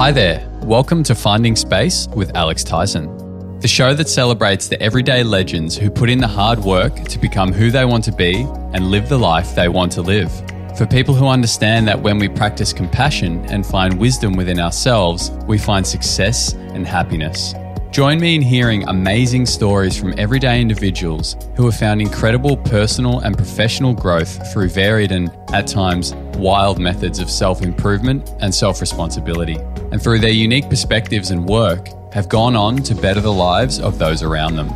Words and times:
Hi 0.00 0.10
there. 0.10 0.48
Welcome 0.62 1.02
to 1.02 1.14
Finding 1.14 1.54
Space 1.54 2.08
with 2.16 2.34
Alex 2.34 2.64
Tyson, 2.64 3.58
the 3.60 3.68
show 3.68 3.92
that 3.92 4.08
celebrates 4.08 4.66
the 4.66 4.80
everyday 4.82 5.22
legends 5.22 5.76
who 5.76 5.90
put 5.90 6.08
in 6.08 6.18
the 6.18 6.26
hard 6.26 6.58
work 6.58 7.04
to 7.04 7.18
become 7.18 7.52
who 7.52 7.70
they 7.70 7.84
want 7.84 8.04
to 8.04 8.12
be 8.12 8.46
and 8.72 8.90
live 8.90 9.10
the 9.10 9.18
life 9.18 9.54
they 9.54 9.68
want 9.68 9.92
to 9.92 10.00
live. 10.00 10.32
For 10.78 10.86
people 10.86 11.12
who 11.12 11.26
understand 11.26 11.86
that 11.88 12.00
when 12.00 12.18
we 12.18 12.30
practice 12.30 12.72
compassion 12.72 13.44
and 13.50 13.66
find 13.66 14.00
wisdom 14.00 14.32
within 14.32 14.58
ourselves, 14.58 15.32
we 15.46 15.58
find 15.58 15.86
success 15.86 16.54
and 16.54 16.86
happiness. 16.86 17.52
Join 17.90 18.20
me 18.20 18.36
in 18.36 18.40
hearing 18.40 18.88
amazing 18.88 19.44
stories 19.44 19.98
from 19.98 20.14
everyday 20.16 20.62
individuals 20.62 21.36
who 21.56 21.66
have 21.66 21.76
found 21.76 22.00
incredible 22.00 22.56
personal 22.56 23.18
and 23.18 23.36
professional 23.36 23.92
growth 23.92 24.50
through 24.50 24.70
varied 24.70 25.12
and, 25.12 25.30
at 25.52 25.66
times, 25.66 26.14
wild 26.36 26.78
methods 26.78 27.18
of 27.18 27.28
self 27.28 27.60
improvement 27.60 28.30
and 28.40 28.54
self 28.54 28.80
responsibility, 28.80 29.58
and 29.90 30.02
through 30.02 30.18
their 30.18 30.30
unique 30.30 30.68
perspectives 30.68 31.30
and 31.30 31.46
work, 31.46 31.88
have 32.12 32.28
gone 32.28 32.56
on 32.56 32.76
to 32.78 32.94
better 32.94 33.20
the 33.20 33.32
lives 33.32 33.78
of 33.78 33.98
those 33.98 34.22
around 34.22 34.56
them. 34.56 34.70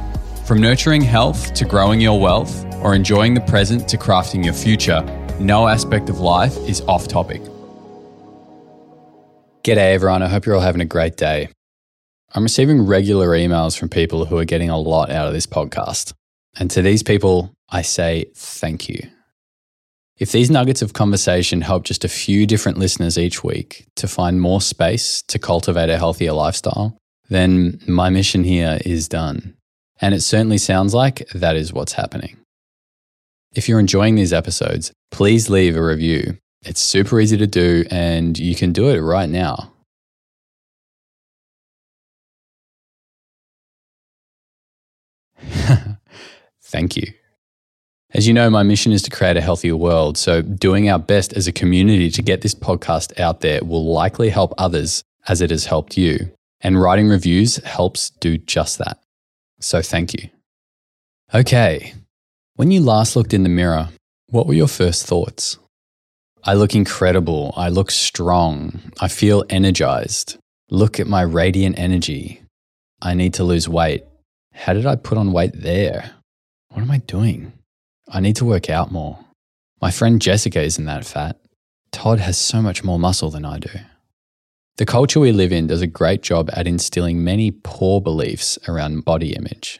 From 0.45 0.61
nurturing 0.61 1.03
health 1.03 1.55
to 1.55 1.65
growing 1.65 2.01
your 2.01 2.21
wealth, 2.21 2.65
or 2.83 2.95
enjoying 2.95 3.35
the 3.35 3.41
present 3.41 3.89
to 3.89 3.97
crafting 3.97 4.45
your 4.45 4.55
future, 4.55 5.03
no 5.41 5.67
aspect 5.67 6.11
of 6.11 6.21
life 6.21 6.57
is 6.69 6.83
off 6.83 7.09
topic. 7.09 7.43
G'day, 9.63 9.95
everyone. 9.95 10.23
I 10.23 10.29
hope 10.29 10.45
you're 10.45 10.55
all 10.55 10.61
having 10.61 10.83
a 10.83 10.87
great 10.87 11.17
day. 11.17 11.49
I'm 12.35 12.43
receiving 12.43 12.85
regular 12.85 13.29
emails 13.29 13.79
from 13.79 13.89
people 13.89 14.27
who 14.27 14.37
are 14.37 14.45
getting 14.45 14.69
a 14.69 14.79
lot 14.79 15.11
out 15.11 15.27
of 15.27 15.33
this 15.33 15.47
podcast. 15.47 16.13
And 16.57 16.71
to 16.73 16.83
these 16.83 17.03
people, 17.03 17.55
I 17.71 17.83
say 17.83 18.27
thank 18.35 18.89
you. 18.89 19.09
If 20.17 20.31
these 20.31 20.51
nuggets 20.51 20.81
of 20.81 20.93
conversation 20.93 21.61
help 21.61 21.85
just 21.85 22.05
a 22.05 22.09
few 22.09 22.47
different 22.47 22.79
listeners 22.79 23.19
each 23.19 23.43
week 23.43 23.87
to 23.97 24.07
find 24.07 24.41
more 24.41 24.61
space 24.61 25.23
to 25.27 25.41
cultivate 25.41 25.91
a 25.91 25.99
healthier 25.99 26.33
lifestyle, 26.33 26.97
then 27.31 27.81
my 27.89 28.11
mission 28.11 28.45
here 28.45 28.79
is 28.85 29.09
done. 29.09 29.57
And 30.01 30.15
it 30.15 30.21
certainly 30.21 30.59
sounds 30.59 30.95
like 30.95 31.29
that 31.35 31.57
is 31.57 31.73
what's 31.73 31.95
happening. 31.95 32.37
If 33.55 33.69
you're 33.69 33.81
enjoying 33.81 34.15
these 34.15 34.33
episodes, 34.33 34.93
please 35.11 35.51
leave 35.51 35.77
a 35.77 35.85
review. 35.85 36.39
It's 36.63 36.81
super 36.81 37.21
easy 37.21 37.37
to 37.37 37.47
do, 37.47 37.85
and 37.91 38.39
you 38.39 38.55
can 38.55 38.73
do 38.73 38.89
it 38.89 39.01
right 39.01 39.29
now. 39.29 39.73
Thank 46.63 46.97
you. 46.97 47.13
As 48.15 48.29
you 48.29 48.33
know, 48.33 48.49
my 48.49 48.63
mission 48.63 48.93
is 48.93 49.03
to 49.03 49.11
create 49.11 49.37
a 49.37 49.41
healthier 49.41 49.75
world. 49.75 50.17
So, 50.17 50.41
doing 50.41 50.89
our 50.89 51.01
best 51.01 51.33
as 51.33 51.49
a 51.49 51.53
community 51.53 52.11
to 52.11 52.23
get 52.23 52.43
this 52.43 52.55
podcast 52.55 53.19
out 53.19 53.41
there 53.41 53.65
will 53.65 53.93
likely 53.93 54.29
help 54.29 54.55
others 54.57 55.03
as 55.27 55.41
it 55.41 55.51
has 55.51 55.67
helped 55.67 55.97
you. 55.97 56.31
And 56.61 56.81
writing 56.81 57.09
reviews 57.09 57.57
helps 57.57 58.11
do 58.11 58.39
just 58.39 58.79
that. 58.79 58.99
So, 59.61 59.83
thank 59.83 60.15
you. 60.15 60.31
Okay. 61.35 61.95
When 62.55 62.71
you 62.71 62.81
last 62.83 63.17
looked 63.17 63.35
in 63.35 63.43
the 63.43 63.49
mirror, 63.49 63.89
what 64.29 64.47
were 64.47 64.55
your 64.55 64.69
first 64.69 65.07
thoughts? 65.07 65.59
I 66.45 66.55
look 66.55 66.77
incredible. 66.77 67.53
I 67.57 67.69
look 67.69 67.91
strong. 67.91 68.93
I 69.01 69.09
feel 69.09 69.45
energized. 69.51 70.39
Look 70.71 71.01
at 71.01 71.09
my 71.09 71.23
radiant 71.23 71.81
energy. 71.81 72.43
I 73.03 73.15
need 73.15 73.35
to 73.35 73.45
lose 73.45 73.69
weight. 73.69 74.05
How 74.53 74.73
did 74.73 74.87
I 74.87 74.95
put 74.95 75.19
on 75.19 75.33
weight 75.33 75.53
there? 75.55 76.13
What 76.69 76.83
am 76.83 76.93
I 76.93 76.99
doing? 76.99 77.53
I 78.09 78.21
need 78.21 78.37
to 78.37 78.45
work 78.45 78.69
out 78.69 78.93
more. 78.93 79.19
My 79.81 79.91
friend 79.91 80.21
Jessica 80.21 80.63
isn't 80.63 80.85
that 80.85 81.05
fat. 81.05 81.39
Todd 81.93 82.21
has 82.21 82.39
so 82.39 82.61
much 82.61 82.85
more 82.85 82.99
muscle 82.99 83.31
than 83.31 83.45
I 83.45 83.59
do. 83.59 83.71
The 84.77 84.87
culture 84.87 85.21
we 85.21 85.31
live 85.31 85.53
in 85.53 85.69
does 85.69 85.83
a 85.83 85.87
great 85.87 86.23
job 86.23 86.51
at 86.53 86.67
instilling 86.67 87.23
many 87.23 87.53
poor 87.53 88.01
beliefs 88.01 88.59
around 88.67 89.05
body 89.05 89.35
image. 89.35 89.79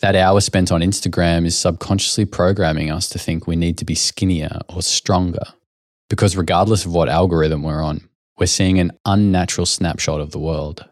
That 0.00 0.16
hour 0.16 0.40
spent 0.40 0.72
on 0.72 0.80
Instagram 0.80 1.44
is 1.46 1.56
subconsciously 1.56 2.24
programming 2.24 2.90
us 2.90 3.08
to 3.10 3.18
think 3.18 3.46
we 3.46 3.56
need 3.56 3.78
to 3.78 3.84
be 3.84 3.94
skinnier 3.94 4.60
or 4.68 4.82
stronger. 4.82 5.44
Because 6.08 6.36
regardless 6.36 6.84
of 6.84 6.94
what 6.94 7.08
algorithm 7.08 7.62
we're 7.62 7.82
on, 7.82 8.08
we're 8.38 8.46
seeing 8.46 8.78
an 8.78 8.92
unnatural 9.04 9.66
snapshot 9.66 10.20
of 10.20 10.32
the 10.32 10.38
world. 10.38 10.84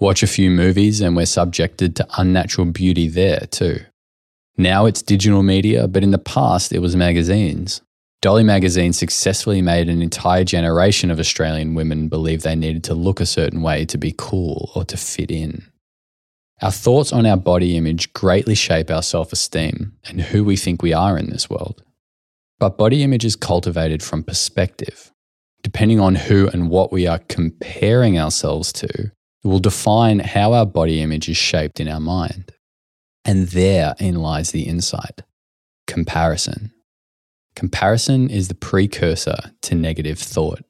Watch 0.00 0.22
a 0.22 0.26
few 0.26 0.50
movies 0.50 1.00
and 1.00 1.14
we're 1.14 1.26
subjected 1.26 1.94
to 1.96 2.06
unnatural 2.16 2.66
beauty 2.68 3.08
there 3.08 3.46
too. 3.50 3.80
Now 4.60 4.86
it's 4.86 5.02
digital 5.02 5.44
media, 5.44 5.86
but 5.86 6.02
in 6.02 6.10
the 6.10 6.18
past 6.18 6.72
it 6.72 6.80
was 6.80 6.96
magazines. 6.96 7.80
Dolly 8.20 8.42
magazine 8.42 8.92
successfully 8.92 9.62
made 9.62 9.88
an 9.88 10.02
entire 10.02 10.42
generation 10.42 11.12
of 11.12 11.20
Australian 11.20 11.74
women 11.74 12.08
believe 12.08 12.42
they 12.42 12.56
needed 12.56 12.82
to 12.84 12.94
look 12.94 13.20
a 13.20 13.26
certain 13.26 13.62
way 13.62 13.84
to 13.84 13.96
be 13.96 14.12
cool 14.18 14.72
or 14.74 14.84
to 14.86 14.96
fit 14.96 15.30
in. 15.30 15.62
Our 16.60 16.72
thoughts 16.72 17.12
on 17.12 17.24
our 17.24 17.36
body 17.36 17.76
image 17.76 18.12
greatly 18.12 18.56
shape 18.56 18.90
our 18.90 19.04
self 19.04 19.32
esteem 19.32 19.92
and 20.04 20.20
who 20.20 20.42
we 20.42 20.56
think 20.56 20.82
we 20.82 20.92
are 20.92 21.16
in 21.16 21.30
this 21.30 21.48
world. 21.48 21.84
But 22.58 22.76
body 22.76 23.04
image 23.04 23.24
is 23.24 23.36
cultivated 23.36 24.02
from 24.02 24.24
perspective. 24.24 25.12
Depending 25.62 26.00
on 26.00 26.16
who 26.16 26.48
and 26.48 26.68
what 26.68 26.90
we 26.90 27.06
are 27.06 27.20
comparing 27.28 28.18
ourselves 28.18 28.72
to, 28.72 29.12
will 29.44 29.60
define 29.60 30.18
how 30.18 30.52
our 30.52 30.66
body 30.66 31.00
image 31.00 31.28
is 31.28 31.36
shaped 31.36 31.78
in 31.78 31.86
our 31.86 32.00
mind. 32.00 32.52
And 33.28 33.48
therein 33.48 34.16
lies 34.16 34.52
the 34.52 34.62
insight 34.62 35.20
comparison. 35.86 36.72
Comparison 37.54 38.30
is 38.30 38.48
the 38.48 38.54
precursor 38.54 39.36
to 39.62 39.74
negative 39.74 40.18
thought. 40.18 40.62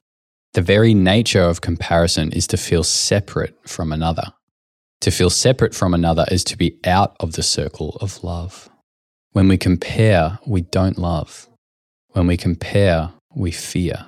The 0.55 0.63
very 0.63 0.93
nature 0.93 1.43
of 1.43 1.61
comparison 1.61 2.33
is 2.33 2.49
to 2.49 2.57
feel 2.57 2.83
separate 2.83 3.57
from 3.65 3.93
another. 3.93 4.33
To 5.03 5.13
feel 5.13 5.31
separate 5.31 5.73
from 5.73 5.95
another 5.95 6.25
is 6.33 6.43
to 6.45 6.57
be 6.57 6.81
out 6.85 7.17
of 7.21 7.35
the 7.35 7.45
circle 7.45 7.97
of 8.01 8.25
love. 8.25 8.69
When 9.33 9.47
we 9.47 9.57
compare, 9.57 10.41
we 10.45 10.63
don't 10.63 10.99
love. 10.99 11.49
When 12.09 12.27
we 12.27 12.37
compare, 12.37 13.11
we 13.35 13.53
fear 13.53 14.05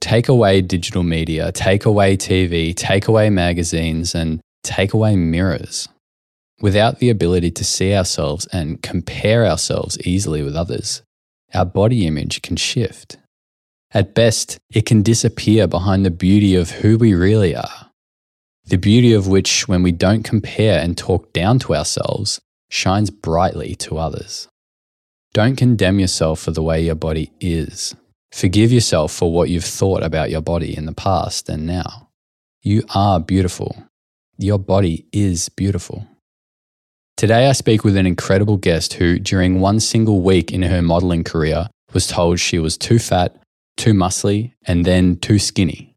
take 0.00 0.28
away 0.28 0.60
digital 0.60 1.02
media, 1.02 1.52
take 1.52 1.84
away 1.84 2.16
TV, 2.16 2.74
take 2.74 3.08
away 3.08 3.30
magazines, 3.30 4.14
and 4.14 4.40
take 4.62 4.92
away 4.92 5.16
mirrors. 5.16 5.88
Without 6.60 6.98
the 6.98 7.10
ability 7.10 7.52
to 7.52 7.64
see 7.64 7.94
ourselves 7.94 8.46
and 8.46 8.82
compare 8.82 9.46
ourselves 9.46 9.98
easily 10.00 10.42
with 10.42 10.56
others, 10.56 11.02
our 11.54 11.64
body 11.64 12.06
image 12.06 12.42
can 12.42 12.56
shift. 12.56 13.16
At 13.92 14.14
best, 14.14 14.58
it 14.70 14.84
can 14.84 15.02
disappear 15.02 15.66
behind 15.66 16.04
the 16.04 16.10
beauty 16.10 16.56
of 16.56 16.70
who 16.70 16.98
we 16.98 17.14
really 17.14 17.54
are. 17.54 17.90
The 18.66 18.76
beauty 18.76 19.12
of 19.12 19.28
which, 19.28 19.66
when 19.66 19.82
we 19.82 19.92
don't 19.92 20.24
compare 20.24 20.78
and 20.78 20.98
talk 20.98 21.32
down 21.32 21.58
to 21.60 21.74
ourselves, 21.74 22.40
shines 22.68 23.10
brightly 23.10 23.74
to 23.76 23.96
others. 23.96 24.48
Don't 25.32 25.56
condemn 25.56 26.00
yourself 26.00 26.40
for 26.40 26.50
the 26.50 26.62
way 26.62 26.82
your 26.82 26.94
body 26.94 27.32
is. 27.40 27.94
Forgive 28.32 28.72
yourself 28.72 29.12
for 29.12 29.32
what 29.32 29.48
you've 29.48 29.64
thought 29.64 30.02
about 30.02 30.30
your 30.30 30.42
body 30.42 30.76
in 30.76 30.84
the 30.84 30.92
past 30.92 31.48
and 31.48 31.66
now. 31.66 32.08
You 32.62 32.82
are 32.94 33.20
beautiful. 33.20 33.84
Your 34.36 34.58
body 34.58 35.06
is 35.12 35.48
beautiful. 35.48 36.06
Today, 37.18 37.48
I 37.48 37.52
speak 37.52 37.82
with 37.82 37.96
an 37.96 38.06
incredible 38.06 38.58
guest 38.58 38.92
who, 38.92 39.18
during 39.18 39.58
one 39.58 39.80
single 39.80 40.20
week 40.20 40.52
in 40.52 40.62
her 40.62 40.80
modeling 40.80 41.24
career, 41.24 41.66
was 41.92 42.06
told 42.06 42.38
she 42.38 42.60
was 42.60 42.78
too 42.78 43.00
fat, 43.00 43.36
too 43.76 43.92
muscly, 43.92 44.52
and 44.68 44.84
then 44.84 45.16
too 45.16 45.40
skinny. 45.40 45.96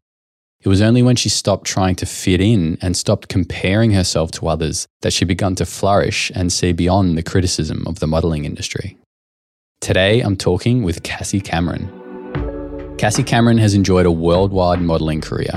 It 0.62 0.68
was 0.68 0.82
only 0.82 1.00
when 1.00 1.14
she 1.14 1.28
stopped 1.28 1.64
trying 1.64 1.94
to 1.96 2.06
fit 2.06 2.40
in 2.40 2.76
and 2.82 2.96
stopped 2.96 3.28
comparing 3.28 3.92
herself 3.92 4.32
to 4.32 4.48
others 4.48 4.88
that 5.02 5.12
she 5.12 5.24
began 5.24 5.54
to 5.54 5.64
flourish 5.64 6.32
and 6.34 6.52
see 6.52 6.72
beyond 6.72 7.16
the 7.16 7.22
criticism 7.22 7.84
of 7.86 8.00
the 8.00 8.08
modeling 8.08 8.44
industry. 8.44 8.98
Today, 9.80 10.22
I'm 10.22 10.36
talking 10.36 10.82
with 10.82 11.04
Cassie 11.04 11.40
Cameron. 11.40 11.86
Cassie 12.98 13.22
Cameron 13.22 13.58
has 13.58 13.74
enjoyed 13.74 14.06
a 14.06 14.10
worldwide 14.10 14.82
modelling 14.82 15.20
career 15.20 15.54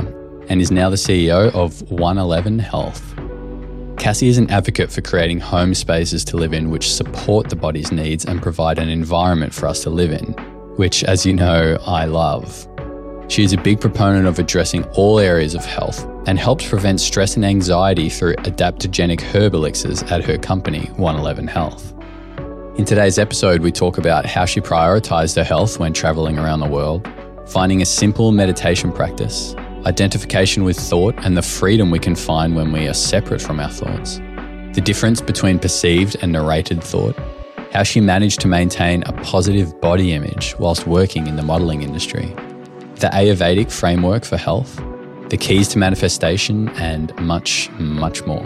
and 0.47 0.61
is 0.61 0.69
now 0.69 0.91
the 0.91 0.95
CEO 0.95 1.51
of 1.55 1.81
111 1.89 2.59
Health. 2.59 3.14
Cassie 3.97 4.27
is 4.27 4.37
an 4.37 4.49
advocate 4.51 4.91
for 4.91 5.01
creating 5.01 5.39
home 5.39 5.73
spaces 5.73 6.23
to 6.25 6.37
live 6.37 6.53
in 6.53 6.69
which 6.69 6.93
support 6.93 7.49
the 7.49 7.55
body's 7.55 7.91
needs 7.91 8.25
and 8.25 8.41
provide 8.41 8.77
an 8.77 8.89
environment 8.89 9.53
for 9.53 9.67
us 9.67 9.83
to 9.83 9.89
live 9.89 10.11
in, 10.11 10.33
which, 10.75 11.03
as 11.05 11.25
you 11.25 11.33
know, 11.33 11.77
I 11.85 12.05
love. 12.05 12.67
She 13.29 13.43
is 13.43 13.53
a 13.53 13.57
big 13.57 13.79
proponent 13.79 14.27
of 14.27 14.37
addressing 14.37 14.83
all 14.91 15.19
areas 15.19 15.55
of 15.55 15.65
health 15.65 16.05
and 16.27 16.37
helps 16.37 16.67
prevent 16.67 16.99
stress 16.99 17.35
and 17.35 17.45
anxiety 17.45 18.09
through 18.09 18.35
adaptogenic 18.35 19.21
herb 19.21 19.53
elixirs 19.53 20.03
at 20.03 20.23
her 20.23 20.37
company, 20.37 20.85
111 20.97 21.47
Health. 21.47 21.93
In 22.77 22.85
today's 22.85 23.17
episode, 23.17 23.61
we 23.61 23.71
talk 23.71 23.97
about 23.97 24.25
how 24.25 24.45
she 24.45 24.59
prioritized 24.59 25.37
her 25.37 25.43
health 25.43 25.79
when 25.79 25.93
traveling 25.93 26.37
around 26.37 26.59
the 26.59 26.67
world, 26.67 27.09
finding 27.47 27.81
a 27.81 27.85
simple 27.85 28.31
meditation 28.31 28.91
practice, 28.91 29.55
identification 29.85 30.63
with 30.63 30.77
thought, 30.77 31.15
and 31.19 31.37
the 31.37 31.41
freedom 31.41 31.91
we 31.91 31.99
can 31.99 32.15
find 32.15 32.55
when 32.55 32.71
we 32.71 32.87
are 32.87 32.93
separate 32.93 33.41
from 33.41 33.59
our 33.59 33.69
thoughts, 33.69 34.17
the 34.73 34.81
difference 34.83 35.21
between 35.21 35.59
perceived 35.59 36.17
and 36.21 36.31
narrated 36.31 36.83
thought, 36.83 37.15
how 37.71 37.83
she 37.83 38.01
managed 38.01 38.39
to 38.41 38.47
maintain 38.47 39.03
a 39.05 39.13
positive 39.23 39.79
body 39.81 40.13
image 40.13 40.55
whilst 40.59 40.87
working 40.87 41.27
in 41.27 41.35
the 41.35 41.43
modelling 41.43 41.81
industry, 41.81 42.25
the 42.95 43.09
Ayurvedic 43.13 43.71
framework 43.71 44.25
for 44.25 44.37
health, 44.37 44.75
the 45.29 45.37
keys 45.37 45.67
to 45.69 45.77
manifestation, 45.77 46.69
and 46.77 47.15
much, 47.19 47.69
much 47.71 48.25
more. 48.25 48.43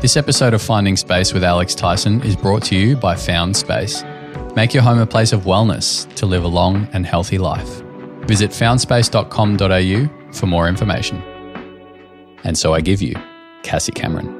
This 0.00 0.16
episode 0.16 0.52
of 0.52 0.60
Finding 0.60 0.96
Space 0.96 1.32
with 1.32 1.44
Alex 1.44 1.74
Tyson 1.74 2.22
is 2.22 2.36
brought 2.36 2.62
to 2.64 2.76
you 2.76 2.96
by 2.96 3.14
Found 3.14 3.56
Space. 3.56 4.02
Make 4.56 4.74
your 4.74 4.82
home 4.82 4.98
a 4.98 5.06
place 5.06 5.32
of 5.32 5.42
wellness 5.42 6.12
to 6.16 6.26
live 6.26 6.44
a 6.44 6.48
long 6.48 6.88
and 6.92 7.06
healthy 7.06 7.38
life. 7.38 7.81
Visit 8.26 8.50
foundspace.com.au 8.50 10.32
for 10.32 10.46
more 10.46 10.68
information. 10.68 11.22
And 12.44 12.58
so 12.58 12.74
I 12.74 12.80
give 12.80 13.02
you 13.02 13.14
Cassie 13.62 13.92
Cameron. 13.92 14.38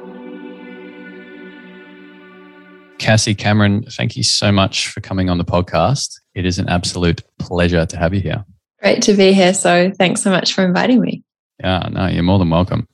Cassie 2.98 3.34
Cameron, 3.34 3.84
thank 3.90 4.16
you 4.16 4.22
so 4.22 4.52
much 4.52 4.88
for 4.88 5.00
coming 5.00 5.28
on 5.28 5.38
the 5.38 5.44
podcast. 5.44 6.20
It 6.34 6.46
is 6.46 6.58
an 6.58 6.68
absolute 6.68 7.22
pleasure 7.38 7.84
to 7.84 7.96
have 7.96 8.14
you 8.14 8.20
here. 8.20 8.44
Great 8.80 9.02
to 9.02 9.14
be 9.14 9.32
here. 9.32 9.54
So 9.54 9.90
thanks 9.98 10.22
so 10.22 10.30
much 10.30 10.52
for 10.52 10.64
inviting 10.64 11.00
me. 11.00 11.24
Yeah, 11.58 11.88
no, 11.90 12.06
you're 12.06 12.22
more 12.22 12.38
than 12.38 12.50
welcome. 12.50 12.88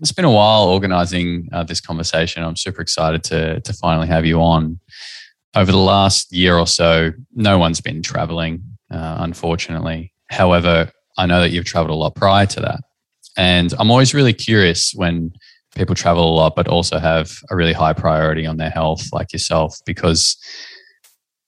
It's 0.00 0.12
been 0.12 0.24
a 0.24 0.32
while 0.32 0.64
organizing 0.64 1.48
uh, 1.52 1.62
this 1.64 1.80
conversation. 1.80 2.42
I'm 2.42 2.56
super 2.56 2.82
excited 2.82 3.22
to, 3.24 3.60
to 3.60 3.72
finally 3.72 4.08
have 4.08 4.26
you 4.26 4.40
on. 4.40 4.80
Over 5.54 5.70
the 5.70 5.78
last 5.78 6.32
year 6.32 6.56
or 6.56 6.66
so, 6.66 7.10
no 7.34 7.58
one's 7.58 7.80
been 7.80 8.02
traveling, 8.02 8.62
uh, 8.90 9.16
unfortunately. 9.20 10.11
However, 10.32 10.90
I 11.18 11.26
know 11.26 11.40
that 11.40 11.50
you've 11.50 11.66
traveled 11.66 11.90
a 11.90 11.94
lot 11.94 12.14
prior 12.14 12.46
to 12.46 12.60
that. 12.60 12.80
And 13.36 13.72
I'm 13.78 13.90
always 13.90 14.14
really 14.14 14.32
curious 14.32 14.92
when 14.94 15.32
people 15.74 15.94
travel 15.94 16.28
a 16.28 16.34
lot, 16.34 16.56
but 16.56 16.68
also 16.68 16.98
have 16.98 17.32
a 17.50 17.56
really 17.56 17.72
high 17.72 17.92
priority 17.92 18.46
on 18.46 18.56
their 18.56 18.70
health, 18.70 19.08
like 19.12 19.32
yourself, 19.32 19.78
because 19.86 20.36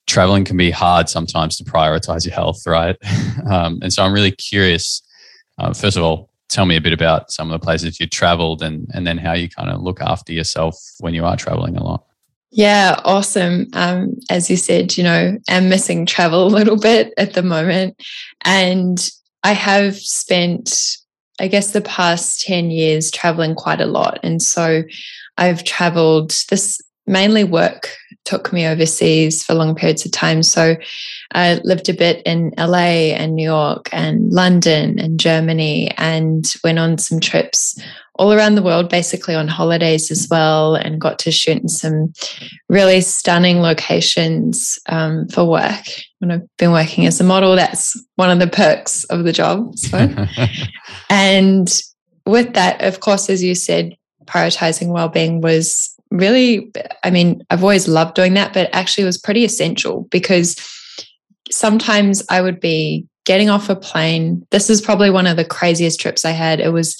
traveling 0.07 0.45
can 0.45 0.57
be 0.57 0.71
hard 0.71 1.09
sometimes 1.09 1.57
to 1.57 1.65
prioritize 1.65 2.25
your 2.25 2.35
health, 2.35 2.63
right? 2.67 2.97
Um, 3.51 3.81
and 3.83 3.93
so 3.93 4.03
I'm 4.03 4.15
really 4.15 4.31
curious. 4.31 5.03
Uh, 5.59 5.75
first 5.75 5.99
of 5.99 6.03
all, 6.03 6.31
tell 6.49 6.65
me 6.65 6.77
a 6.77 6.81
bit 6.81 6.95
about 6.95 7.31
some 7.31 7.51
of 7.51 7.61
the 7.61 7.63
places 7.63 8.01
you 8.01 8.07
traveled 8.07 8.63
and, 8.63 8.89
and 8.95 9.07
then 9.07 9.19
how 9.19 9.35
you 9.35 9.51
kind 9.51 9.69
of 9.69 9.83
look 9.83 10.01
after 10.01 10.33
yourself 10.33 10.75
when 11.01 11.13
you 11.13 11.27
are 11.27 11.37
traveling 11.37 11.77
a 11.77 11.85
lot. 11.85 12.05
Yeah, 12.57 13.01
awesome. 13.05 13.67
Um, 13.73 14.17
as 14.31 14.49
you 14.49 14.57
said, 14.57 14.97
you 14.97 15.03
know, 15.03 15.37
I'm 15.49 15.69
missing 15.69 16.07
travel 16.07 16.47
a 16.47 16.55
little 16.57 16.77
bit 16.79 17.13
at 17.19 17.35
the 17.35 17.43
moment. 17.43 18.01
And 18.43 19.11
I 19.43 19.53
have 19.53 19.97
spent 19.97 20.99
I 21.41 21.49
guess 21.49 21.73
the 21.73 21.81
past 21.81 22.43
10 22.43 22.71
years 22.71 23.11
traveling 23.11 23.55
quite 23.55 23.81
a 23.81 23.87
lot. 23.87 24.21
And 24.23 24.41
so 24.41 24.85
I've 25.37 25.65
traveled 25.65 26.31
this 26.49 26.81
mainly 27.07 27.45
work 27.45 27.91
took 28.25 28.53
me 28.53 28.67
overseas 28.67 29.45
for 29.45 29.55
long 29.55 29.75
periods 29.75 30.07
of 30.07 30.13
time. 30.13 30.43
So 30.43 30.77
I 31.33 31.61
lived 31.65 31.89
a 31.89 31.95
bit 31.95 32.23
in 32.25 32.53
LA 32.57 33.13
and 33.13 33.35
New 33.35 33.45
York 33.45 33.89
and 33.93 34.33
London 34.33 34.99
and 34.99 35.21
Germany 35.21 35.91
and 35.99 36.51
went 36.63 36.79
on 36.79 36.97
some 36.97 37.21
trips 37.21 37.79
all 38.17 38.33
around 38.33 38.55
the 38.55 38.63
world, 38.63 38.89
basically 38.89 39.35
on 39.35 39.49
holidays 39.49 40.11
as 40.11 40.29
well, 40.31 40.77
and 40.77 41.01
got 41.01 41.19
to 41.21 41.33
shoot 41.33 41.61
in 41.61 41.69
some 41.69 42.13
really 42.69 43.01
stunning 43.01 43.61
locations 43.61 44.79
um, 44.89 45.29
for 45.29 45.45
work. 45.45 45.85
When 46.19 46.31
I've 46.31 46.57
been 46.57 46.73
working 46.73 47.07
as 47.07 47.21
a 47.21 47.25
model, 47.25 47.57
that's 47.57 48.01
one 48.17 48.31
of 48.31 48.39
the 48.39 48.47
perks 48.47 49.05
of 49.05 49.25
the 49.25 49.33
job. 49.33 49.77
So. 49.77 50.15
and 51.11 51.69
with 52.27 52.55
that, 52.55 52.83
of 52.83 53.01
course, 53.01 53.29
as 53.29 53.43
you 53.43 53.55
said, 53.55 53.97
prioritizing 54.27 54.89
well-being 54.89 55.41
was 55.41 55.95
really, 56.11 56.73
I 57.03 57.11
mean, 57.11 57.45
I've 57.51 57.63
always 57.63 57.89
loved 57.89 58.15
doing 58.15 58.35
that, 58.35 58.55
but 58.55 58.71
actually 58.73 59.05
was 59.05 59.19
pretty 59.19 59.45
essential 59.45 60.07
because 60.11 60.57
sometimes 61.51 62.23
I 62.31 62.41
would 62.41 62.61
be 62.61 63.07
getting 63.25 63.51
off 63.51 63.69
a 63.69 63.77
plane. 63.77 64.47
This 64.51 64.71
is 64.71 64.81
probably 64.81 65.11
one 65.11 65.27
of 65.27 65.37
the 65.37 65.45
craziest 65.45 65.99
trips 66.01 66.25
I 66.25 66.31
had. 66.31 66.61
It 66.61 66.73
was 66.73 66.97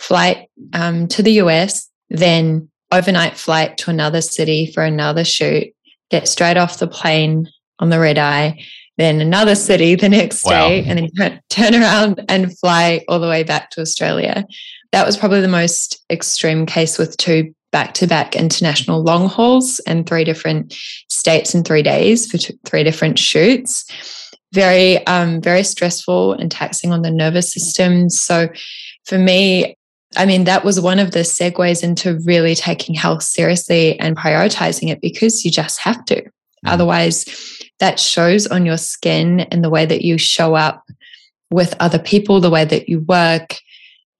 flight 0.00 0.48
um, 0.72 1.06
to 1.08 1.22
the 1.22 1.32
US, 1.42 1.88
then 2.08 2.68
overnight 2.90 3.36
flight 3.36 3.76
to 3.78 3.90
another 3.90 4.20
city 4.20 4.66
for 4.72 4.82
another 4.82 5.24
shoot, 5.24 5.68
get 6.10 6.26
straight 6.26 6.56
off 6.56 6.78
the 6.78 6.88
plane 6.88 7.48
on 7.78 7.90
the 7.90 8.00
red 8.00 8.18
eye, 8.18 8.64
then 8.96 9.20
another 9.20 9.54
city 9.54 9.94
the 9.94 10.08
next 10.08 10.44
wow. 10.44 10.68
day, 10.68 10.84
and 10.84 11.10
then 11.14 11.40
turn 11.50 11.74
around 11.74 12.24
and 12.28 12.58
fly 12.58 13.04
all 13.08 13.20
the 13.20 13.28
way 13.28 13.42
back 13.42 13.70
to 13.70 13.80
Australia. 13.80 14.44
That 14.92 15.06
was 15.06 15.16
probably 15.16 15.42
the 15.42 15.48
most 15.48 16.02
extreme 16.10 16.66
case 16.66 16.98
with 16.98 17.16
two 17.16 17.54
back 17.70 17.94
to 17.94 18.06
back 18.06 18.34
international 18.34 19.02
long 19.02 19.28
hauls 19.28 19.78
and 19.80 20.06
three 20.06 20.24
different 20.24 20.74
states 21.08 21.54
in 21.54 21.62
three 21.62 21.82
days 21.82 22.30
for 22.30 22.38
two, 22.38 22.54
three 22.64 22.82
different 22.82 23.18
shoots. 23.18 23.84
Very, 24.52 25.06
um, 25.06 25.40
very 25.40 25.62
stressful 25.62 26.32
and 26.32 26.50
taxing 26.50 26.90
on 26.92 27.02
the 27.02 27.10
nervous 27.10 27.52
system. 27.52 28.10
So 28.10 28.48
for 29.04 29.18
me, 29.18 29.76
I 30.16 30.26
mean, 30.26 30.44
that 30.44 30.64
was 30.64 30.80
one 30.80 30.98
of 30.98 31.12
the 31.12 31.20
segues 31.20 31.84
into 31.84 32.18
really 32.20 32.54
taking 32.54 32.94
health 32.94 33.22
seriously 33.22 33.98
and 34.00 34.16
prioritizing 34.16 34.90
it 34.90 35.00
because 35.00 35.44
you 35.44 35.50
just 35.50 35.78
have 35.80 36.04
to. 36.06 36.22
Mm. 36.22 36.30
Otherwise, 36.66 37.60
that 37.78 38.00
shows 38.00 38.46
on 38.46 38.66
your 38.66 38.76
skin 38.76 39.40
and 39.40 39.62
the 39.62 39.70
way 39.70 39.86
that 39.86 40.02
you 40.02 40.18
show 40.18 40.54
up 40.54 40.84
with 41.50 41.74
other 41.80 41.98
people, 41.98 42.40
the 42.40 42.50
way 42.50 42.64
that 42.64 42.88
you 42.88 43.00
work, 43.00 43.60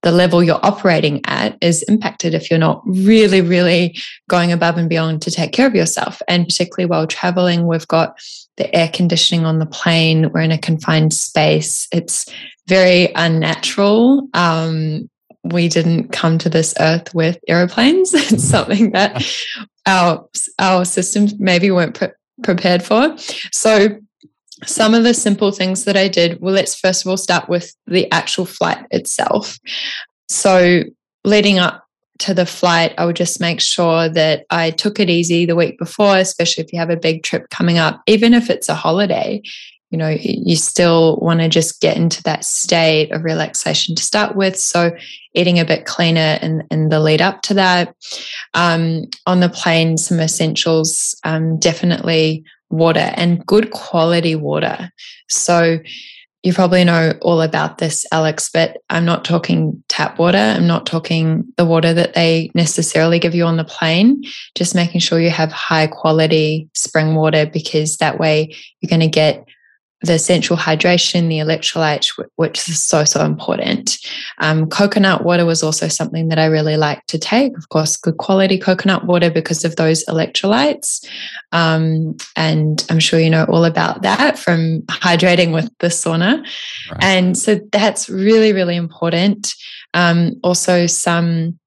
the 0.02 0.12
level 0.12 0.42
you're 0.42 0.64
operating 0.64 1.20
at 1.26 1.58
is 1.60 1.82
impacted 1.82 2.34
if 2.34 2.50
you're 2.50 2.58
not 2.58 2.82
really, 2.86 3.40
really 3.40 3.98
going 4.28 4.50
above 4.50 4.78
and 4.78 4.88
beyond 4.88 5.20
to 5.22 5.30
take 5.30 5.52
care 5.52 5.66
of 5.66 5.74
yourself. 5.74 6.22
And 6.26 6.46
particularly 6.46 6.86
while 6.86 7.06
traveling, 7.06 7.66
we've 7.66 7.86
got 7.88 8.18
the 8.56 8.74
air 8.74 8.90
conditioning 8.92 9.44
on 9.44 9.58
the 9.58 9.66
plane, 9.66 10.30
we're 10.30 10.40
in 10.40 10.52
a 10.52 10.58
confined 10.58 11.12
space. 11.12 11.86
It's 11.92 12.26
very 12.66 13.12
unnatural. 13.14 14.28
Um, 14.32 15.10
we 15.44 15.68
didn't 15.68 16.12
come 16.12 16.38
to 16.38 16.48
this 16.48 16.74
earth 16.80 17.14
with 17.14 17.38
aeroplanes. 17.48 18.12
it's 18.14 18.26
mm-hmm. 18.26 18.38
something 18.38 18.90
that 18.92 19.24
our 19.86 20.28
our 20.58 20.84
systems 20.84 21.38
maybe 21.38 21.70
weren't 21.70 21.94
pre- 21.94 22.08
prepared 22.42 22.82
for. 22.82 23.16
So 23.52 23.98
some 24.64 24.94
of 24.94 25.04
the 25.04 25.14
simple 25.14 25.52
things 25.52 25.84
that 25.84 25.96
I 25.96 26.08
did, 26.08 26.40
well, 26.40 26.54
let's 26.54 26.78
first 26.78 27.04
of 27.04 27.10
all 27.10 27.16
start 27.16 27.48
with 27.48 27.74
the 27.86 28.10
actual 28.12 28.44
flight 28.44 28.84
itself. 28.90 29.58
So 30.28 30.84
leading 31.24 31.58
up 31.58 31.84
to 32.18 32.34
the 32.34 32.44
flight, 32.44 32.94
I 32.98 33.06
would 33.06 33.16
just 33.16 33.40
make 33.40 33.60
sure 33.60 34.08
that 34.10 34.44
I 34.50 34.70
took 34.70 35.00
it 35.00 35.08
easy 35.08 35.46
the 35.46 35.56
week 35.56 35.78
before, 35.78 36.18
especially 36.18 36.64
if 36.64 36.72
you 36.72 36.78
have 36.78 36.90
a 36.90 36.96
big 36.96 37.22
trip 37.22 37.48
coming 37.48 37.78
up, 37.78 38.02
even 38.06 38.34
if 38.34 38.50
it's 38.50 38.68
a 38.68 38.74
holiday 38.74 39.42
you 39.90 39.98
know 39.98 40.08
you 40.08 40.56
still 40.56 41.16
want 41.18 41.40
to 41.40 41.48
just 41.48 41.80
get 41.80 41.96
into 41.96 42.22
that 42.22 42.44
state 42.44 43.10
of 43.12 43.24
relaxation 43.24 43.94
to 43.96 44.02
start 44.02 44.36
with. 44.36 44.58
So 44.58 44.92
eating 45.34 45.58
a 45.58 45.64
bit 45.64 45.86
cleaner 45.86 46.38
in, 46.42 46.66
in 46.70 46.88
the 46.88 47.00
lead 47.00 47.20
up 47.20 47.42
to 47.42 47.54
that. 47.54 47.94
Um, 48.54 49.04
on 49.26 49.40
the 49.40 49.48
plane 49.48 49.96
some 49.96 50.20
essentials 50.20 51.14
um, 51.24 51.58
definitely 51.58 52.44
water 52.68 53.12
and 53.14 53.44
good 53.46 53.70
quality 53.72 54.36
water. 54.36 54.90
So 55.28 55.78
you 56.42 56.54
probably 56.54 56.84
know 56.84 57.12
all 57.20 57.42
about 57.42 57.76
this 57.76 58.06
alex 58.12 58.48
but 58.50 58.78
i'm 58.88 59.04
not 59.04 59.26
talking 59.26 59.82
tap 60.00 60.18
water. 60.18 60.38
I'm 60.38 60.66
not 60.66 60.86
talking 60.86 61.44
the 61.58 61.66
water 61.66 61.92
that 61.92 62.14
they 62.14 62.50
necessarily 62.54 63.18
give 63.18 63.34
you 63.34 63.44
on 63.44 63.58
the 63.58 63.64
plane 63.64 64.24
just 64.54 64.74
making 64.74 65.00
sure 65.00 65.20
you 65.20 65.28
have 65.28 65.52
high 65.52 65.86
quality 65.86 66.70
spring 66.72 67.14
water 67.14 67.44
because 67.44 67.98
that 67.98 68.18
way 68.18 68.56
you're 68.80 68.88
going 68.88 69.00
to 69.00 69.08
get 69.08 69.46
the 70.02 70.14
essential 70.14 70.56
hydration, 70.56 71.28
the 71.28 71.38
electrolytes, 71.38 72.12
which 72.36 72.68
is 72.68 72.82
so, 72.82 73.04
so 73.04 73.24
important. 73.24 73.98
Um, 74.38 74.68
coconut 74.68 75.24
water 75.24 75.44
was 75.44 75.62
also 75.62 75.88
something 75.88 76.28
that 76.28 76.38
I 76.38 76.46
really 76.46 76.76
like 76.76 77.04
to 77.06 77.18
take. 77.18 77.56
Of 77.58 77.68
course, 77.68 77.96
good 77.96 78.16
quality 78.16 78.58
coconut 78.58 79.06
water 79.06 79.30
because 79.30 79.64
of 79.64 79.76
those 79.76 80.04
electrolytes. 80.06 81.06
Um, 81.52 82.16
and 82.34 82.84
I'm 82.88 83.00
sure 83.00 83.20
you 83.20 83.30
know 83.30 83.44
all 83.44 83.64
about 83.64 84.02
that 84.02 84.38
from 84.38 84.82
hydrating 84.82 85.52
with 85.52 85.70
the 85.80 85.88
sauna. 85.88 86.46
Right. 86.90 87.02
And 87.02 87.36
so 87.36 87.60
that's 87.70 88.08
really, 88.08 88.52
really 88.52 88.76
important. 88.76 89.52
Um, 89.92 90.40
also, 90.42 90.86
some 90.86 91.58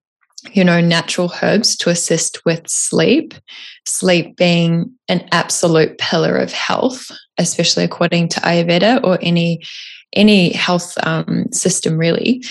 you 0.52 0.62
know, 0.62 0.80
natural 0.80 1.32
herbs 1.42 1.74
to 1.74 1.88
assist 1.88 2.44
with 2.44 2.68
sleep, 2.68 3.32
sleep 3.86 4.36
being 4.36 4.92
an 5.08 5.26
absolute 5.32 5.96
pillar 5.96 6.36
of 6.36 6.52
health 6.52 7.10
especially 7.38 7.84
according 7.84 8.28
to 8.28 8.40
Ayurveda 8.40 9.02
or 9.04 9.18
any 9.20 9.62
any 10.12 10.52
health 10.52 10.96
um, 11.04 11.50
system 11.52 11.98
really. 11.98 12.42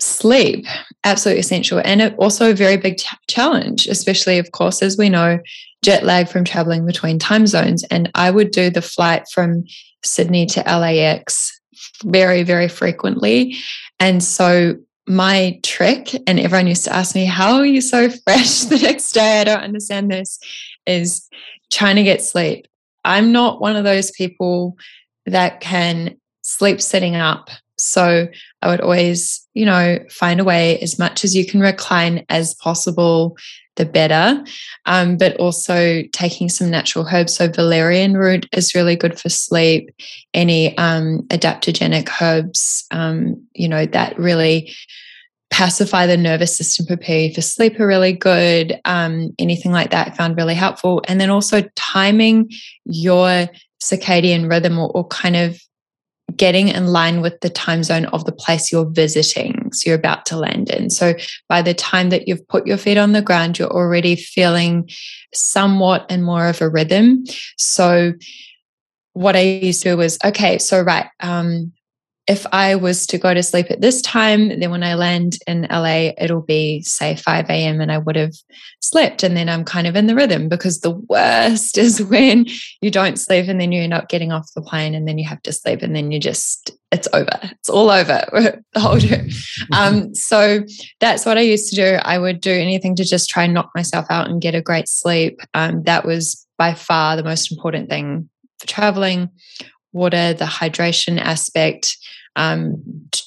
Sleep, 0.00 0.66
absolutely 1.04 1.40
essential, 1.40 1.80
and 1.84 2.14
also 2.18 2.50
a 2.50 2.54
very 2.54 2.76
big 2.76 3.00
challenge, 3.28 3.86
especially, 3.86 4.38
of 4.38 4.50
course, 4.50 4.82
as 4.82 4.98
we 4.98 5.08
know, 5.08 5.38
jet 5.84 6.02
lag 6.02 6.28
from 6.28 6.44
traveling 6.44 6.84
between 6.84 7.20
time 7.20 7.46
zones. 7.46 7.84
And 7.84 8.10
I 8.16 8.32
would 8.32 8.50
do 8.50 8.68
the 8.68 8.82
flight 8.82 9.28
from 9.32 9.64
Sydney 10.02 10.46
to 10.46 10.60
LAX 10.60 11.60
very, 12.02 12.42
very 12.42 12.66
frequently. 12.66 13.56
And 14.00 14.24
so 14.24 14.76
my 15.06 15.60
trick, 15.62 16.14
and 16.26 16.38
everyone 16.40 16.66
used 16.66 16.84
to 16.84 16.92
ask 16.92 17.14
me, 17.14 17.24
How 17.24 17.56
are 17.56 17.66
you 17.66 17.80
so 17.80 18.08
fresh 18.24 18.60
the 18.62 18.78
next 18.78 19.12
day? 19.12 19.40
I 19.40 19.44
don't 19.44 19.62
understand 19.62 20.10
this, 20.10 20.38
is 20.86 21.28
trying 21.70 21.96
to 21.96 22.02
get 22.02 22.22
sleep. 22.22 22.66
I'm 23.04 23.32
not 23.32 23.60
one 23.60 23.76
of 23.76 23.84
those 23.84 24.10
people 24.10 24.76
that 25.26 25.60
can 25.60 26.16
sleep 26.42 26.80
sitting 26.80 27.16
up. 27.16 27.50
So 27.78 28.28
I 28.60 28.68
would 28.68 28.80
always, 28.80 29.46
you 29.54 29.64
know, 29.64 29.98
find 30.10 30.40
a 30.40 30.44
way 30.44 30.78
as 30.80 30.98
much 30.98 31.24
as 31.24 31.34
you 31.34 31.46
can 31.46 31.60
recline 31.60 32.24
as 32.28 32.54
possible, 32.54 33.36
the 33.76 33.84
better. 33.84 34.44
Um, 34.86 35.16
but 35.16 35.36
also 35.36 36.02
taking 36.12 36.48
some 36.48 36.70
natural 36.70 37.06
herbs. 37.10 37.34
So 37.34 37.48
valerian 37.48 38.16
root 38.16 38.46
is 38.52 38.74
really 38.74 38.94
good 38.94 39.18
for 39.18 39.30
sleep. 39.30 39.90
Any 40.34 40.76
um, 40.78 41.22
adaptogenic 41.28 42.08
herbs, 42.20 42.84
um, 42.90 43.42
you 43.54 43.68
know, 43.68 43.86
that 43.86 44.18
really 44.18 44.74
pacify 45.52 46.06
the 46.06 46.16
nervous 46.16 46.56
system, 46.56 46.86
prepare 46.86 47.20
you 47.20 47.34
for 47.34 47.42
sleep 47.42 47.78
are 47.78 47.86
really 47.86 48.14
good. 48.14 48.80
Um, 48.86 49.34
anything 49.38 49.70
like 49.70 49.90
that 49.90 50.16
found 50.16 50.36
really 50.36 50.54
helpful. 50.54 51.02
And 51.06 51.20
then 51.20 51.28
also 51.30 51.62
timing 51.76 52.50
your 52.86 53.48
circadian 53.80 54.50
rhythm 54.50 54.78
or, 54.78 54.90
or 54.96 55.06
kind 55.08 55.36
of 55.36 55.60
getting 56.34 56.68
in 56.68 56.86
line 56.86 57.20
with 57.20 57.38
the 57.40 57.50
time 57.50 57.82
zone 57.82 58.06
of 58.06 58.24
the 58.24 58.32
place 58.32 58.72
you're 58.72 58.88
visiting. 58.90 59.70
So 59.72 59.90
you're 59.90 59.98
about 59.98 60.24
to 60.26 60.38
land 60.38 60.70
in. 60.70 60.88
So 60.88 61.14
by 61.50 61.60
the 61.60 61.74
time 61.74 62.08
that 62.08 62.26
you've 62.26 62.48
put 62.48 62.66
your 62.66 62.78
feet 62.78 62.96
on 62.96 63.12
the 63.12 63.20
ground, 63.20 63.58
you're 63.58 63.68
already 63.68 64.16
feeling 64.16 64.88
somewhat 65.34 66.06
and 66.08 66.24
more 66.24 66.48
of 66.48 66.62
a 66.62 66.70
rhythm. 66.70 67.24
So 67.58 68.14
what 69.12 69.36
I 69.36 69.40
used 69.40 69.82
to 69.82 69.90
do 69.90 69.96
was 69.98 70.18
okay, 70.24 70.56
so 70.56 70.80
right, 70.80 71.08
um, 71.20 71.72
if 72.28 72.46
I 72.52 72.76
was 72.76 73.06
to 73.08 73.18
go 73.18 73.34
to 73.34 73.42
sleep 73.42 73.70
at 73.70 73.80
this 73.80 74.00
time, 74.00 74.60
then 74.60 74.70
when 74.70 74.84
I 74.84 74.94
land 74.94 75.38
in 75.48 75.66
LA, 75.68 76.12
it'll 76.18 76.42
be, 76.42 76.80
say, 76.82 77.16
5 77.16 77.50
a.m. 77.50 77.80
and 77.80 77.90
I 77.90 77.98
would 77.98 78.14
have 78.14 78.34
slept. 78.80 79.24
And 79.24 79.36
then 79.36 79.48
I'm 79.48 79.64
kind 79.64 79.88
of 79.88 79.96
in 79.96 80.06
the 80.06 80.14
rhythm 80.14 80.48
because 80.48 80.80
the 80.80 80.92
worst 80.92 81.76
is 81.78 82.00
when 82.00 82.46
you 82.80 82.92
don't 82.92 83.18
sleep 83.18 83.48
and 83.48 83.60
then 83.60 83.72
you 83.72 83.82
end 83.82 83.94
up 83.94 84.08
getting 84.08 84.30
off 84.30 84.52
the 84.54 84.62
plane 84.62 84.94
and 84.94 85.08
then 85.08 85.18
you 85.18 85.26
have 85.26 85.42
to 85.42 85.52
sleep 85.52 85.82
and 85.82 85.96
then 85.96 86.12
you 86.12 86.20
just, 86.20 86.70
it's 86.92 87.08
over. 87.12 87.38
It's 87.42 87.68
all 87.68 87.90
over 87.90 88.24
the 88.72 88.80
whole. 88.80 88.98
Um, 89.72 90.14
so 90.14 90.64
that's 91.00 91.24
what 91.24 91.38
I 91.38 91.40
used 91.40 91.70
to 91.70 91.76
do. 91.76 91.98
I 92.02 92.18
would 92.18 92.40
do 92.40 92.52
anything 92.52 92.94
to 92.96 93.04
just 93.04 93.30
try 93.30 93.44
and 93.44 93.54
knock 93.54 93.70
myself 93.74 94.06
out 94.10 94.28
and 94.28 94.40
get 94.40 94.54
a 94.54 94.60
great 94.60 94.86
sleep. 94.86 95.40
Um, 95.54 95.82
that 95.84 96.04
was 96.04 96.46
by 96.58 96.74
far 96.74 97.16
the 97.16 97.24
most 97.24 97.50
important 97.50 97.88
thing 97.88 98.28
for 98.58 98.66
traveling 98.66 99.30
water, 99.92 100.34
the 100.34 100.44
hydration 100.44 101.18
aspect, 101.18 101.96
um, 102.36 102.82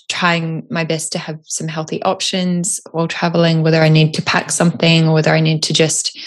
trying 0.10 0.66
my 0.70 0.84
best 0.84 1.12
to 1.12 1.20
have 1.20 1.40
some 1.44 1.68
healthy 1.68 2.02
options 2.04 2.80
while 2.92 3.08
traveling, 3.08 3.62
whether 3.62 3.82
I 3.82 3.90
need 3.90 4.14
to 4.16 4.22
pack 4.22 4.52
something 4.52 5.08
or 5.08 5.14
whether 5.14 5.32
I 5.32 5.42
need 5.42 5.62
to 5.64 5.74
just 5.74 6.18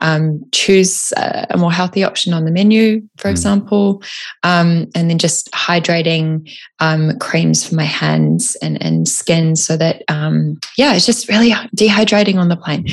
um, 0.00 0.44
choose 0.52 1.12
a, 1.16 1.56
more 1.56 1.72
healthy 1.72 2.04
option 2.04 2.32
on 2.32 2.44
the 2.44 2.50
menu, 2.50 3.02
for 3.16 3.28
mm. 3.28 3.32
example, 3.32 4.02
um, 4.42 4.86
and 4.94 5.10
then 5.10 5.18
just 5.18 5.50
hydrating 5.52 6.50
um, 6.78 7.18
creams 7.18 7.66
for 7.66 7.74
my 7.74 7.84
hands 7.84 8.56
and, 8.56 8.80
and 8.82 9.08
skin 9.08 9.56
so 9.56 9.76
that, 9.76 10.02
um, 10.08 10.58
yeah, 10.76 10.94
it's 10.94 11.06
just 11.06 11.28
really 11.28 11.50
dehydrating 11.76 12.36
on 12.36 12.48
the 12.48 12.56
plane. 12.56 12.86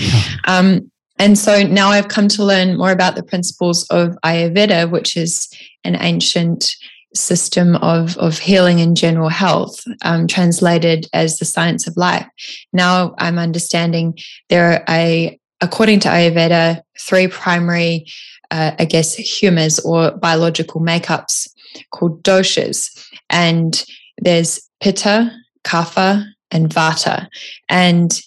Um, 0.47 0.91
and 1.17 1.37
so 1.37 1.63
now 1.63 1.89
I've 1.89 2.09
come 2.09 2.27
to 2.29 2.43
learn 2.43 2.77
more 2.77 2.91
about 2.91 3.15
the 3.15 3.23
principles 3.23 3.85
of 3.87 4.17
Ayurveda, 4.23 4.91
which 4.91 5.15
is 5.15 5.49
an 5.83 5.95
ancient 5.95 6.75
system 7.13 7.75
of, 7.77 8.17
of 8.17 8.37
healing 8.37 8.81
and 8.81 8.97
general 8.97 9.29
health, 9.29 9.81
um, 10.01 10.27
translated 10.27 11.07
as 11.13 11.39
the 11.39 11.45
science 11.45 11.87
of 11.87 11.95
life. 11.95 12.27
Now 12.73 13.15
I'm 13.17 13.39
understanding 13.39 14.17
there 14.49 14.71
are 14.71 14.83
a, 14.89 15.39
according 15.61 16.01
to 16.01 16.09
Ayurveda, 16.09 16.81
three 16.99 17.27
primary, 17.27 18.05
uh, 18.51 18.71
I 18.77 18.85
guess, 18.85 19.15
humors 19.15 19.79
or 19.79 20.11
biological 20.11 20.81
makeups 20.81 21.49
called 21.91 22.21
doshas. 22.23 23.07
And 23.29 23.85
there's 24.17 24.59
pitta, 24.81 25.31
kapha, 25.63 26.25
and 26.51 26.69
vata. 26.69 27.27
And 27.69 28.21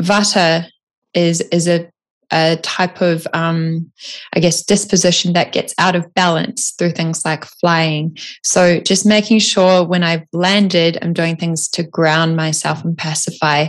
vata 0.00 0.68
is, 1.14 1.40
is 1.52 1.68
a 1.68 1.90
a 2.30 2.56
type 2.62 3.00
of, 3.00 3.26
um, 3.32 3.90
I 4.34 4.40
guess, 4.40 4.62
disposition 4.62 5.32
that 5.32 5.52
gets 5.52 5.74
out 5.78 5.96
of 5.96 6.12
balance 6.14 6.72
through 6.72 6.92
things 6.92 7.24
like 7.24 7.44
flying. 7.44 8.16
So 8.42 8.80
just 8.80 9.06
making 9.06 9.40
sure 9.40 9.84
when 9.84 10.02
I've 10.02 10.26
landed, 10.32 10.98
I'm 11.02 11.12
doing 11.12 11.36
things 11.36 11.68
to 11.70 11.82
ground 11.82 12.36
myself 12.36 12.84
and 12.84 12.96
pacify 12.96 13.68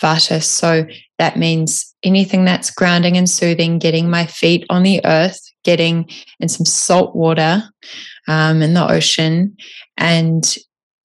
Vata. 0.00 0.42
So 0.42 0.86
that 1.18 1.36
means 1.36 1.94
anything 2.02 2.44
that's 2.44 2.70
grounding 2.70 3.16
and 3.16 3.28
soothing, 3.28 3.78
getting 3.78 4.08
my 4.08 4.26
feet 4.26 4.64
on 4.70 4.84
the 4.84 5.00
earth, 5.04 5.40
getting 5.64 6.08
in 6.40 6.48
some 6.48 6.64
salt 6.64 7.16
water 7.16 7.62
um, 8.28 8.62
in 8.62 8.74
the 8.74 8.88
ocean, 8.88 9.56
and 9.96 10.56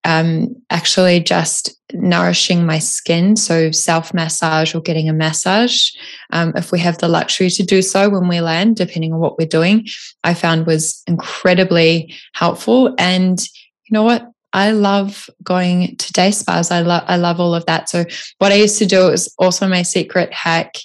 um, 0.04 0.56
actually 0.70 1.20
just 1.22 1.76
nourishing 1.94 2.66
my 2.66 2.80
skin. 2.80 3.36
So, 3.36 3.72
self 3.72 4.14
massage 4.14 4.76
or 4.76 4.82
getting 4.82 5.10
a 5.10 5.14
massage, 5.14 5.92
um, 6.32 6.54
if 6.56 6.72
we 6.72 6.80
have 6.80 6.98
the 6.98 7.08
luxury 7.08 7.50
to 7.52 7.64
do 7.64 7.82
so 7.82 8.10
when 8.10 8.28
we 8.28 8.42
land, 8.42 8.76
depending 8.76 9.14
on 9.14 9.20
what 9.20 9.38
we're 9.38 9.48
doing, 9.48 9.88
I 10.24 10.34
found 10.34 10.66
was 10.66 11.04
incredibly 11.08 12.14
helpful. 12.34 12.94
And 12.98 13.40
you 13.40 13.94
know 13.94 14.04
what? 14.04 14.30
I 14.54 14.72
love 14.72 15.30
going 15.42 15.98
to 15.98 16.14
day 16.14 16.30
spas. 16.30 16.70
I 16.70 16.82
love 16.82 17.04
I 17.08 17.18
love 17.18 17.40
all 17.40 17.56
of 17.56 17.66
that. 17.66 17.90
So 17.90 18.06
what 18.38 18.52
I 18.52 18.56
used 18.56 18.78
to 18.80 18.86
do 18.86 19.10
is 19.10 19.34
also 19.40 19.68
my 19.68 19.82
secret 19.82 20.32
hack. 20.32 20.76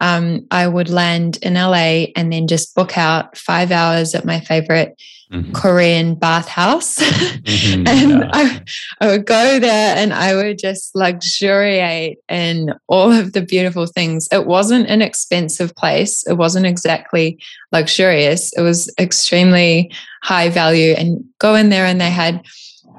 Um, 0.00 0.46
I 0.50 0.68
would 0.68 0.90
land 0.90 1.38
in 1.42 1.54
LA 1.54 2.08
and 2.16 2.30
then 2.32 2.46
just 2.46 2.74
book 2.74 2.98
out 2.98 3.36
five 3.36 3.72
hours 3.72 4.14
at 4.14 4.26
my 4.26 4.40
favorite 4.40 4.94
mm-hmm. 5.32 5.52
Korean 5.52 6.14
bathhouse. 6.14 6.98
Mm-hmm, 6.98 7.86
and 7.86 8.10
yeah. 8.10 8.30
I, 8.32 8.62
I 9.00 9.06
would 9.08 9.26
go 9.26 9.58
there 9.58 9.96
and 9.96 10.12
I 10.12 10.34
would 10.34 10.58
just 10.58 10.94
luxuriate 10.94 12.18
in 12.28 12.74
all 12.88 13.12
of 13.12 13.32
the 13.32 13.42
beautiful 13.42 13.86
things. 13.86 14.28
It 14.32 14.46
wasn't 14.46 14.88
an 14.88 15.02
expensive 15.02 15.74
place, 15.76 16.26
it 16.26 16.34
wasn't 16.34 16.66
exactly 16.66 17.38
luxurious, 17.72 18.52
it 18.56 18.62
was 18.62 18.92
extremely 18.98 19.92
high 20.22 20.48
value. 20.48 20.92
And 20.92 21.24
go 21.38 21.54
in 21.54 21.68
there 21.68 21.86
and 21.86 22.00
they 22.00 22.10
had 22.10 22.42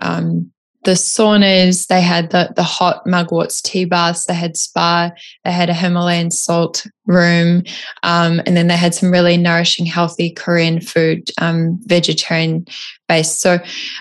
um, 0.02 0.52
the 0.86 0.92
saunas, 0.92 1.88
they 1.88 2.02
had 2.02 2.30
the, 2.30 2.54
the 2.56 2.64
hot 2.64 3.06
mugworts 3.06 3.62
tea 3.62 3.86
baths, 3.86 4.26
they 4.26 4.34
had 4.34 4.56
spa, 4.56 5.12
they 5.44 5.52
had 5.52 5.70
a 5.70 5.74
Himalayan 5.74 6.32
salt 6.32 6.86
room, 7.08 7.64
um, 8.04 8.42
and 8.46 8.56
then 8.56 8.68
they 8.68 8.78
had 8.78 8.96
some 8.96 9.12
really 9.12 9.36
nourishing, 9.36 9.86
healthy 9.86 10.32
Korean 10.32 10.80
food, 10.80 11.30
um, 11.40 11.80
vegetarian 11.86 12.66
based. 13.08 13.42
So, 13.42 13.60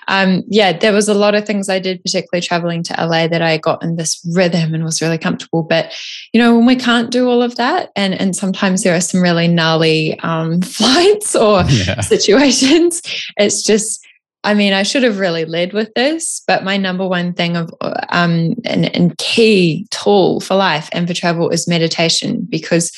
um, 0.08 0.42
yeah, 0.46 0.76
there 0.76 0.92
was 0.92 1.08
a 1.08 1.14
lot 1.14 1.34
of 1.34 1.46
things 1.46 1.68
I 1.68 1.78
did, 1.78 2.02
particularly 2.02 2.42
traveling 2.42 2.82
to 2.84 2.94
LA, 2.94 3.26
that 3.28 3.42
I 3.42 3.58
got 3.58 3.82
in 3.82 3.96
this 3.96 4.20
rhythm 4.32 4.74
and 4.74 4.84
was 4.84 5.02
really 5.02 5.18
comfortable. 5.18 5.62
But 5.62 5.92
you 6.32 6.40
know, 6.40 6.56
when 6.56 6.66
we 6.66 6.76
can't 6.76 7.10
do 7.10 7.28
all 7.28 7.42
of 7.42 7.56
that, 7.56 7.90
and 7.96 8.14
and 8.14 8.36
sometimes 8.36 8.82
there 8.82 8.94
are 8.94 9.00
some 9.00 9.22
really 9.22 9.48
gnarly 9.48 10.18
um, 10.20 10.60
flights 10.62 11.34
or 11.34 11.64
yeah. 11.64 12.00
situations, 12.00 13.02
it's 13.36 13.62
just 13.62 14.04
I 14.44 14.52
mean, 14.52 14.74
I 14.74 14.82
should 14.82 15.02
have 15.02 15.18
really 15.18 15.46
led 15.46 15.72
with 15.72 15.92
this, 15.94 16.42
but 16.46 16.64
my 16.64 16.76
number 16.76 17.08
one 17.08 17.32
thing 17.32 17.56
of 17.56 17.72
um, 18.10 18.54
and, 18.64 18.94
and 18.94 19.16
key 19.16 19.86
tool 19.90 20.40
for 20.40 20.54
life 20.54 20.90
and 20.92 21.08
for 21.08 21.14
travel 21.14 21.48
is 21.48 21.66
meditation 21.66 22.46
because 22.50 22.92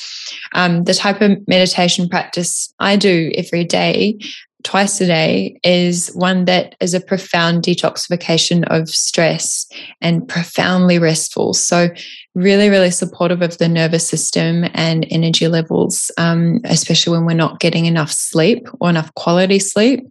um, 0.52 0.84
the 0.84 0.94
type 0.94 1.20
of 1.20 1.38
meditation 1.46 2.08
practice 2.08 2.74
I 2.80 2.96
do 2.96 3.30
every 3.36 3.64
day 3.64 4.18
twice 4.64 5.00
a 5.00 5.06
day 5.06 5.56
is 5.62 6.08
one 6.14 6.44
that 6.46 6.74
is 6.80 6.92
a 6.92 7.00
profound 7.00 7.62
detoxification 7.62 8.64
of 8.68 8.88
stress 8.88 9.64
and 10.00 10.26
profoundly 10.26 10.98
restful. 10.98 11.54
So, 11.54 11.90
really, 12.36 12.68
really 12.68 12.90
supportive 12.90 13.40
of 13.40 13.56
the 13.56 13.68
nervous 13.68 14.06
system 14.06 14.66
and 14.74 15.06
energy 15.10 15.48
levels, 15.48 16.10
um, 16.18 16.60
especially 16.64 17.16
when 17.16 17.24
we're 17.24 17.32
not 17.32 17.60
getting 17.60 17.86
enough 17.86 18.12
sleep 18.12 18.68
or 18.78 18.90
enough 18.90 19.12
quality 19.14 19.58
sleep. 19.58 20.06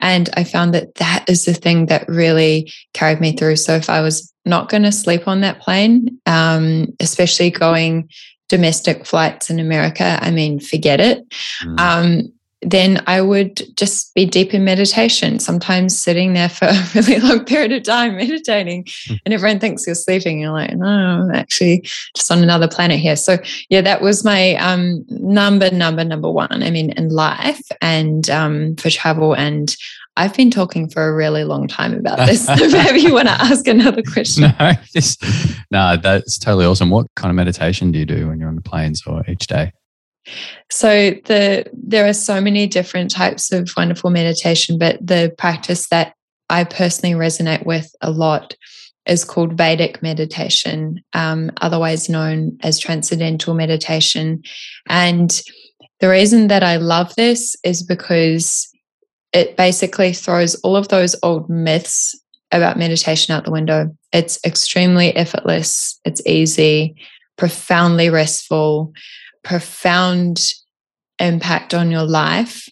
And 0.00 0.28
I 0.34 0.42
found 0.42 0.74
that 0.74 0.96
that 0.96 1.24
is 1.28 1.44
the 1.44 1.54
thing 1.54 1.86
that 1.86 2.08
really 2.08 2.72
carried 2.94 3.20
me 3.20 3.36
through. 3.36 3.56
So, 3.56 3.76
if 3.76 3.88
I 3.88 4.00
was 4.00 4.32
not 4.44 4.68
going 4.68 4.82
to 4.82 4.92
sleep 4.92 5.28
on 5.28 5.40
that 5.42 5.60
plane, 5.60 6.18
um, 6.26 6.88
especially 6.98 7.50
going 7.50 8.10
domestic 8.48 9.06
flights 9.06 9.48
in 9.48 9.60
America, 9.60 10.18
I 10.20 10.32
mean, 10.32 10.58
forget 10.58 11.00
it. 11.00 11.28
Mm. 11.62 11.78
Um, 11.80 12.32
then 12.62 13.02
I 13.06 13.22
would 13.22 13.62
just 13.76 14.12
be 14.14 14.24
deep 14.24 14.52
in 14.52 14.64
meditation, 14.64 15.38
sometimes 15.38 15.98
sitting 15.98 16.34
there 16.34 16.48
for 16.48 16.64
a 16.70 16.90
really 16.94 17.20
long 17.20 17.44
period 17.44 17.72
of 17.72 17.84
time 17.84 18.16
meditating. 18.16 18.86
Hmm. 19.06 19.14
And 19.24 19.34
everyone 19.34 19.60
thinks 19.60 19.86
you're 19.86 19.94
sleeping. 19.94 20.40
You're 20.40 20.52
like, 20.52 20.74
no, 20.74 20.86
I'm 20.86 21.34
actually 21.34 21.82
just 22.14 22.30
on 22.30 22.42
another 22.42 22.68
planet 22.68 22.98
here. 22.98 23.16
So, 23.16 23.38
yeah, 23.68 23.80
that 23.82 24.00
was 24.00 24.24
my 24.24 24.54
um, 24.56 25.04
number, 25.08 25.70
number, 25.70 26.04
number 26.04 26.30
one. 26.30 26.62
I 26.62 26.70
mean, 26.70 26.90
in 26.90 27.10
life 27.10 27.62
and 27.80 28.28
um, 28.30 28.76
for 28.76 28.90
travel. 28.90 29.34
And 29.34 29.74
I've 30.16 30.34
been 30.34 30.50
talking 30.50 30.88
for 30.88 31.08
a 31.08 31.14
really 31.14 31.44
long 31.44 31.68
time 31.68 31.94
about 31.94 32.18
this. 32.26 32.44
so 32.44 32.54
maybe 32.72 33.00
you 33.00 33.14
want 33.14 33.28
to 33.28 33.34
ask 33.34 33.68
another 33.68 34.02
question. 34.02 34.52
No, 34.58 34.72
just, 34.92 35.24
no, 35.70 35.96
that's 35.96 36.38
totally 36.38 36.66
awesome. 36.66 36.90
What 36.90 37.06
kind 37.14 37.30
of 37.30 37.36
meditation 37.36 37.92
do 37.92 38.00
you 38.00 38.06
do 38.06 38.26
when 38.26 38.40
you're 38.40 38.48
on 38.48 38.56
the 38.56 38.62
planes 38.62 39.02
or 39.06 39.22
each 39.28 39.46
day? 39.46 39.72
So 40.70 41.10
the 41.24 41.66
there 41.72 42.06
are 42.06 42.12
so 42.12 42.40
many 42.40 42.66
different 42.66 43.10
types 43.10 43.52
of 43.52 43.70
wonderful 43.76 44.10
meditation, 44.10 44.78
but 44.78 44.98
the 45.04 45.34
practice 45.38 45.88
that 45.88 46.14
I 46.50 46.64
personally 46.64 47.14
resonate 47.14 47.66
with 47.66 47.94
a 48.00 48.10
lot 48.10 48.54
is 49.06 49.24
called 49.24 49.54
Vedic 49.54 50.02
meditation, 50.02 51.02
um, 51.14 51.50
otherwise 51.60 52.08
known 52.08 52.58
as 52.62 52.78
transcendental 52.78 53.54
meditation. 53.54 54.42
And 54.86 55.40
the 56.00 56.08
reason 56.08 56.48
that 56.48 56.62
I 56.62 56.76
love 56.76 57.14
this 57.16 57.56
is 57.64 57.82
because 57.82 58.68
it 59.32 59.56
basically 59.56 60.12
throws 60.12 60.54
all 60.56 60.76
of 60.76 60.88
those 60.88 61.16
old 61.22 61.48
myths 61.48 62.18
about 62.52 62.78
meditation 62.78 63.34
out 63.34 63.44
the 63.44 63.50
window. 63.50 63.94
It's 64.12 64.38
extremely 64.44 65.14
effortless, 65.16 65.98
it's 66.04 66.22
easy, 66.26 66.94
profoundly 67.36 68.10
restful, 68.10 68.92
profound 69.42 70.40
impact 71.18 71.74
on 71.74 71.90
your 71.90 72.04
life. 72.04 72.68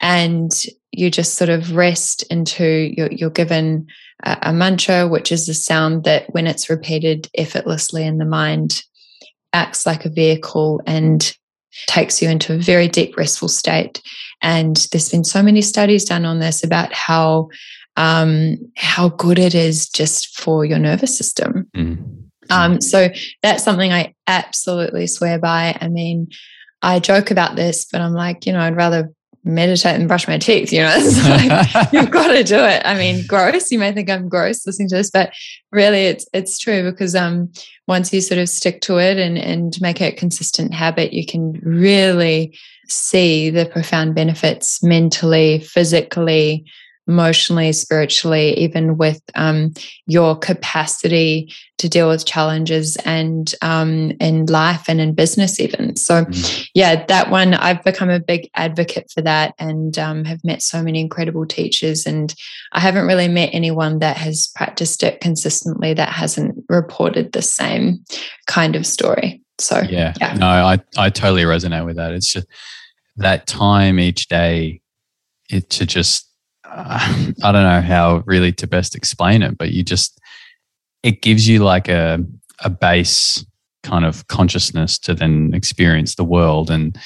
And 0.00 0.50
you 0.92 1.10
just 1.10 1.34
sort 1.34 1.50
of 1.50 1.74
rest 1.74 2.22
into 2.24 2.92
you're, 2.96 3.10
you're 3.10 3.30
given 3.30 3.86
a, 4.22 4.36
a 4.42 4.52
mantra, 4.52 5.08
which 5.08 5.32
is 5.32 5.48
a 5.48 5.54
sound 5.54 6.04
that, 6.04 6.32
when 6.32 6.46
it's 6.46 6.70
repeated 6.70 7.28
effortlessly 7.36 8.04
in 8.04 8.18
the 8.18 8.24
mind, 8.24 8.82
acts 9.52 9.86
like 9.86 10.04
a 10.04 10.10
vehicle 10.10 10.80
and 10.86 11.36
takes 11.86 12.20
you 12.22 12.28
into 12.28 12.54
a 12.54 12.58
very 12.58 12.88
deep 12.88 13.16
restful 13.16 13.48
state. 13.48 14.02
And 14.42 14.76
there's 14.92 15.08
been 15.08 15.24
so 15.24 15.42
many 15.42 15.62
studies 15.62 16.04
done 16.04 16.24
on 16.24 16.38
this 16.38 16.62
about 16.62 16.92
how 16.92 17.48
um, 17.96 18.56
how 18.76 19.08
good 19.10 19.38
it 19.38 19.54
is 19.54 19.88
just 19.88 20.40
for 20.40 20.64
your 20.64 20.78
nervous 20.78 21.16
system. 21.16 21.68
Mm. 21.76 22.23
Um, 22.50 22.80
so 22.80 23.08
that's 23.42 23.64
something 23.64 23.92
I 23.92 24.14
absolutely 24.26 25.06
swear 25.06 25.38
by. 25.38 25.76
I 25.80 25.88
mean, 25.88 26.28
I 26.82 27.00
joke 27.00 27.30
about 27.30 27.56
this, 27.56 27.86
but 27.90 28.00
I'm 28.00 28.12
like, 28.12 28.46
you 28.46 28.52
know, 28.52 28.60
I'd 28.60 28.76
rather 28.76 29.10
meditate 29.44 29.96
and 29.98 30.08
brush 30.08 30.26
my 30.26 30.38
teeth. 30.38 30.72
You 30.72 30.80
know, 30.80 30.94
it's 30.96 31.72
like 31.72 31.88
you've 31.92 32.10
got 32.10 32.28
to 32.28 32.42
do 32.42 32.58
it. 32.58 32.82
I 32.84 32.94
mean, 32.96 33.26
gross. 33.26 33.70
You 33.70 33.78
may 33.78 33.92
think 33.92 34.10
I'm 34.10 34.28
gross 34.28 34.66
listening 34.66 34.88
to 34.88 34.96
this, 34.96 35.10
but 35.10 35.32
really, 35.70 36.06
it's 36.06 36.26
it's 36.32 36.58
true 36.58 36.90
because 36.90 37.14
um, 37.14 37.52
once 37.86 38.12
you 38.12 38.20
sort 38.20 38.38
of 38.38 38.48
stick 38.48 38.80
to 38.82 38.98
it 38.98 39.18
and 39.18 39.38
and 39.38 39.80
make 39.80 40.00
it 40.00 40.14
a 40.14 40.16
consistent 40.16 40.74
habit, 40.74 41.12
you 41.12 41.26
can 41.26 41.52
really 41.62 42.56
see 42.88 43.50
the 43.50 43.66
profound 43.66 44.14
benefits 44.14 44.82
mentally, 44.82 45.60
physically, 45.60 46.64
emotionally, 47.06 47.72
spiritually, 47.72 48.54
even 48.58 48.96
with 48.96 49.20
um, 49.34 49.72
your 50.06 50.36
capacity 50.36 51.52
to 51.76 51.88
deal 51.88 52.08
with 52.08 52.24
challenges 52.24 52.96
and 53.04 53.54
um, 53.60 54.12
in 54.20 54.46
life 54.46 54.84
and 54.88 55.00
in 55.00 55.14
business, 55.14 55.60
even. 55.60 55.96
So, 55.96 56.24
mm. 56.24 56.68
yeah, 56.74 57.04
that 57.06 57.30
one 57.30 57.54
I've 57.54 57.82
become 57.84 58.10
a 58.10 58.20
big 58.20 58.48
advocate 58.54 59.10
for 59.12 59.20
that, 59.22 59.54
and 59.58 59.98
um, 59.98 60.24
have 60.24 60.42
met 60.44 60.62
so 60.62 60.82
many 60.82 61.00
incredible 61.00 61.46
teachers. 61.46 62.06
And 62.06 62.34
I 62.72 62.80
haven't 62.80 63.06
really 63.06 63.28
met 63.28 63.50
anyone 63.52 63.98
that 63.98 64.16
has 64.16 64.48
practiced 64.54 65.02
it 65.02 65.20
consistently 65.20 65.94
that 65.94 66.10
hasn't 66.10 66.64
reported 66.68 67.32
the 67.32 67.42
same 67.42 68.04
kind 68.46 68.76
of 68.76 68.86
story. 68.86 69.42
So, 69.58 69.80
yeah, 69.82 70.14
yeah. 70.20 70.34
no, 70.34 70.46
I 70.46 70.78
I 70.96 71.10
totally 71.10 71.42
resonate 71.42 71.84
with 71.84 71.96
that. 71.96 72.12
It's 72.12 72.32
just 72.32 72.46
that 73.16 73.46
time 73.46 74.00
each 74.00 74.28
day 74.28 74.80
it 75.50 75.70
to 75.70 75.86
just 75.86 76.28
I 76.74 77.52
don't 77.52 77.62
know 77.62 77.80
how 77.80 78.22
really 78.26 78.52
to 78.52 78.66
best 78.66 78.94
explain 78.94 79.42
it, 79.42 79.56
but 79.56 79.70
you 79.70 79.82
just 79.82 80.20
it 81.02 81.22
gives 81.22 81.46
you 81.48 81.60
like 81.60 81.88
a 81.88 82.24
a 82.60 82.70
base 82.70 83.44
kind 83.82 84.04
of 84.04 84.26
consciousness 84.28 84.98
to 84.98 85.14
then 85.14 85.52
experience 85.54 86.14
the 86.14 86.24
world. 86.24 86.70
And 86.70 86.98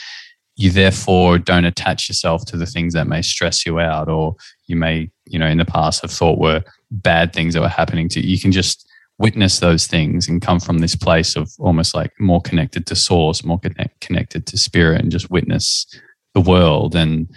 you 0.56 0.70
therefore 0.70 1.38
don't 1.38 1.64
attach 1.64 2.08
yourself 2.08 2.44
to 2.46 2.56
the 2.56 2.66
things 2.66 2.94
that 2.94 3.06
may 3.06 3.22
stress 3.22 3.64
you 3.64 3.78
out 3.78 4.08
or 4.08 4.34
you 4.66 4.76
may 4.76 5.10
you 5.26 5.38
know 5.38 5.46
in 5.46 5.58
the 5.58 5.64
past 5.64 6.02
have 6.02 6.10
thought 6.10 6.38
were 6.38 6.62
bad 6.90 7.32
things 7.32 7.54
that 7.54 7.60
were 7.60 7.68
happening 7.68 8.08
to 8.10 8.20
you. 8.20 8.30
You 8.30 8.40
can 8.40 8.52
just 8.52 8.88
witness 9.18 9.58
those 9.58 9.86
things 9.86 10.28
and 10.28 10.40
come 10.40 10.60
from 10.60 10.78
this 10.78 10.94
place 10.94 11.36
of 11.36 11.52
almost 11.58 11.94
like 11.94 12.12
more 12.20 12.40
connected 12.40 12.86
to 12.86 12.94
source 12.94 13.44
more 13.44 13.58
connect, 13.58 14.00
connected 14.00 14.46
to 14.46 14.56
spirit 14.56 15.00
and 15.00 15.10
just 15.10 15.30
witness 15.30 15.86
the 16.34 16.40
world. 16.40 16.94
And 16.94 17.28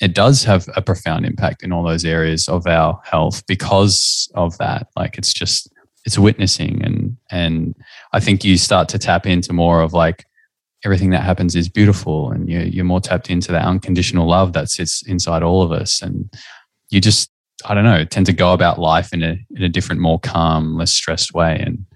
it 0.00 0.14
does 0.14 0.44
have 0.44 0.68
a 0.76 0.82
profound 0.82 1.24
impact 1.24 1.62
in 1.62 1.72
all 1.72 1.82
those 1.82 2.04
areas 2.04 2.48
of 2.48 2.66
our 2.66 3.00
health 3.04 3.46
because 3.46 4.30
of 4.34 4.56
that. 4.58 4.88
Like 4.96 5.16
it's 5.16 5.32
just 5.32 5.72
it's 6.04 6.18
witnessing 6.18 6.84
and 6.84 7.16
and 7.30 7.74
I 8.12 8.20
think 8.20 8.44
you 8.44 8.58
start 8.58 8.88
to 8.90 8.98
tap 8.98 9.26
into 9.26 9.52
more 9.52 9.80
of 9.80 9.92
like 9.92 10.24
everything 10.84 11.10
that 11.10 11.22
happens 11.22 11.56
is 11.56 11.68
beautiful 11.68 12.30
and 12.30 12.48
you're, 12.48 12.62
you're 12.62 12.84
more 12.84 13.00
tapped 13.00 13.30
into 13.30 13.50
that 13.52 13.64
unconditional 13.64 14.28
love 14.28 14.52
that 14.52 14.68
sits 14.68 15.02
inside 15.02 15.42
all 15.42 15.62
of 15.62 15.72
us. 15.72 16.02
And 16.02 16.32
you 16.90 17.00
just 17.00 17.30
I 17.64 17.74
don't 17.74 17.84
know 17.84 18.04
tend 18.04 18.26
to 18.26 18.32
go 18.32 18.52
about 18.52 18.78
life 18.78 19.12
in 19.14 19.22
a 19.22 19.38
in 19.54 19.62
a 19.62 19.68
different 19.68 20.00
more 20.02 20.20
calm 20.20 20.76
less 20.76 20.92
stressed 20.92 21.32
way. 21.32 21.58
And 21.58 21.86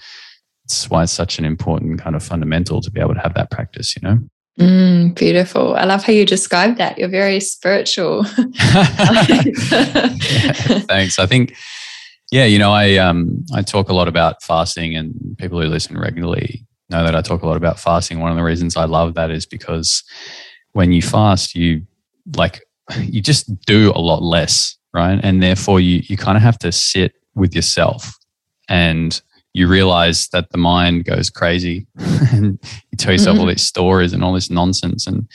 it's 0.64 0.88
why 0.88 1.02
it's 1.02 1.12
such 1.12 1.38
an 1.38 1.44
important 1.44 2.00
kind 2.00 2.16
of 2.16 2.22
fundamental 2.22 2.80
to 2.80 2.90
be 2.90 3.00
able 3.00 3.14
to 3.14 3.20
have 3.20 3.34
that 3.34 3.50
practice 3.50 3.94
you 3.94 4.08
know 4.08 4.18
Mm, 4.61 5.14
beautiful. 5.14 5.75
I 5.75 5.85
love 5.85 6.05
how 6.05 6.12
you 6.12 6.27
describe 6.27 6.77
that. 6.77 6.99
You're 6.99 7.09
very 7.09 7.40
spiritual. 7.40 8.27
yeah, 8.37 10.11
thanks. 10.87 11.18
I 11.18 11.25
think, 11.27 11.57
yeah, 12.31 12.44
you 12.44 12.59
know, 12.59 12.70
I 12.70 12.96
um 12.96 13.42
I 13.55 13.62
talk 13.62 13.88
a 13.88 13.94
lot 13.94 14.07
about 14.07 14.42
fasting, 14.42 14.94
and 14.94 15.14
people 15.38 15.59
who 15.61 15.66
listen 15.66 15.96
regularly 15.99 16.66
know 16.90 17.03
that 17.05 17.16
I 17.16 17.23
talk 17.23 17.42
a 17.42 17.46
lot 17.46 17.57
about 17.57 17.81
fasting. 17.81 18.18
One 18.20 18.31
of 18.31 18.37
the 18.37 18.42
reasons 18.42 18.77
I 18.77 18.85
love 18.85 19.14
that 19.14 19.31
is 19.31 19.46
because 19.46 20.05
when 20.73 20.92
you 20.92 21.01
fast, 21.01 21.55
you 21.55 21.81
like 22.37 22.61
you 23.01 23.23
just 23.23 23.64
do 23.64 23.92
a 23.94 24.01
lot 24.01 24.23
less, 24.23 24.77
right? 24.92 25.18
And 25.23 25.42
therefore, 25.42 25.81
you 25.81 26.03
you 26.05 26.18
kind 26.18 26.37
of 26.37 26.42
have 26.42 26.59
to 26.59 26.70
sit 26.70 27.14
with 27.35 27.55
yourself 27.55 28.14
and 28.68 29.23
you 29.52 29.66
realize 29.66 30.28
that 30.28 30.50
the 30.50 30.58
mind 30.58 31.04
goes 31.04 31.30
crazy 31.30 31.86
and 32.32 32.58
you 32.90 32.96
tell 32.96 33.12
yourself 33.12 33.34
mm-hmm. 33.34 33.42
all 33.42 33.48
these 33.48 33.66
stories 33.66 34.12
and 34.12 34.22
all 34.22 34.32
this 34.32 34.50
nonsense. 34.50 35.06
And 35.06 35.28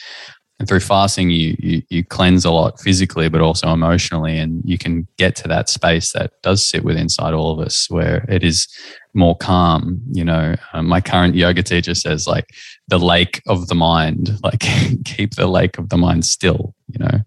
and 0.57 0.69
through 0.69 0.79
fasting 0.79 1.31
you, 1.31 1.53
you 1.59 1.81
you 1.89 2.03
cleanse 2.05 2.45
a 2.45 2.51
lot 2.51 2.79
physically 2.79 3.27
but 3.27 3.41
also 3.41 3.73
emotionally. 3.73 4.37
And 4.37 4.61
you 4.63 4.77
can 4.77 5.05
get 5.17 5.35
to 5.37 5.49
that 5.49 5.67
space 5.67 6.13
that 6.13 6.31
does 6.43 6.65
sit 6.65 6.85
with 6.85 6.95
inside 6.95 7.33
all 7.33 7.51
of 7.51 7.65
us 7.65 7.89
where 7.89 8.25
it 8.29 8.41
is 8.41 8.67
more 9.13 9.35
calm 9.35 10.01
you 10.11 10.23
know. 10.23 10.55
Um, 10.71 10.87
my 10.87 11.01
current 11.01 11.35
yoga 11.35 11.61
teacher 11.61 11.93
says 11.93 12.25
like 12.25 12.45
the 12.87 12.99
lake 12.99 13.41
of 13.47 13.67
the 13.67 13.75
mind 13.75 14.39
like 14.43 14.63
keep 15.03 15.35
the 15.35 15.47
lake 15.47 15.77
of 15.77 15.89
the 15.89 15.97
mind 15.97 16.23
still 16.23 16.73
you 16.87 16.99
know 16.99 17.19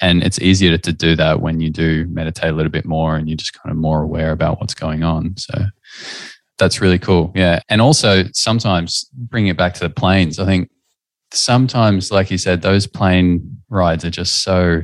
and 0.00 0.22
it's 0.22 0.40
easier 0.40 0.76
to 0.76 0.92
do 0.92 1.14
that 1.16 1.40
when 1.40 1.60
you 1.60 1.70
do 1.70 2.06
meditate 2.08 2.50
a 2.50 2.54
little 2.54 2.72
bit 2.72 2.84
more 2.84 3.16
and 3.16 3.28
you're 3.28 3.36
just 3.36 3.52
kind 3.54 3.70
of 3.70 3.76
more 3.76 4.02
aware 4.02 4.32
about 4.32 4.60
what's 4.60 4.74
going 4.74 5.02
on 5.02 5.36
so 5.36 5.54
that's 6.58 6.80
really 6.80 6.98
cool. 6.98 7.32
Yeah. 7.34 7.60
And 7.68 7.80
also 7.80 8.24
sometimes 8.32 9.08
bringing 9.12 9.50
it 9.50 9.56
back 9.56 9.74
to 9.74 9.80
the 9.80 9.90
planes. 9.90 10.38
I 10.38 10.46
think 10.46 10.70
sometimes, 11.32 12.10
like 12.10 12.30
you 12.30 12.38
said, 12.38 12.62
those 12.62 12.86
plane 12.86 13.58
rides 13.68 14.04
are 14.04 14.10
just 14.10 14.42
so 14.42 14.82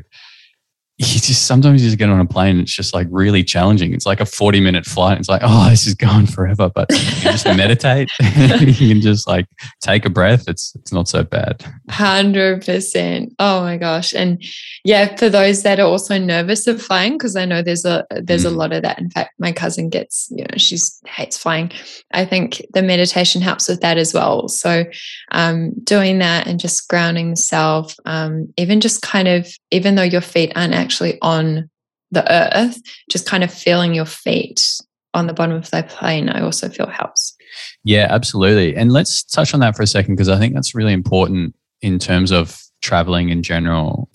you 1.14 1.18
just 1.18 1.46
sometimes 1.46 1.82
you 1.82 1.88
just 1.88 1.96
get 1.98 2.10
on 2.10 2.20
a 2.20 2.26
plane 2.26 2.56
and 2.56 2.60
it's 2.60 2.74
just 2.74 2.92
like 2.92 3.06
really 3.10 3.42
challenging. 3.42 3.94
It's 3.94 4.04
like 4.04 4.20
a 4.20 4.26
40 4.26 4.60
minute 4.60 4.84
flight. 4.84 5.18
It's 5.18 5.30
like, 5.30 5.40
oh, 5.42 5.70
this 5.70 5.86
is 5.86 5.94
going 5.94 6.26
forever. 6.26 6.70
But 6.74 6.90
you 6.90 6.98
just 7.22 7.46
meditate. 7.56 8.10
you 8.20 8.74
can 8.74 9.00
just 9.00 9.26
like 9.26 9.46
take 9.80 10.04
a 10.04 10.10
breath. 10.10 10.46
It's 10.46 10.74
it's 10.74 10.92
not 10.92 11.08
so 11.08 11.22
bad. 11.22 11.64
Hundred 11.88 12.66
percent. 12.66 13.34
Oh 13.38 13.62
my 13.62 13.78
gosh. 13.78 14.12
And 14.12 14.44
yeah, 14.84 15.16
for 15.16 15.30
those 15.30 15.62
that 15.62 15.80
are 15.80 15.86
also 15.86 16.18
nervous 16.18 16.66
of 16.66 16.82
flying, 16.82 17.12
because 17.12 17.34
I 17.34 17.46
know 17.46 17.62
there's 17.62 17.86
a 17.86 18.04
there's 18.10 18.44
mm. 18.44 18.52
a 18.52 18.54
lot 18.54 18.74
of 18.74 18.82
that. 18.82 18.98
In 18.98 19.08
fact, 19.08 19.32
my 19.38 19.52
cousin 19.52 19.88
gets, 19.88 20.28
you 20.30 20.44
know, 20.44 20.58
she's 20.58 21.00
hates 21.06 21.38
flying. 21.38 21.72
I 22.12 22.26
think 22.26 22.60
the 22.74 22.82
meditation 22.82 23.40
helps 23.40 23.68
with 23.68 23.80
that 23.80 23.96
as 23.96 24.12
well. 24.12 24.48
So 24.48 24.84
um 25.30 25.72
doing 25.82 26.18
that 26.18 26.46
and 26.46 26.60
just 26.60 26.90
grounding 26.90 27.36
self, 27.36 27.96
um, 28.04 28.52
even 28.58 28.82
just 28.82 29.00
kind 29.00 29.28
of 29.28 29.48
even 29.70 29.94
though 29.94 30.02
your 30.02 30.20
feet 30.20 30.52
aren't 30.54 30.74
actually 30.74 30.89
actually 30.90 31.18
on 31.22 31.70
the 32.10 32.24
earth, 32.32 32.80
just 33.08 33.26
kind 33.26 33.44
of 33.44 33.54
feeling 33.54 33.94
your 33.94 34.04
feet 34.04 34.80
on 35.14 35.28
the 35.28 35.32
bottom 35.32 35.54
of 35.54 35.70
the 35.70 35.84
plane, 35.84 36.28
I 36.28 36.40
also 36.40 36.68
feel 36.68 36.88
helps. 36.88 37.36
Yeah, 37.84 38.08
absolutely. 38.10 38.74
And 38.74 38.92
let's 38.92 39.22
touch 39.22 39.54
on 39.54 39.60
that 39.60 39.76
for 39.76 39.82
a 39.82 39.86
second 39.86 40.16
because 40.16 40.28
I 40.28 40.38
think 40.38 40.54
that's 40.54 40.74
really 40.74 40.92
important 40.92 41.54
in 41.80 42.00
terms 42.00 42.32
of 42.32 42.60
traveling 42.82 43.28
in 43.28 43.44
general, 43.44 44.10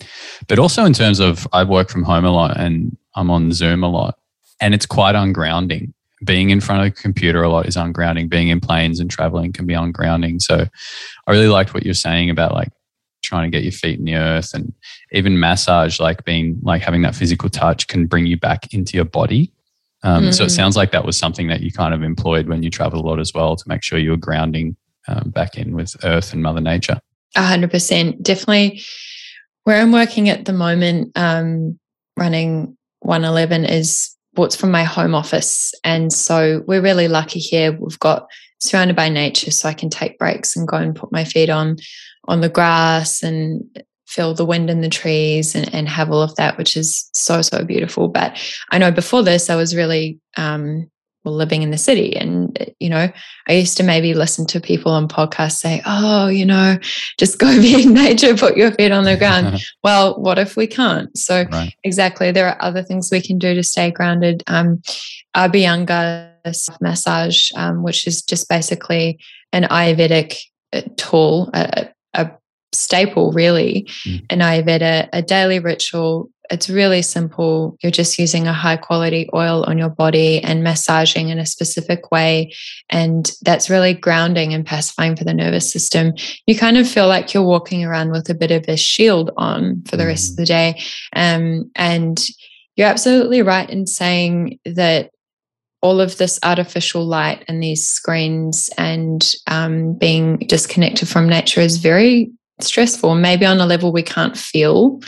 but 0.48 0.58
also 0.58 0.84
in 0.84 0.92
terms 0.92 1.18
of 1.18 1.46
I 1.54 1.64
work 1.64 1.88
from 1.88 2.02
home 2.02 2.26
a 2.26 2.30
lot 2.30 2.58
and 2.58 2.94
I'm 3.14 3.30
on 3.30 3.52
Zoom 3.52 3.82
a 3.82 3.88
lot, 3.88 4.18
and 4.60 4.74
it's 4.74 4.86
quite 4.86 5.14
ungrounding. 5.14 5.94
Being 6.24 6.50
in 6.50 6.60
front 6.60 6.82
of 6.82 6.88
a 6.88 6.90
computer 6.90 7.42
a 7.42 7.48
lot 7.48 7.66
is 7.66 7.76
ungrounding. 7.76 8.28
Being 8.28 8.48
in 8.48 8.60
planes 8.60 9.00
and 9.00 9.10
traveling 9.10 9.52
can 9.52 9.66
be 9.66 9.74
ungrounding. 9.74 10.42
So 10.42 10.66
I 11.26 11.30
really 11.30 11.48
liked 11.48 11.72
what 11.72 11.84
you're 11.84 11.94
saying 11.94 12.28
about 12.28 12.52
like 12.52 12.72
trying 13.22 13.50
to 13.50 13.56
get 13.56 13.64
your 13.64 13.72
feet 13.72 13.98
in 13.98 14.04
the 14.04 14.16
earth 14.16 14.52
and 14.54 14.72
even 15.16 15.38
massage 15.40 15.98
like 15.98 16.24
being 16.24 16.58
like 16.62 16.82
having 16.82 17.02
that 17.02 17.14
physical 17.14 17.48
touch 17.48 17.86
can 17.88 18.06
bring 18.06 18.26
you 18.26 18.36
back 18.36 18.72
into 18.72 18.96
your 18.96 19.04
body 19.04 19.52
um, 20.02 20.24
mm-hmm. 20.24 20.32
so 20.32 20.44
it 20.44 20.48
mm. 20.48 20.56
sounds 20.56 20.76
like 20.76 20.92
that 20.92 21.04
was 21.04 21.16
something 21.16 21.48
that 21.48 21.60
you 21.60 21.72
kind 21.72 21.94
of 21.94 22.02
employed 22.02 22.48
when 22.48 22.62
you 22.62 22.70
travel 22.70 23.00
a 23.00 23.06
lot 23.06 23.18
as 23.18 23.32
well 23.34 23.56
to 23.56 23.64
make 23.68 23.82
sure 23.82 23.98
you 23.98 24.10
were 24.10 24.16
grounding 24.16 24.76
um, 25.08 25.30
back 25.30 25.56
in 25.56 25.74
with 25.74 25.96
earth 26.04 26.32
and 26.32 26.42
mother 26.42 26.60
nature 26.60 27.00
A 27.36 27.40
100% 27.40 28.22
definitely 28.22 28.82
where 29.64 29.80
i'm 29.80 29.92
working 29.92 30.28
at 30.28 30.44
the 30.44 30.52
moment 30.52 31.12
um, 31.16 31.78
running 32.16 32.76
111 33.00 33.64
is 33.64 34.16
what's 34.36 34.56
from 34.56 34.70
my 34.70 34.84
home 34.84 35.14
office. 35.14 35.74
And 35.84 36.12
so 36.12 36.62
we're 36.66 36.82
really 36.82 37.08
lucky 37.08 37.40
here. 37.40 37.72
We've 37.72 37.98
got 37.98 38.28
surrounded 38.58 38.96
by 38.96 39.08
nature, 39.08 39.50
so 39.50 39.68
I 39.68 39.74
can 39.74 39.90
take 39.90 40.18
breaks 40.18 40.56
and 40.56 40.68
go 40.68 40.76
and 40.76 40.94
put 40.94 41.12
my 41.12 41.24
feet 41.24 41.50
on 41.50 41.76
on 42.28 42.40
the 42.40 42.48
grass 42.48 43.22
and 43.22 43.64
feel 44.06 44.34
the 44.34 44.44
wind 44.44 44.70
in 44.70 44.80
the 44.80 44.88
trees 44.88 45.54
and, 45.54 45.72
and 45.74 45.88
have 45.88 46.10
all 46.10 46.22
of 46.22 46.34
that, 46.36 46.56
which 46.56 46.76
is 46.76 47.08
so, 47.12 47.42
so 47.42 47.64
beautiful. 47.64 48.08
But 48.08 48.40
I 48.70 48.78
know 48.78 48.90
before 48.90 49.22
this, 49.22 49.50
I 49.50 49.56
was 49.56 49.74
really 49.74 50.18
um, 50.36 50.90
well, 51.26 51.34
living 51.34 51.62
in 51.62 51.72
the 51.72 51.76
city. 51.76 52.16
And, 52.16 52.72
you 52.78 52.88
know, 52.88 53.10
I 53.48 53.52
used 53.52 53.76
to 53.78 53.82
maybe 53.82 54.14
listen 54.14 54.46
to 54.46 54.60
people 54.60 54.92
on 54.92 55.08
podcasts 55.08 55.58
say, 55.58 55.82
oh, 55.84 56.28
you 56.28 56.46
know, 56.46 56.78
just 57.18 57.38
go 57.38 57.48
be 57.60 57.82
in 57.82 57.92
nature, 57.92 58.34
put 58.36 58.56
your 58.56 58.70
feet 58.70 58.92
on 58.92 59.04
the 59.04 59.16
ground. 59.16 59.60
well, 59.84 60.18
what 60.20 60.38
if 60.38 60.56
we 60.56 60.68
can't? 60.68 61.14
So, 61.18 61.44
right. 61.50 61.74
exactly, 61.82 62.30
there 62.30 62.48
are 62.48 62.62
other 62.62 62.82
things 62.82 63.10
we 63.10 63.20
can 63.20 63.38
do 63.38 63.54
to 63.54 63.62
stay 63.62 63.90
grounded. 63.90 64.44
Um, 64.46 64.80
Abhyanga 65.36 66.30
massage, 66.80 67.50
um, 67.56 67.82
which 67.82 68.06
is 68.06 68.22
just 68.22 68.48
basically 68.48 69.18
an 69.52 69.64
Ayurvedic 69.64 70.38
uh, 70.72 70.82
tool, 70.96 71.50
a, 71.54 71.68
a 71.72 71.92
staple 72.72 73.32
really 73.32 73.88
mm. 74.04 74.24
in 74.30 74.40
Ayurveda, 74.40 75.08
a 75.12 75.22
daily 75.22 75.58
ritual. 75.58 76.30
It's 76.48 76.70
really 76.70 77.02
simple. 77.02 77.76
You're 77.82 77.90
just 77.90 78.18
using 78.18 78.46
a 78.46 78.52
high 78.52 78.76
quality 78.76 79.28
oil 79.34 79.64
on 79.64 79.78
your 79.78 79.88
body 79.88 80.40
and 80.42 80.62
massaging 80.62 81.28
in 81.28 81.38
a 81.38 81.46
specific 81.46 82.12
way. 82.12 82.52
And 82.88 83.32
that's 83.42 83.68
really 83.68 83.94
grounding 83.94 84.54
and 84.54 84.64
pacifying 84.64 85.16
for 85.16 85.24
the 85.24 85.34
nervous 85.34 85.70
system. 85.70 86.12
You 86.46 86.56
kind 86.56 86.76
of 86.78 86.88
feel 86.88 87.08
like 87.08 87.34
you're 87.34 87.42
walking 87.42 87.84
around 87.84 88.12
with 88.12 88.28
a 88.28 88.34
bit 88.34 88.52
of 88.52 88.64
a 88.68 88.76
shield 88.76 89.32
on 89.36 89.82
for 89.88 89.96
the 89.96 90.04
mm. 90.04 90.08
rest 90.08 90.30
of 90.30 90.36
the 90.36 90.46
day. 90.46 90.80
Um, 91.14 91.70
and 91.74 92.24
you're 92.76 92.88
absolutely 92.88 93.42
right 93.42 93.68
in 93.68 93.86
saying 93.86 94.60
that 94.66 95.10
all 95.82 96.00
of 96.00 96.18
this 96.18 96.38
artificial 96.42 97.04
light 97.04 97.44
and 97.48 97.62
these 97.62 97.88
screens 97.88 98.70
and 98.78 99.32
um, 99.46 99.94
being 99.94 100.38
disconnected 100.38 101.08
from 101.08 101.28
nature 101.28 101.60
is 101.60 101.76
very 101.76 102.30
stressful, 102.60 103.14
maybe 103.14 103.46
on 103.46 103.60
a 103.60 103.66
level 103.66 103.92
we 103.92 104.02
can't 104.02 104.36
feel. 104.36 105.00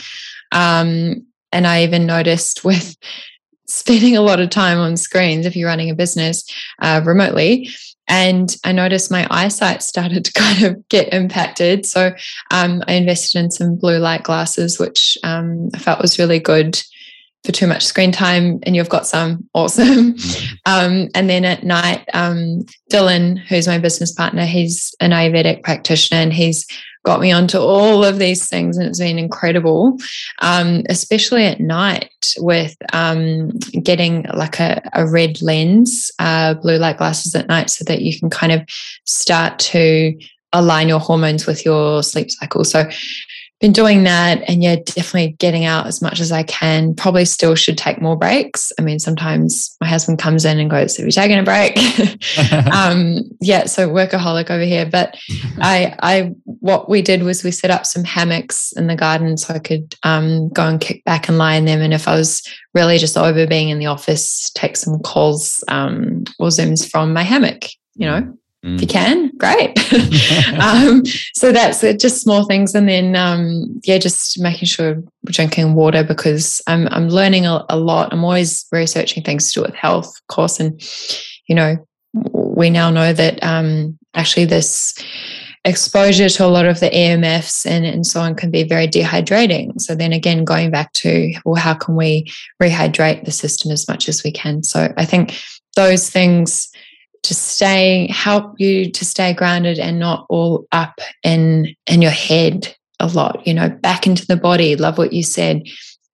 Um, 0.51 1.25
and 1.51 1.67
I 1.67 1.83
even 1.83 2.05
noticed 2.05 2.63
with 2.65 2.95
spending 3.67 4.17
a 4.17 4.21
lot 4.21 4.39
of 4.39 4.49
time 4.49 4.79
on 4.79 4.97
screens, 4.97 5.45
if 5.45 5.55
you're 5.55 5.69
running 5.69 5.89
a 5.89 5.95
business 5.95 6.43
uh, 6.81 7.01
remotely, 7.05 7.69
and 8.07 8.55
I 8.63 8.71
noticed 8.71 9.11
my 9.11 9.27
eyesight 9.29 9.83
started 9.83 10.25
to 10.25 10.33
kind 10.33 10.63
of 10.63 10.87
get 10.89 11.13
impacted. 11.13 11.85
So 11.85 12.11
um, 12.51 12.83
I 12.87 12.93
invested 12.93 13.39
in 13.39 13.51
some 13.51 13.75
blue 13.75 13.99
light 13.99 14.23
glasses, 14.23 14.79
which 14.79 15.17
um, 15.23 15.69
I 15.73 15.77
felt 15.77 16.01
was 16.01 16.19
really 16.19 16.39
good 16.39 16.81
for 17.43 17.51
too 17.51 17.67
much 17.67 17.85
screen 17.85 18.11
time 18.11 18.59
and 18.63 18.75
you've 18.75 18.89
got 18.89 19.07
some 19.07 19.47
awesome 19.53 20.13
mm-hmm. 20.13 20.55
um, 20.65 21.07
and 21.15 21.29
then 21.29 21.45
at 21.45 21.63
night 21.63 22.03
um, 22.13 22.65
dylan 22.91 23.39
who's 23.39 23.67
my 23.67 23.77
business 23.77 24.11
partner 24.11 24.45
he's 24.45 24.93
an 24.99 25.11
ayurvedic 25.11 25.63
practitioner 25.63 26.19
and 26.19 26.33
he's 26.33 26.67
got 27.05 27.21
me 27.21 27.31
onto 27.31 27.57
all 27.57 28.03
of 28.03 28.19
these 28.19 28.47
things 28.47 28.77
and 28.77 28.87
it's 28.87 28.99
been 28.99 29.17
incredible 29.17 29.97
um, 30.41 30.83
especially 30.89 31.45
at 31.45 31.59
night 31.59 32.33
with 32.37 32.75
um, 32.93 33.49
getting 33.83 34.25
like 34.33 34.59
a, 34.59 34.81
a 34.93 35.07
red 35.07 35.41
lens 35.41 36.11
uh, 36.19 36.53
blue 36.55 36.77
light 36.77 36.97
glasses 36.97 37.33
at 37.35 37.47
night 37.47 37.69
so 37.69 37.83
that 37.85 38.01
you 38.01 38.17
can 38.19 38.29
kind 38.29 38.51
of 38.51 38.61
start 39.05 39.57
to 39.59 40.13
align 40.53 40.87
your 40.87 40.99
hormones 40.99 41.45
with 41.45 41.65
your 41.65 42.03
sleep 42.03 42.31
cycle. 42.31 42.63
So 42.63 42.89
been 43.59 43.71
doing 43.73 44.03
that 44.03 44.41
and 44.47 44.63
yeah 44.63 44.77
definitely 44.77 45.35
getting 45.39 45.65
out 45.65 45.85
as 45.85 46.01
much 46.01 46.19
as 46.19 46.31
i 46.31 46.43
can. 46.43 46.95
Probably 46.95 47.25
still 47.25 47.55
should 47.55 47.77
take 47.77 48.01
more 48.01 48.17
breaks. 48.17 48.71
I 48.79 48.81
mean 48.81 48.99
sometimes 48.99 49.75
my 49.81 49.87
husband 49.87 50.19
comes 50.19 50.45
in 50.45 50.59
and 50.59 50.69
goes 50.69 50.97
have 50.97 51.05
you 51.05 51.11
taken 51.11 51.39
a 51.39 51.43
break? 51.43 51.77
Um, 52.73 53.21
yeah 53.41 53.65
so 53.65 53.89
workaholic 53.89 54.49
over 54.49 54.63
here. 54.63 54.85
But 54.85 55.17
i 55.59 55.95
i 55.99 56.31
what 56.45 56.89
we 56.89 57.01
did 57.01 57.23
was 57.23 57.43
we 57.43 57.51
set 57.51 57.71
up 57.71 57.85
some 57.85 58.03
hammocks 58.03 58.71
in 58.73 58.87
the 58.87 58.95
garden 58.95 59.37
so 59.37 59.53
i 59.53 59.59
could 59.59 59.95
um, 60.03 60.49
go 60.49 60.65
and 60.65 60.79
kick 60.79 61.03
back 61.03 61.27
and 61.27 61.37
lie 61.37 61.55
in 61.55 61.65
them. 61.65 61.81
And 61.81 61.93
if 61.93 62.07
i 62.07 62.15
was 62.15 62.41
really 62.73 62.97
just 62.97 63.17
over 63.17 63.45
being 63.45 63.69
in 63.69 63.79
the 63.79 63.87
office 63.87 64.51
take 64.51 64.77
some 64.77 64.99
calls 64.99 65.63
um, 65.67 66.23
or 66.39 66.47
zooms 66.47 66.89
from 66.89 67.13
my 67.13 67.23
hammock 67.23 67.65
you 67.95 68.05
know 68.05 68.38
Mm. 68.65 68.75
If 68.75 68.81
you 68.81 68.87
can, 68.87 69.31
great. 69.37 69.77
um, 70.59 71.05
so 71.33 71.51
that's 71.51 71.81
it, 71.83 71.99
just 71.99 72.21
small 72.21 72.45
things, 72.45 72.75
and 72.75 72.89
then 72.89 73.15
um, 73.15 73.79
yeah, 73.83 73.97
just 73.97 74.39
making 74.39 74.67
sure 74.67 74.95
we're 74.95 75.31
drinking 75.31 75.75
water 75.75 76.03
because 76.03 76.61
I'm 76.67 76.87
I'm 76.89 77.07
learning 77.07 77.45
a, 77.45 77.65
a, 77.69 77.77
lot. 77.77 78.11
I'm 78.11 78.23
always 78.23 78.65
researching 78.71 79.23
things 79.23 79.51
to 79.51 79.59
do 79.59 79.65
with 79.65 79.75
health, 79.75 80.07
of 80.07 80.27
course, 80.27 80.59
and 80.59 80.81
you 81.47 81.55
know 81.55 81.77
we 82.13 82.69
now 82.69 82.89
know 82.89 83.13
that 83.13 83.41
um, 83.43 83.97
actually 84.13 84.45
this 84.45 84.93
exposure 85.65 86.29
to 86.29 86.45
a 86.45 86.47
lot 86.47 86.65
of 86.65 86.79
the 86.79 86.89
EMFs 86.89 87.65
and, 87.65 87.85
and 87.85 88.05
so 88.05 88.21
on 88.21 88.33
can 88.35 88.49
be 88.49 88.63
very 88.63 88.87
dehydrating. 88.87 89.79
So 89.79 89.93
then 89.93 90.13
again, 90.13 90.43
going 90.43 90.71
back 90.71 90.93
to 90.93 91.33
well, 91.45 91.55
how 91.55 91.73
can 91.75 91.95
we 91.95 92.31
rehydrate 92.61 93.25
the 93.25 93.31
system 93.31 93.71
as 93.71 93.87
much 93.87 94.09
as 94.09 94.23
we 94.23 94.31
can? 94.31 94.63
So 94.63 94.93
I 94.97 95.05
think 95.05 95.41
those 95.75 96.09
things 96.09 96.69
to 97.23 97.33
stay 97.33 98.07
help 98.11 98.59
you 98.59 98.91
to 98.91 99.05
stay 99.05 99.33
grounded 99.33 99.79
and 99.79 99.99
not 99.99 100.25
all 100.29 100.65
up 100.71 100.99
in 101.23 101.75
in 101.87 102.01
your 102.01 102.11
head 102.11 102.75
a 102.99 103.07
lot 103.07 103.45
you 103.47 103.53
know 103.53 103.69
back 103.69 104.05
into 104.05 104.25
the 104.27 104.37
body. 104.37 104.75
Love 104.75 104.97
what 104.97 105.13
you 105.13 105.23
said. 105.23 105.63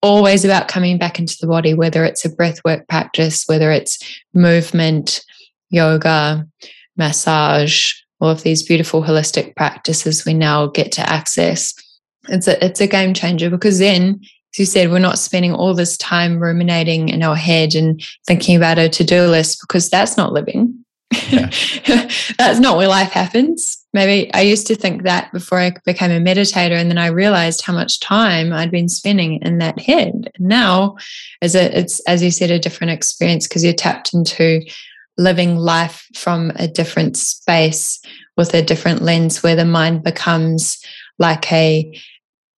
Always 0.02 0.46
about 0.46 0.68
coming 0.68 0.98
back 0.98 1.20
into 1.20 1.38
the 1.40 1.48
body 1.48 1.74
whether 1.74 2.04
it's 2.06 2.26
a 2.26 2.30
breath 2.30 2.60
work 2.64 2.88
practice 2.88 3.46
whether 3.48 3.72
it's 3.72 4.00
movement 4.34 5.24
yoga 5.70 6.48
massage 6.96 7.92
all 8.22 8.30
of 8.30 8.44
these 8.44 8.64
beautiful 8.64 9.04
holistic 9.04 9.56
practices 9.56 10.26
we 10.26 10.34
now 10.34 10.68
get 10.68 10.92
to 10.94 11.10
access. 11.10 11.74
It's 12.30 12.48
a 12.48 12.64
it's 12.64 12.82
a 12.82 12.88
game 12.88 13.14
changer 13.14 13.50
because 13.50 13.80
then 13.80 14.22
as 14.56 14.60
you 14.60 14.66
said, 14.66 14.90
we're 14.90 15.00
not 15.00 15.20
spending 15.20 15.54
all 15.54 15.74
this 15.74 15.98
time 15.98 16.40
ruminating 16.40 17.10
in 17.10 17.24
our 17.24 17.36
head 17.36 17.76
and 17.76 18.02
thinking 18.26 18.56
about 18.56 18.78
a 18.78 18.88
to-do 18.88 19.24
list 19.28 19.60
because 19.60 19.90
that's 19.90 20.16
not 20.16 20.32
living. 20.32 20.75
Yeah. 21.12 21.50
That's 22.38 22.60
not 22.60 22.78
where 22.78 22.88
life 22.88 23.12
happens. 23.12 23.84
Maybe 23.94 24.34
I 24.34 24.42
used 24.42 24.68
to 24.68 24.76
think 24.76 25.04
that 25.04 25.32
before 25.32 25.60
I 25.60 25.74
became 25.86 26.12
a 26.12 26.20
meditator, 26.20 26.74
and 26.74 26.90
then 26.90 26.98
I 26.98 27.08
realized 27.08 27.62
how 27.62 27.74
much 27.74 28.00
time 28.00 28.52
I'd 28.52 28.72
been 28.72 28.90
spending 28.90 29.42
in 29.42 29.60
that 29.60 29.80
head. 29.80 30.32
Now, 30.40 30.98
as 31.42 31.56
a, 31.56 31.78
it's 31.78 32.00
as 32.02 32.24
you 32.24 32.32
said, 32.32 32.52
a 32.52 32.60
different 32.60 32.92
experience 32.92 33.48
because 33.48 33.64
you're 33.64 33.74
tapped 33.74 34.14
into 34.14 34.62
living 35.18 35.56
life 35.56 36.08
from 36.16 36.52
a 36.56 36.68
different 36.68 37.16
space 37.18 38.00
with 38.36 38.54
a 38.54 38.62
different 38.62 39.02
lens, 39.02 39.42
where 39.42 39.56
the 39.56 39.66
mind 39.66 40.04
becomes 40.04 40.84
like 41.20 41.52
a 41.52 42.00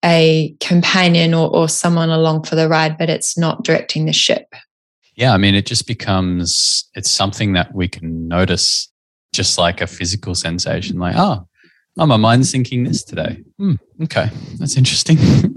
a 0.05 0.55
companion 0.60 1.33
or, 1.33 1.53
or 1.53 1.67
someone 1.67 2.10
along 2.10 2.43
for 2.43 2.55
the 2.55 2.69
ride, 2.69 2.97
but 2.97 3.10
it's 3.10 3.38
not 3.38 3.63
directing 3.63 4.05
the 4.05 4.13
ship. 4.13 4.53
Yeah, 5.17 5.34
I 5.34 5.38
mean, 5.38 5.56
it 5.56 5.65
just 5.65 5.88
becomes 5.88 6.88
it's 6.93 7.10
something 7.10 7.53
that 7.53 7.73
we 7.73 7.88
can 7.88 8.27
notice, 8.27 8.88
just 9.34 9.58
like 9.58 9.82
a 9.82 9.88
physical 9.88 10.36
sensation. 10.36 10.99
Like, 10.99 11.15
oh, 11.17 11.47
oh, 11.97 12.06
my 12.06 12.17
mind's 12.17 12.51
thinking 12.51 12.84
this 12.84 13.03
today. 13.03 13.43
Hmm, 13.58 13.73
okay, 14.03 14.30
that's 14.60 14.77
interesting. 14.77 15.17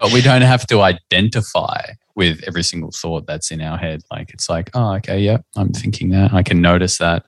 but 0.00 0.10
we 0.10 0.22
don't 0.22 0.40
have 0.40 0.66
to 0.68 0.80
identify 0.80 1.82
with 2.16 2.42
every 2.46 2.62
single 2.62 2.92
thought 2.92 3.26
that's 3.26 3.50
in 3.50 3.60
our 3.60 3.76
head. 3.76 4.00
Like, 4.10 4.30
it's 4.32 4.48
like, 4.48 4.70
oh, 4.72 4.94
okay, 4.94 5.20
yeah, 5.20 5.38
I'm 5.54 5.74
thinking 5.74 6.08
that. 6.10 6.32
I 6.32 6.42
can 6.42 6.62
notice 6.62 6.96
that. 6.96 7.26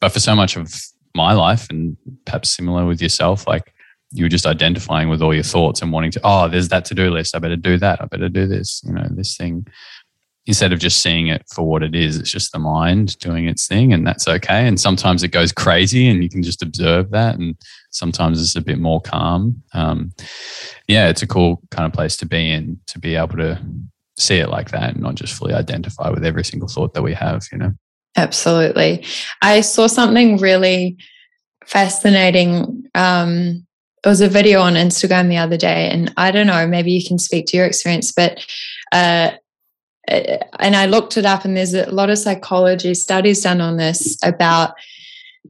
But 0.00 0.12
for 0.12 0.20
so 0.20 0.36
much 0.36 0.56
of 0.56 0.72
my 1.16 1.32
life, 1.32 1.68
and 1.68 1.96
perhaps 2.26 2.50
similar 2.50 2.86
with 2.86 3.02
yourself, 3.02 3.44
like 3.48 3.74
you 4.12 4.24
were 4.24 4.28
just 4.28 4.46
identifying 4.46 5.08
with 5.08 5.20
all 5.20 5.34
your 5.34 5.42
thoughts 5.42 5.82
and 5.82 5.90
wanting 5.90 6.12
to, 6.12 6.20
oh, 6.22 6.48
there's 6.48 6.68
that 6.68 6.84
to 6.84 6.94
do 6.94 7.10
list. 7.10 7.34
I 7.34 7.40
better 7.40 7.56
do 7.56 7.76
that. 7.78 8.00
I 8.00 8.06
better 8.06 8.28
do 8.28 8.46
this, 8.46 8.82
you 8.84 8.92
know, 8.92 9.06
this 9.10 9.36
thing 9.36 9.66
instead 10.48 10.72
of 10.72 10.78
just 10.78 11.02
seeing 11.02 11.26
it 11.26 11.44
for 11.54 11.62
what 11.62 11.82
it 11.82 11.94
is, 11.94 12.16
it's 12.16 12.30
just 12.30 12.52
the 12.52 12.58
mind 12.58 13.18
doing 13.18 13.46
its 13.46 13.68
thing, 13.68 13.92
and 13.92 14.06
that's 14.06 14.26
okay. 14.26 14.66
And 14.66 14.80
sometimes 14.80 15.22
it 15.22 15.28
goes 15.28 15.52
crazy, 15.52 16.08
and 16.08 16.22
you 16.22 16.30
can 16.30 16.42
just 16.42 16.62
observe 16.62 17.10
that. 17.10 17.38
And 17.38 17.54
sometimes 17.90 18.40
it's 18.40 18.56
a 18.56 18.62
bit 18.62 18.78
more 18.78 19.00
calm. 19.02 19.62
Um, 19.74 20.10
yeah, 20.88 21.10
it's 21.10 21.22
a 21.22 21.26
cool 21.26 21.60
kind 21.70 21.86
of 21.86 21.92
place 21.92 22.16
to 22.16 22.26
be 22.26 22.50
in 22.50 22.80
to 22.86 22.98
be 22.98 23.14
able 23.14 23.36
to 23.36 23.62
see 24.16 24.38
it 24.38 24.48
like 24.48 24.70
that, 24.70 24.94
and 24.94 25.02
not 25.02 25.16
just 25.16 25.34
fully 25.34 25.52
identify 25.52 26.08
with 26.08 26.24
every 26.24 26.44
single 26.44 26.68
thought 26.68 26.94
that 26.94 27.02
we 27.02 27.12
have. 27.12 27.46
You 27.52 27.58
know, 27.58 27.72
absolutely. 28.16 29.04
I 29.42 29.60
saw 29.60 29.86
something 29.86 30.38
really 30.38 30.96
fascinating. 31.66 32.88
Um, 32.94 33.66
it 34.02 34.08
was 34.08 34.22
a 34.22 34.28
video 34.28 34.60
on 34.60 34.74
Instagram 34.74 35.28
the 35.28 35.36
other 35.36 35.58
day, 35.58 35.90
and 35.90 36.10
I 36.16 36.30
don't 36.30 36.46
know, 36.46 36.66
maybe 36.66 36.90
you 36.90 37.06
can 37.06 37.18
speak 37.18 37.44
to 37.48 37.56
your 37.58 37.66
experience, 37.66 38.12
but 38.12 38.46
uh, 38.92 39.32
and 40.08 40.76
I 40.76 40.86
looked 40.86 41.16
it 41.16 41.26
up, 41.26 41.44
and 41.44 41.56
there's 41.56 41.74
a 41.74 41.90
lot 41.90 42.10
of 42.10 42.18
psychology 42.18 42.94
studies 42.94 43.42
done 43.42 43.60
on 43.60 43.76
this 43.76 44.16
about 44.22 44.74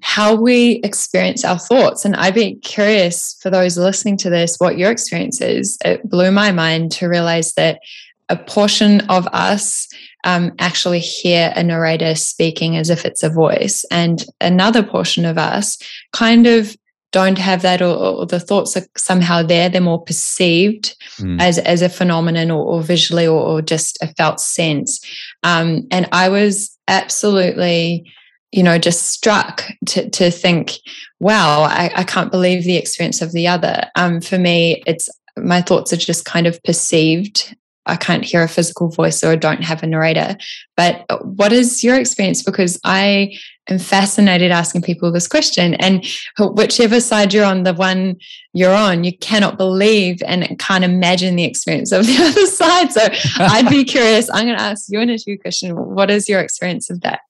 how 0.01 0.35
we 0.35 0.81
experience 0.85 1.44
our 1.44 1.59
thoughts. 1.59 2.05
And 2.05 2.14
I'd 2.16 2.35
be 2.35 2.55
curious 2.57 3.37
for 3.40 3.51
those 3.51 3.77
listening 3.77 4.16
to 4.18 4.31
this 4.31 4.57
what 4.59 4.79
your 4.79 4.90
experience 4.90 5.40
is. 5.40 5.77
It 5.85 6.09
blew 6.09 6.31
my 6.31 6.53
mind 6.53 6.92
to 6.92 7.09
realize 7.09 7.55
that 7.55 7.81
a 8.29 8.37
portion 8.37 9.01
of 9.09 9.27
us 9.29 9.88
um, 10.25 10.53
actually 10.59 11.01
hear 11.01 11.53
a 11.57 11.62
narrator 11.62 12.14
speaking 12.14 12.77
as 12.77 12.90
if 12.90 13.05
it's 13.05 13.23
a 13.23 13.31
voice, 13.31 13.85
and 13.90 14.25
another 14.40 14.83
portion 14.83 15.25
of 15.25 15.38
us 15.38 15.79
kind 16.12 16.47
of 16.47 16.77
don't 17.11 17.38
have 17.38 17.62
that 17.62 17.81
or, 17.81 17.94
or, 17.94 18.27
the 18.27 18.40
thoughts 18.40 18.77
are 18.77 18.87
somehow 18.97 19.42
there 19.42 19.68
they're 19.68 19.81
more 19.81 20.03
perceived 20.03 20.97
mm. 21.18 21.40
as 21.40 21.59
as 21.59 21.83
a 21.83 21.88
phenomenon 21.88 22.51
or, 22.51 22.64
or 22.64 22.83
visually 22.83 23.27
or, 23.27 23.40
or, 23.40 23.62
just 23.62 23.99
a 24.03 24.12
felt 24.14 24.40
sense 24.40 25.01
um, 25.42 25.87
and 25.90 26.09
i 26.12 26.29
was 26.29 26.77
absolutely 26.88 28.05
you 28.53 28.62
know 28.62 28.79
just 28.79 29.11
struck 29.11 29.64
to 29.87 30.09
to 30.11 30.31
think 30.31 30.73
wow 31.21 31.62
I, 31.62 31.90
I 31.97 32.05
can't 32.05 32.31
believe 32.31 32.64
the 32.64 32.77
experience 32.77 33.23
of 33.23 33.33
the 33.33 33.47
other 33.47 33.85
um, 33.97 34.21
for 34.21 34.38
me 34.38 34.83
it's 34.87 35.09
my 35.37 35.62
thoughts 35.62 35.92
are 35.92 35.97
just 35.97 36.25
kind 36.25 36.47
of 36.47 36.62
perceived 36.64 37.55
I 37.88 37.96
can't 37.96 38.24
hear 38.24 38.42
a 38.42 38.48
physical 38.48 38.88
voice 38.88 39.24
or 39.24 39.37
don't 39.37 39.64
have 39.64 39.83
a 39.83 39.87
narrator. 39.87 40.37
But 40.77 41.05
what 41.24 41.53
is 41.53 41.83
your 41.83 41.96
experience? 41.98 42.42
Because 42.42 42.79
I 42.85 43.37
am 43.68 43.79
fascinated 43.79 44.51
asking 44.51 44.83
people 44.83 45.11
this 45.11 45.27
question. 45.27 45.74
And 45.74 46.07
whichever 46.38 47.01
side 47.01 47.33
you're 47.33 47.44
on, 47.44 47.62
the 47.62 47.74
one 47.74 48.16
you're 48.53 48.74
on, 48.74 49.05
you 49.05 49.16
cannot 49.16 49.59
believe 49.59 50.22
and 50.27 50.59
can't 50.59 50.85
imagine 50.85 51.37
the 51.37 51.44
experience 51.44 51.92
of 51.92 52.07
the 52.07 52.16
other 52.22 52.46
side. 52.46 52.92
So 52.92 53.09
I'd 53.38 53.68
be 53.68 53.85
curious. 53.85 54.31
I'm 54.31 54.46
going 54.46 54.59
to 54.59 54.62
ask 54.62 54.87
you 54.88 55.01
an 55.01 55.11
issue 55.11 55.38
question. 55.38 55.74
What 55.74 56.11
is 56.11 56.29
your 56.29 56.40
experience 56.40 56.90
of 56.90 57.01
that? 57.01 57.20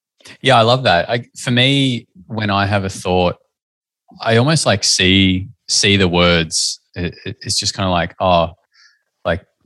Yeah, 0.43 0.59
I 0.59 0.63
love 0.63 0.83
that. 0.83 1.09
I, 1.09 1.25
for 1.39 1.51
me, 1.51 2.07
when 2.27 2.51
I 2.51 2.67
have 2.67 2.85
a 2.85 2.91
thought, 2.91 3.37
I 4.21 4.37
almost 4.37 4.67
like 4.67 4.85
see 4.85 5.49
see 5.69 5.97
the 5.97 6.09
words. 6.09 6.81
It, 6.95 7.15
it's 7.25 7.59
just 7.59 7.75
kind 7.75 7.87
of 7.87 7.93
like, 7.93 8.15
oh, 8.21 8.53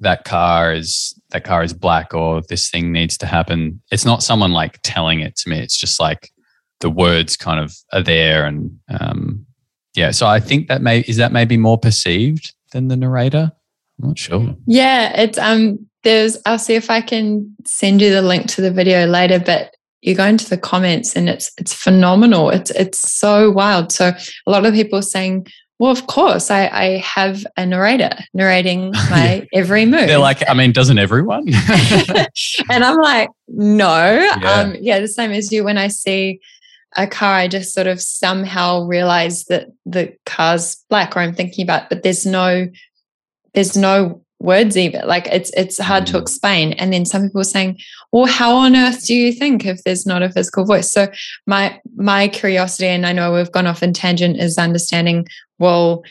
that 0.03 0.25
car 0.25 0.73
is 0.73 1.19
that 1.31 1.45
car 1.45 1.63
is 1.63 1.73
black 1.73 2.15
or 2.15 2.43
this 2.49 2.71
thing 2.71 2.93
needs 2.93 3.17
to 3.19 3.27
happen. 3.27 3.81
It's 3.91 4.05
not 4.05 4.23
someone 4.23 4.53
like 4.53 4.79
telling 4.83 5.21
it 5.21 5.37
to 5.37 5.51
me. 5.51 5.59
It's 5.59 5.79
just 5.79 5.99
like 5.99 6.31
the 6.81 6.91
words 6.91 7.37
kind 7.37 7.61
of 7.61 7.75
are 7.93 8.03
there 8.03 8.45
and 8.45 8.79
um, 9.01 9.47
yeah. 9.95 10.11
So 10.11 10.27
I 10.27 10.41
think 10.41 10.69
that 10.69 10.83
may 10.83 11.01
is 11.01 11.17
that 11.17 11.33
maybe 11.33 11.57
more 11.57 11.79
perceived 11.79 12.55
than 12.73 12.89
the 12.89 12.97
narrator. 12.97 13.53
I'm 14.01 14.09
not 14.09 14.19
sure. 14.19 14.55
Yeah, 14.67 15.19
it's 15.21 15.39
um 15.39 15.87
there's 16.03 16.39
I'll 16.47 16.59
see 16.59 16.75
if 16.75 16.91
I 16.91 17.01
can 17.01 17.55
send 17.65 18.03
you 18.03 18.13
the 18.13 18.23
link 18.23 18.49
to 18.49 18.61
the 18.61 18.73
video 18.73 19.07
later, 19.07 19.39
but 19.39 19.75
you 20.01 20.17
go 20.17 20.25
into 20.25 20.51
the 20.51 20.59
comments 20.59 21.15
and 21.15 21.29
it's 21.29 21.53
it's 21.59 21.73
phenomenal. 21.73 22.51
It's 22.51 22.71
it's 22.73 22.99
so 22.99 23.51
wild. 23.51 23.93
So 23.93 24.13
a 24.47 24.51
lot 24.51 24.67
of 24.67 24.75
people 24.75 25.01
saying, 25.01 25.47
well, 25.79 25.91
of 25.91 26.07
course, 26.07 26.51
I, 26.51 26.69
I 26.69 26.85
have 26.99 27.45
a 27.57 27.67
narrator 27.67 28.13
narrating 28.35 28.93
my 29.11 29.47
every 29.53 29.85
move. 29.85 30.07
They're 30.07 30.19
like, 30.19 30.49
I 30.49 30.55
mean, 30.55 30.73
doesn't 30.73 30.99
everyone? 30.99 31.47
and 32.71 32.85
I'm 32.85 32.99
like, 32.99 33.31
no. 33.49 34.15
Yeah. 34.41 34.53
Um, 34.53 34.77
yeah, 34.81 35.01
the 35.01 35.09
same 35.09 35.33
as 35.33 35.51
you. 35.51 35.65
When 35.65 35.79
I 35.79 35.89
see 35.89 36.41
a 36.97 37.07
car, 37.07 37.35
I 37.35 37.49
just 37.49 37.75
sort 37.75 37.87
of 37.87 38.01
somehow 38.01 38.85
realize 38.85 39.45
that 39.47 39.69
the 39.85 40.17
car's 40.25 40.77
black, 40.89 41.17
or 41.17 41.21
I'm 41.21 41.35
thinking 41.35 41.65
about, 41.65 41.89
but 41.89 42.03
there's 42.03 42.27
no, 42.27 42.69
there's 43.55 43.77
no 43.77 44.23
words 44.43 44.77
even 44.77 45.07
like 45.07 45.29
it's 45.29 45.51
it's 45.57 45.79
hard 45.79 46.05
to 46.05 46.15
mm. 46.15 46.21
explain 46.21 46.73
and 46.75 46.93
then 46.93 47.05
some 47.05 47.23
people 47.23 47.41
are 47.41 47.45
saying 47.45 47.79
well 48.11 48.27
how 48.27 48.57
on 48.57 48.75
earth 48.75 49.07
do 49.07 49.15
you 49.15 49.33
think 49.33 49.65
if 49.65 49.83
there's 49.85 50.05
not 50.05 50.23
a 50.23 50.31
physical 50.31 50.65
voice 50.65 50.91
so 50.91 51.07
my 51.47 51.81
my 51.95 52.27
curiosity 52.27 52.89
and 52.89 53.07
i 53.07 53.13
know 53.13 53.33
we've 53.33 53.53
gone 53.53 53.69
off 53.69 53.85
in 53.85 53.93
tangent 53.93 54.37
is 54.37 54.59
understanding 54.59 55.27
well 55.63 56.03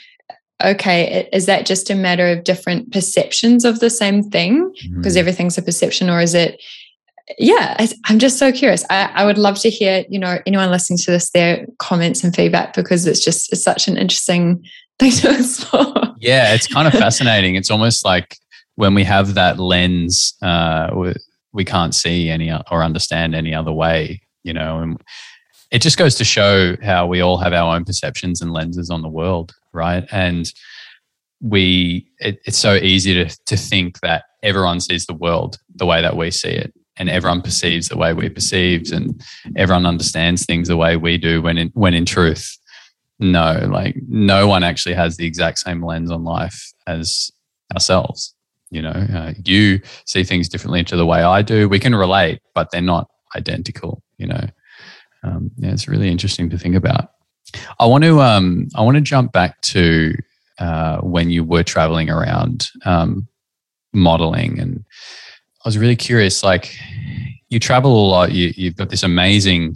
okay 0.63 1.27
is 1.31 1.45
that 1.45 1.65
just 1.65 1.89
a 1.89 1.95
matter 1.95 2.27
of 2.27 2.43
different 2.43 2.91
perceptions 2.91 3.65
of 3.65 3.79
the 3.79 3.89
same 3.89 4.23
thing 4.23 4.71
because 4.95 5.15
mm. 5.15 5.19
everything's 5.19 5.57
a 5.57 5.61
perception 5.61 6.09
or 6.09 6.19
is 6.19 6.33
it 6.33 6.61
yeah 7.37 7.77
i'm 8.05 8.19
just 8.19 8.37
so 8.37 8.51
curious 8.51 8.83
I, 8.89 9.11
I 9.13 9.25
would 9.25 9.37
love 9.37 9.59
to 9.59 9.69
hear 9.69 10.05
you 10.09 10.19
know 10.19 10.39
anyone 10.45 10.69
listening 10.69 10.97
to 10.99 11.11
this 11.11 11.29
their 11.31 11.65
comments 11.79 12.23
and 12.23 12.35
feedback 12.35 12.73
because 12.73 13.05
it's 13.05 13.23
just 13.23 13.51
it's 13.51 13.63
such 13.63 13.87
an 13.87 13.97
interesting 13.97 14.63
thing 14.99 15.11
to 15.11 15.31
explore 15.31 16.01
yeah, 16.21 16.53
it's 16.53 16.67
kind 16.67 16.87
of 16.87 16.93
fascinating. 16.93 17.55
It's 17.55 17.71
almost 17.71 18.05
like 18.05 18.37
when 18.75 18.93
we 18.93 19.03
have 19.03 19.33
that 19.33 19.59
lens, 19.59 20.35
uh, 20.43 20.91
we, 20.95 21.13
we 21.51 21.65
can't 21.65 21.95
see 21.95 22.29
any 22.29 22.51
or 22.69 22.83
understand 22.83 23.33
any 23.33 23.55
other 23.55 23.71
way, 23.71 24.21
you 24.43 24.53
know, 24.53 24.79
and 24.79 25.01
it 25.71 25.81
just 25.81 25.97
goes 25.97 26.15
to 26.15 26.23
show 26.23 26.75
how 26.83 27.07
we 27.07 27.21
all 27.21 27.37
have 27.37 27.53
our 27.53 27.75
own 27.75 27.85
perceptions 27.85 28.41
and 28.41 28.51
lenses 28.51 28.89
on 28.89 29.01
the 29.01 29.09
world, 29.09 29.53
right? 29.73 30.05
And 30.11 30.51
we, 31.39 32.07
it, 32.19 32.39
it's 32.45 32.57
so 32.57 32.75
easy 32.75 33.13
to, 33.13 33.37
to 33.45 33.57
think 33.57 33.99
that 34.01 34.23
everyone 34.43 34.79
sees 34.79 35.05
the 35.05 35.13
world 35.13 35.57
the 35.75 35.85
way 35.85 36.01
that 36.01 36.17
we 36.17 36.29
see 36.31 36.49
it 36.49 36.73
and 36.97 37.09
everyone 37.09 37.41
perceives 37.41 37.87
the 37.87 37.97
way 37.97 38.13
we 38.13 38.29
perceive 38.29 38.91
and 38.91 39.23
everyone 39.55 39.85
understands 39.85 40.45
things 40.45 40.67
the 40.67 40.77
way 40.77 40.97
we 40.97 41.17
do 41.17 41.41
when 41.41 41.57
in, 41.57 41.69
when 41.73 41.93
in 41.93 42.05
truth 42.05 42.57
no, 43.21 43.69
like 43.71 43.95
no 44.07 44.47
one 44.47 44.63
actually 44.63 44.95
has 44.95 45.15
the 45.15 45.27
exact 45.27 45.59
same 45.59 45.85
lens 45.85 46.09
on 46.09 46.23
life 46.23 46.73
as 46.87 47.31
ourselves. 47.73 48.33
You 48.71 48.81
know, 48.81 48.89
uh, 48.89 49.33
you 49.45 49.81
see 50.05 50.23
things 50.23 50.49
differently 50.49 50.83
to 50.85 50.97
the 50.97 51.05
way 51.05 51.21
I 51.21 51.43
do. 51.43 51.69
We 51.69 51.79
can 51.79 51.93
relate, 51.93 52.41
but 52.55 52.71
they're 52.71 52.81
not 52.81 53.07
identical. 53.35 54.01
You 54.17 54.27
know, 54.27 54.47
um, 55.23 55.51
yeah, 55.57 55.71
it's 55.71 55.87
really 55.87 56.09
interesting 56.09 56.49
to 56.49 56.57
think 56.57 56.75
about. 56.75 57.11
I 57.79 57.85
want 57.85 58.03
to 58.03 58.21
um, 58.21 58.69
I 58.75 58.81
want 58.81 58.95
to 58.95 59.01
jump 59.01 59.31
back 59.31 59.61
to 59.61 60.15
uh, 60.59 60.97
when 60.99 61.29
you 61.29 61.43
were 61.43 61.63
traveling 61.63 62.09
around 62.09 62.69
um, 62.85 63.27
modeling, 63.93 64.59
and 64.59 64.83
I 65.63 65.67
was 65.67 65.77
really 65.77 65.95
curious. 65.95 66.43
Like, 66.43 66.75
you 67.49 67.59
travel 67.59 67.91
a 67.91 68.07
lot. 68.07 68.31
You, 68.31 68.53
you've 68.55 68.75
got 68.75 68.89
this 68.89 69.03
amazing 69.03 69.75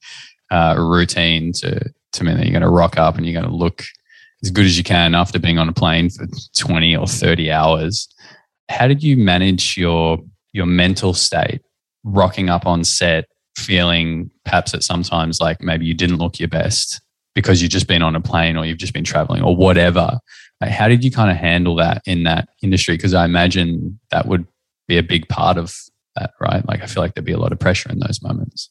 uh, 0.50 0.76
routine 0.78 1.52
to 1.54 1.92
to 2.12 2.24
me 2.24 2.32
that 2.34 2.44
you're 2.44 2.52
going 2.52 2.62
to 2.62 2.68
rock 2.68 2.96
up 2.96 3.16
and 3.16 3.26
you're 3.26 3.40
going 3.40 3.50
to 3.50 3.56
look 3.56 3.82
as 4.42 4.50
good 4.50 4.66
as 4.66 4.78
you 4.78 4.84
can 4.84 5.14
after 5.14 5.38
being 5.38 5.58
on 5.58 5.68
a 5.68 5.72
plane 5.72 6.08
for 6.10 6.26
20 6.56 6.96
or 6.96 7.08
30 7.08 7.50
hours. 7.50 8.08
How 8.68 8.86
did 8.86 9.02
you 9.02 9.16
manage 9.16 9.76
your 9.76 10.18
your 10.52 10.66
mental 10.66 11.14
state 11.14 11.62
rocking 12.04 12.50
up 12.50 12.66
on 12.66 12.84
set 12.84 13.26
feeling 13.56 14.30
perhaps 14.44 14.74
at 14.74 14.82
sometimes 14.82 15.40
like 15.40 15.60
maybe 15.62 15.86
you 15.86 15.94
didn't 15.94 16.18
look 16.18 16.38
your 16.38 16.48
best 16.48 17.00
because 17.34 17.60
you've 17.60 17.70
just 17.70 17.88
been 17.88 18.02
on 18.02 18.16
a 18.16 18.20
plane 18.20 18.56
or 18.56 18.64
you've 18.64 18.78
just 18.78 18.94
been 18.94 19.04
traveling 19.04 19.42
or 19.42 19.56
whatever. 19.56 20.18
Like 20.60 20.70
how 20.70 20.88
did 20.88 21.04
you 21.04 21.10
kind 21.10 21.30
of 21.30 21.36
handle 21.36 21.76
that 21.76 22.02
in 22.06 22.24
that 22.24 22.48
industry? 22.62 22.96
Because 22.96 23.14
I 23.14 23.24
imagine 23.24 23.98
that 24.10 24.26
would 24.26 24.46
be 24.86 24.98
a 24.98 25.02
big 25.02 25.28
part 25.28 25.56
of 25.56 25.74
that, 26.16 26.32
right? 26.40 26.66
Like 26.66 26.82
I 26.82 26.86
feel 26.86 27.02
like 27.02 27.14
there'd 27.14 27.24
be 27.24 27.32
a 27.32 27.38
lot 27.38 27.52
of 27.52 27.58
pressure 27.58 27.90
in 27.90 27.98
those 27.98 28.22
moments. 28.22 28.70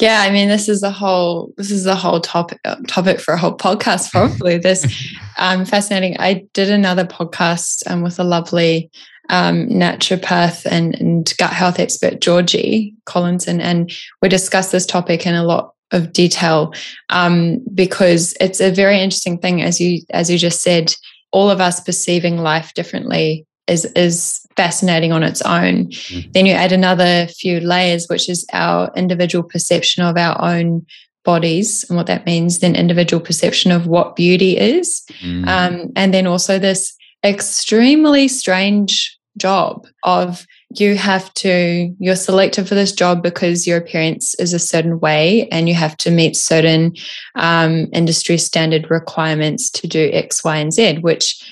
Yeah, 0.00 0.20
I 0.20 0.30
mean, 0.30 0.48
this 0.48 0.68
is 0.68 0.82
a 0.82 0.90
whole 0.90 1.54
this 1.56 1.70
is 1.70 1.86
a 1.86 1.94
whole 1.94 2.20
topic 2.20 2.60
topic 2.86 3.18
for 3.18 3.32
a 3.32 3.38
whole 3.38 3.56
podcast. 3.56 4.10
Probably 4.10 4.58
this 4.58 4.86
um, 5.38 5.64
fascinating. 5.64 6.16
I 6.18 6.46
did 6.52 6.70
another 6.70 7.06
podcast 7.06 7.82
um, 7.90 8.02
with 8.02 8.18
a 8.18 8.24
lovely 8.24 8.90
um, 9.28 9.66
naturopath 9.68 10.66
and, 10.66 10.94
and 11.00 11.32
gut 11.38 11.52
health 11.52 11.78
expert 11.78 12.20
Georgie 12.20 12.94
Collinson, 13.04 13.60
and 13.60 13.92
we 14.22 14.28
discussed 14.28 14.72
this 14.72 14.86
topic 14.86 15.26
in 15.26 15.34
a 15.34 15.44
lot 15.44 15.74
of 15.92 16.12
detail 16.12 16.72
um, 17.10 17.60
because 17.74 18.34
it's 18.40 18.60
a 18.60 18.70
very 18.70 19.00
interesting 19.00 19.38
thing, 19.38 19.62
as 19.62 19.80
you 19.80 20.02
as 20.10 20.30
you 20.30 20.38
just 20.38 20.62
said. 20.62 20.94
All 21.32 21.50
of 21.50 21.60
us 21.60 21.80
perceiving 21.80 22.38
life 22.38 22.72
differently 22.74 23.46
is 23.66 23.84
is 23.96 24.46
fascinating 24.56 25.12
on 25.12 25.22
its 25.22 25.42
own. 25.42 25.86
Mm-hmm. 25.86 26.30
Then 26.32 26.46
you 26.46 26.52
add 26.52 26.72
another 26.72 27.26
few 27.26 27.60
layers, 27.60 28.06
which 28.06 28.28
is 28.28 28.46
our 28.52 28.90
individual 28.96 29.42
perception 29.42 30.02
of 30.02 30.16
our 30.16 30.40
own 30.42 30.86
bodies 31.24 31.84
and 31.88 31.96
what 31.96 32.06
that 32.06 32.24
means, 32.24 32.60
then 32.60 32.74
individual 32.74 33.20
perception 33.20 33.72
of 33.72 33.86
what 33.86 34.16
beauty 34.16 34.56
is. 34.56 35.04
Mm-hmm. 35.20 35.48
Um, 35.48 35.92
and 35.96 36.14
then 36.14 36.26
also 36.26 36.58
this 36.58 36.96
extremely 37.24 38.28
strange 38.28 39.15
job 39.36 39.86
of 40.04 40.46
you 40.70 40.96
have 40.96 41.32
to 41.34 41.94
you're 41.98 42.16
selected 42.16 42.66
for 42.66 42.74
this 42.74 42.92
job 42.92 43.22
because 43.22 43.66
your 43.66 43.78
appearance 43.78 44.34
is 44.36 44.52
a 44.52 44.58
certain 44.58 44.98
way 45.00 45.48
and 45.50 45.68
you 45.68 45.74
have 45.74 45.96
to 45.96 46.10
meet 46.10 46.36
certain 46.36 46.94
um, 47.34 47.86
industry 47.92 48.38
standard 48.38 48.90
requirements 48.90 49.70
to 49.70 49.86
do 49.86 50.10
x 50.12 50.42
y 50.42 50.56
and 50.56 50.72
z 50.72 50.98
which 50.98 51.42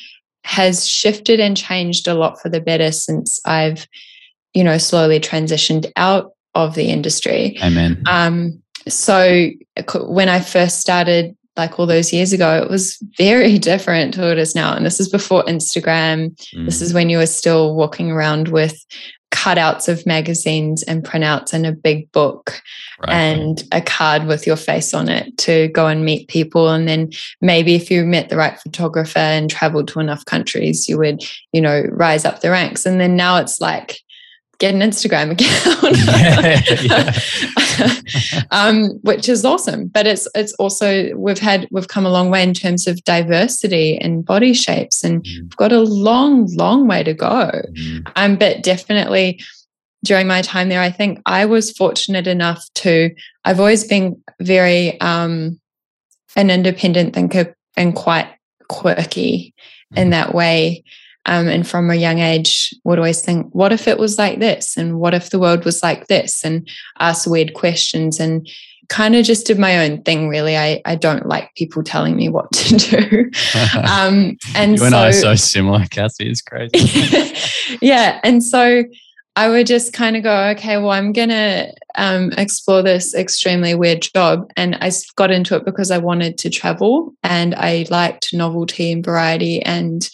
has 0.45 0.87
shifted 0.87 1.41
and 1.41 1.57
changed 1.57 2.07
a 2.07 2.15
lot 2.15 2.41
for 2.41 2.49
the 2.49 2.61
better 2.61 2.93
since 2.93 3.41
I've, 3.45 3.89
you 4.53 4.63
know, 4.63 4.79
slowly 4.79 5.19
transitioned 5.19 5.91
out 5.97 6.33
of 6.55 6.75
the 6.75 6.85
industry. 6.85 7.57
Amen. 7.63 8.03
Um, 8.07 8.63
so 8.87 9.49
when 9.95 10.29
I 10.29 10.41
first 10.41 10.79
started, 10.81 11.35
like 11.57 11.79
all 11.79 11.87
those 11.87 12.13
years 12.13 12.33
ago, 12.33 12.63
it 12.63 12.71
was 12.71 12.99
very 13.17 13.59
different 13.71 14.15
to 14.15 14.21
what 14.21 14.31
it 14.31 14.39
is 14.39 14.55
now. 14.55 14.75
And 14.75 14.85
this 14.85 15.01
is 15.01 15.09
before 15.09 15.45
Instagram. 15.45 16.37
Mm. 16.55 16.65
This 16.65 16.81
is 16.83 16.95
when 16.95 17.11
you 17.11 17.19
were 17.19 17.27
still 17.27 17.75
walking 17.75 18.11
around 18.11 18.49
with 18.49 18.85
cutouts 19.35 19.89
of 19.89 20.07
magazines 20.07 20.85
and 20.85 21.05
printouts 21.05 21.53
and 21.53 21.67
a 21.67 21.73
big 21.73 22.11
book 22.13 22.63
right. 23.01 23.13
and 23.13 23.65
a 23.73 23.81
card 23.81 24.27
with 24.27 24.47
your 24.47 24.57
face 24.57 24.95
on 24.95 25.09
it 25.09 25.37
to 25.37 25.69
go 25.69 25.89
and 25.89 26.05
meet 26.05 26.29
people 26.29 26.71
and 26.71 26.87
then 26.87 27.11
maybe 27.41 27.75
if 27.75 27.91
you 27.91 28.05
met 28.05 28.29
the 28.29 28.37
right 28.37 28.61
photographer 28.61 29.19
and 29.19 29.51
traveled 29.51 29.89
to 29.89 29.99
enough 29.99 30.25
countries 30.25 30.89
you 30.89 30.97
would 30.97 31.21
you 31.53 31.61
know 31.61 31.83
rise 31.91 32.25
up 32.25 32.43
the 32.43 32.51
ranks 32.51 32.87
and 32.87 33.01
then 33.01 33.17
now 33.17 33.37
it's 33.37 33.61
like 33.61 33.99
get 34.59 34.75
an 34.75 34.81
Instagram 34.81 35.33
account, 35.33 35.97
um, 38.51 38.91
which 39.03 39.29
is 39.29 39.45
awesome. 39.45 39.89
But 39.89 40.07
it's 40.07 40.29
it's 40.35 40.53
also 40.55 41.15
we've 41.15 41.39
had 41.39 41.69
we've 41.71 41.89
come 41.89 42.07
a 42.07 42.11
long 42.11 42.31
way 42.31 42.43
in 42.43 42.55
terms 42.55 42.87
of 42.87 43.03
diversity 43.05 43.99
and 43.99 44.25
body 44.25 44.55
shapes, 44.55 45.05
and 45.05 45.23
mm. 45.23 45.43
we've 45.43 45.57
got 45.57 45.73
a 45.73 45.81
long, 45.81 46.47
long 46.55 46.87
way 46.87 47.03
to 47.03 47.15
go. 47.15 47.51
Mm. 47.73 48.13
Um, 48.17 48.37
but 48.37 48.63
definitely 48.63 49.41
during 50.05 50.27
my 50.27 50.43
time 50.43 50.69
there, 50.69 50.83
I 50.83 50.91
think 50.91 51.21
I 51.27 51.47
was 51.47 51.73
fortunate 51.73 52.27
enough 52.27 52.65
to. 52.77 53.15
I've 53.45 53.61
always 53.61 53.85
been 53.85 54.23
very 54.41 55.01
um, 55.01 55.61
an 56.37 56.51
independent 56.51 57.15
thinker 57.15 57.55
and 57.77 57.95
quite 57.95 58.29
quirky 58.69 59.55
mm. 59.93 59.99
in 59.99 60.11
that 60.11 60.35
way 60.35 60.85
um, 61.27 61.49
and 61.49 61.67
from 61.67 61.91
a 61.91 61.95
young 61.95 62.19
age 62.19 62.75
would 62.85 62.99
always 62.99 63.23
think 63.23 63.49
what 63.53 63.73
if 63.73 63.89
it 63.89 63.99
was 63.99 64.19
like 64.19 64.41
this? 64.41 64.77
And 64.77 64.99
what 64.99 65.15
if 65.15 65.31
the 65.31 65.39
world 65.39 65.65
was 65.65 65.83
like 65.83 66.07
this? 66.07 66.45
And 66.45 66.69
ask 67.01 67.29
weird 67.29 67.55
questions 67.55 68.21
and 68.21 68.49
kind 68.89 69.15
of 69.17 69.25
just 69.25 69.47
did 69.47 69.59
my 69.59 69.79
own 69.79 70.03
thing 70.03 70.29
really. 70.29 70.59
I, 70.59 70.83
I 70.85 70.97
don't 70.97 71.27
like 71.27 71.55
people 71.55 71.83
telling 71.83 72.17
me 72.17 72.29
what 72.29 72.53
to 72.53 72.77
do. 72.77 73.31
Um, 73.75 74.37
and 74.55 74.73
you 74.73 74.79
so, 74.79 74.87
and 74.87 74.95
i 74.95 75.09
are 75.09 75.13
so 75.13 75.35
similar 75.35 75.85
cassie. 75.87 76.29
It's 76.29 76.43
crazy. 76.43 77.35
Yeah 77.81 78.21
and 78.23 78.43
so 78.43 78.85
i 79.37 79.49
would 79.49 79.67
just 79.67 79.93
kind 79.93 80.17
of 80.17 80.23
go 80.23 80.49
okay 80.51 80.77
well 80.77 80.91
i'm 80.91 81.13
gonna 81.13 81.73
um, 81.97 82.31
explore 82.37 82.83
this 82.83 83.15
extremely 83.15 83.75
weird 83.75 84.07
job. 84.15 84.51
And 84.57 84.77
i 84.77 84.91
got 85.17 85.31
into 85.31 85.57
it 85.57 85.65
because 85.65 85.91
i 85.91 85.99
wanted 85.99 86.37
to 86.39 86.51
travel 86.51 87.15
and 87.23 87.55
i 87.55 87.87
liked 87.91 88.35
novelty 88.35 88.93
and 88.93 89.05
variety 89.05 89.63
and 89.63 90.09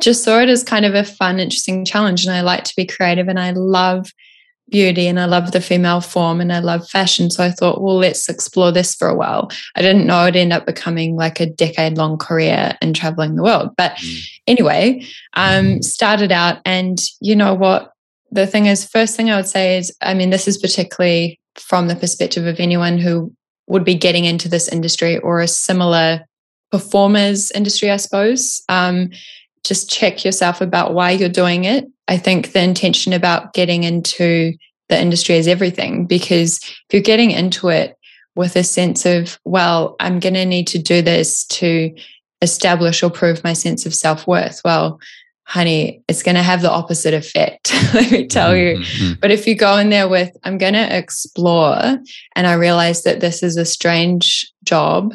just 0.00 0.24
saw 0.24 0.40
it 0.40 0.48
as 0.48 0.64
kind 0.64 0.84
of 0.84 0.94
a 0.94 1.04
fun, 1.04 1.38
interesting 1.38 1.84
challenge. 1.84 2.24
And 2.24 2.34
I 2.34 2.40
like 2.40 2.64
to 2.64 2.76
be 2.76 2.86
creative 2.86 3.28
and 3.28 3.38
I 3.38 3.52
love 3.52 4.12
beauty 4.70 5.06
and 5.06 5.18
I 5.18 5.24
love 5.24 5.52
the 5.52 5.60
female 5.60 6.00
form 6.00 6.40
and 6.40 6.52
I 6.52 6.60
love 6.60 6.88
fashion. 6.88 7.30
So 7.30 7.44
I 7.44 7.50
thought, 7.50 7.82
well, 7.82 7.96
let's 7.96 8.28
explore 8.28 8.72
this 8.72 8.94
for 8.94 9.08
a 9.08 9.14
while. 9.14 9.50
I 9.74 9.82
didn't 9.82 10.06
know 10.06 10.22
it'd 10.22 10.36
end 10.36 10.52
up 10.52 10.64
becoming 10.64 11.16
like 11.16 11.40
a 11.40 11.46
decade 11.46 11.98
long 11.98 12.18
career 12.18 12.76
in 12.80 12.94
traveling 12.94 13.34
the 13.34 13.42
world. 13.42 13.70
But 13.76 13.96
mm. 13.96 14.28
anyway, 14.46 15.04
um, 15.34 15.82
started 15.82 16.32
out 16.32 16.58
and 16.64 17.00
you 17.20 17.34
know 17.34 17.54
what? 17.54 17.92
The 18.30 18.46
thing 18.46 18.66
is, 18.66 18.86
first 18.86 19.16
thing 19.16 19.28
I 19.28 19.36
would 19.36 19.48
say 19.48 19.76
is, 19.76 19.94
I 20.00 20.14
mean, 20.14 20.30
this 20.30 20.46
is 20.46 20.56
particularly 20.56 21.40
from 21.56 21.88
the 21.88 21.96
perspective 21.96 22.46
of 22.46 22.60
anyone 22.60 22.96
who 22.98 23.34
would 23.66 23.84
be 23.84 23.94
getting 23.94 24.24
into 24.24 24.48
this 24.48 24.68
industry 24.68 25.18
or 25.18 25.40
a 25.40 25.48
similar 25.48 26.24
performers 26.70 27.50
industry, 27.50 27.90
I 27.90 27.96
suppose. 27.96 28.62
Um, 28.68 29.10
just 29.64 29.90
check 29.90 30.24
yourself 30.24 30.60
about 30.60 30.94
why 30.94 31.10
you're 31.10 31.28
doing 31.28 31.64
it. 31.64 31.86
I 32.08 32.16
think 32.16 32.52
the 32.52 32.62
intention 32.62 33.12
about 33.12 33.52
getting 33.52 33.84
into 33.84 34.54
the 34.88 35.00
industry 35.00 35.36
is 35.36 35.46
everything 35.46 36.06
because 36.06 36.58
if 36.58 36.86
you're 36.92 37.02
getting 37.02 37.30
into 37.30 37.68
it 37.68 37.96
with 38.34 38.56
a 38.56 38.64
sense 38.64 39.06
of, 39.06 39.38
well, 39.44 39.96
I'm 40.00 40.20
going 40.20 40.34
to 40.34 40.44
need 40.44 40.66
to 40.68 40.78
do 40.78 41.02
this 41.02 41.44
to 41.46 41.94
establish 42.42 43.02
or 43.02 43.10
prove 43.10 43.44
my 43.44 43.52
sense 43.52 43.86
of 43.86 43.94
self 43.94 44.26
worth, 44.26 44.60
well, 44.64 44.98
honey, 45.50 46.00
it's 46.06 46.22
going 46.22 46.36
to 46.36 46.42
have 46.42 46.62
the 46.62 46.70
opposite 46.70 47.12
effect, 47.12 47.74
let 47.94 48.12
me 48.12 48.26
tell 48.26 48.56
you. 48.56 48.78
Mm-hmm. 48.78 49.14
But 49.20 49.32
if 49.32 49.48
you 49.48 49.56
go 49.56 49.76
in 49.78 49.90
there 49.90 50.08
with, 50.08 50.30
I'm 50.44 50.58
going 50.58 50.74
to 50.74 50.96
explore, 50.96 51.98
and 52.36 52.46
I 52.46 52.52
realize 52.52 53.02
that 53.02 53.20
this 53.20 53.42
is 53.42 53.56
a 53.56 53.64
strange 53.64 54.48
job 54.62 55.12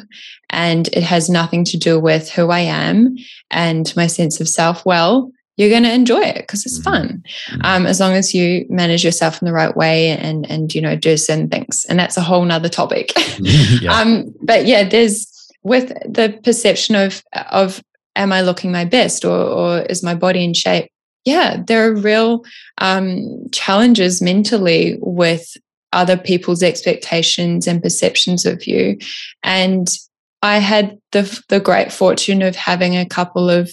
and 0.50 0.88
it 0.88 1.02
has 1.02 1.28
nothing 1.28 1.64
to 1.64 1.76
do 1.76 1.98
with 1.98 2.30
who 2.30 2.50
I 2.50 2.60
am 2.60 3.16
and 3.50 3.92
my 3.96 4.06
sense 4.06 4.40
of 4.40 4.48
self, 4.48 4.84
well, 4.86 5.30
you're 5.56 5.70
going 5.70 5.84
to 5.84 5.92
enjoy 5.92 6.20
it 6.20 6.38
because 6.38 6.66
it's 6.66 6.78
mm-hmm. 6.78 6.90
fun 6.90 7.24
mm-hmm. 7.48 7.60
um, 7.64 7.86
as 7.86 7.98
long 7.98 8.12
as 8.12 8.34
you 8.34 8.66
manage 8.68 9.04
yourself 9.04 9.40
in 9.40 9.46
the 9.46 9.54
right 9.54 9.74
way 9.74 10.10
and 10.10 10.44
and 10.50 10.74
you 10.74 10.82
know 10.82 10.94
do 10.94 11.16
certain 11.16 11.48
things 11.48 11.86
and 11.88 11.98
that's 11.98 12.18
a 12.18 12.20
whole 12.20 12.44
nother 12.44 12.68
topic 12.68 13.10
yeah. 13.80 13.90
um, 13.90 14.34
but 14.42 14.66
yeah 14.66 14.86
there's 14.86 15.50
with 15.62 15.88
the 16.04 16.38
perception 16.44 16.94
of 16.94 17.24
of 17.50 17.82
am 18.16 18.32
I 18.32 18.40
looking 18.40 18.72
my 18.72 18.84
best 18.84 19.24
or, 19.24 19.36
or 19.38 19.78
is 19.82 20.02
my 20.02 20.14
body 20.14 20.42
in 20.42 20.54
shape? 20.54 20.90
Yeah, 21.24 21.62
there 21.66 21.88
are 21.88 21.94
real 21.94 22.44
um, 22.78 23.48
challenges 23.52 24.22
mentally 24.22 24.96
with 25.00 25.56
other 25.92 26.16
people's 26.16 26.62
expectations 26.62 27.66
and 27.66 27.82
perceptions 27.82 28.44
of 28.44 28.66
you. 28.66 28.98
And 29.42 29.88
I 30.42 30.58
had 30.58 30.98
the, 31.12 31.42
the 31.48 31.60
great 31.60 31.92
fortune 31.92 32.42
of 32.42 32.56
having 32.56 32.96
a 32.96 33.06
couple 33.06 33.50
of 33.50 33.70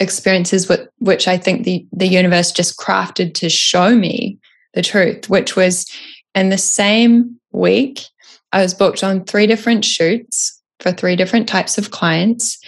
experiences 0.00 0.68
with, 0.68 0.88
which 0.98 1.26
I 1.28 1.36
think 1.36 1.64
the, 1.64 1.86
the 1.92 2.06
universe 2.06 2.52
just 2.52 2.78
crafted 2.78 3.34
to 3.34 3.48
show 3.48 3.94
me 3.94 4.38
the 4.74 4.82
truth, 4.82 5.28
which 5.28 5.56
was 5.56 5.90
in 6.34 6.50
the 6.50 6.58
same 6.58 7.40
week, 7.52 8.02
I 8.52 8.62
was 8.62 8.74
booked 8.74 9.02
on 9.02 9.24
three 9.24 9.46
different 9.46 9.84
shoots 9.84 10.62
for 10.80 10.92
three 10.92 11.16
different 11.16 11.48
types 11.48 11.78
of 11.78 11.90
clients. 11.90 12.58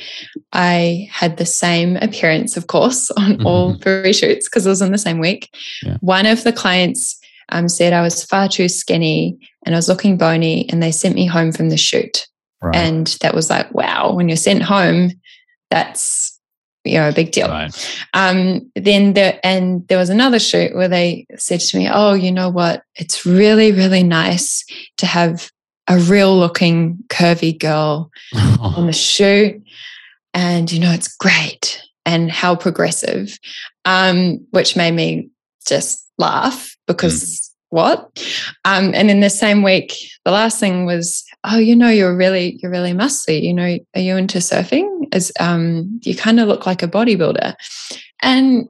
I 0.52 1.08
had 1.10 1.36
the 1.36 1.46
same 1.46 1.96
appearance, 1.96 2.56
of 2.56 2.66
course, 2.66 3.10
on 3.16 3.34
mm-hmm. 3.34 3.46
all 3.46 3.74
three 3.76 4.12
shoots 4.12 4.48
because 4.48 4.66
it 4.66 4.70
was 4.70 4.82
in 4.82 4.92
the 4.92 4.98
same 4.98 5.18
week. 5.18 5.54
Yeah. 5.82 5.98
One 6.00 6.26
of 6.26 6.44
the 6.44 6.52
clients 6.52 7.18
um, 7.50 7.68
said 7.68 7.92
I 7.92 8.02
was 8.02 8.24
far 8.24 8.48
too 8.48 8.68
skinny 8.68 9.38
and 9.64 9.74
I 9.74 9.78
was 9.78 9.88
looking 9.88 10.16
bony, 10.16 10.68
and 10.70 10.82
they 10.82 10.92
sent 10.92 11.14
me 11.14 11.26
home 11.26 11.52
from 11.52 11.68
the 11.68 11.76
shoot. 11.76 12.26
Right. 12.62 12.76
And 12.76 13.06
that 13.20 13.34
was 13.34 13.50
like, 13.50 13.72
wow, 13.72 14.12
when 14.12 14.28
you're 14.28 14.36
sent 14.36 14.62
home, 14.62 15.12
that's 15.70 16.38
you 16.84 16.94
know 16.94 17.08
a 17.08 17.12
big 17.12 17.32
deal. 17.32 17.48
Right. 17.48 18.00
Um, 18.14 18.70
then 18.74 19.12
there 19.12 19.38
and 19.44 19.86
there 19.88 19.98
was 19.98 20.10
another 20.10 20.38
shoot 20.38 20.74
where 20.74 20.88
they 20.88 21.26
said 21.36 21.60
to 21.60 21.78
me, 21.78 21.88
"Oh, 21.92 22.14
you 22.14 22.32
know 22.32 22.48
what? 22.48 22.82
It's 22.96 23.26
really 23.26 23.72
really 23.72 24.02
nice 24.02 24.64
to 24.96 25.06
have 25.06 25.50
a 25.88 25.98
real 25.98 26.38
looking 26.38 26.98
curvy 27.08 27.58
girl 27.58 28.10
on 28.60 28.86
the 28.86 28.92
shoot. 28.92 29.60
And, 30.34 30.70
you 30.70 30.78
know, 30.78 30.92
it's 30.92 31.16
great 31.16 31.82
and 32.04 32.30
how 32.30 32.54
progressive, 32.54 33.38
um, 33.84 34.46
which 34.50 34.76
made 34.76 34.92
me 34.92 35.30
just 35.66 36.06
laugh 36.18 36.76
because 36.86 37.24
mm. 37.24 37.50
what? 37.70 38.24
Um, 38.64 38.94
and 38.94 39.10
in 39.10 39.20
the 39.20 39.30
same 39.30 39.62
week, 39.62 39.94
the 40.24 40.30
last 40.30 40.60
thing 40.60 40.84
was, 40.84 41.24
oh, 41.44 41.58
you 41.58 41.76
know, 41.76 41.88
you're 41.88 42.16
really, 42.16 42.58
you're 42.62 42.70
really 42.70 42.92
muscly. 42.92 43.42
You 43.42 43.54
know, 43.54 43.78
are 43.94 44.00
you 44.00 44.16
into 44.16 44.38
surfing? 44.38 45.06
As 45.12 45.32
um, 45.40 46.00
you 46.02 46.16
kind 46.16 46.40
of 46.40 46.48
look 46.48 46.66
like 46.66 46.82
a 46.82 46.88
bodybuilder. 46.88 47.54
And 48.22 48.68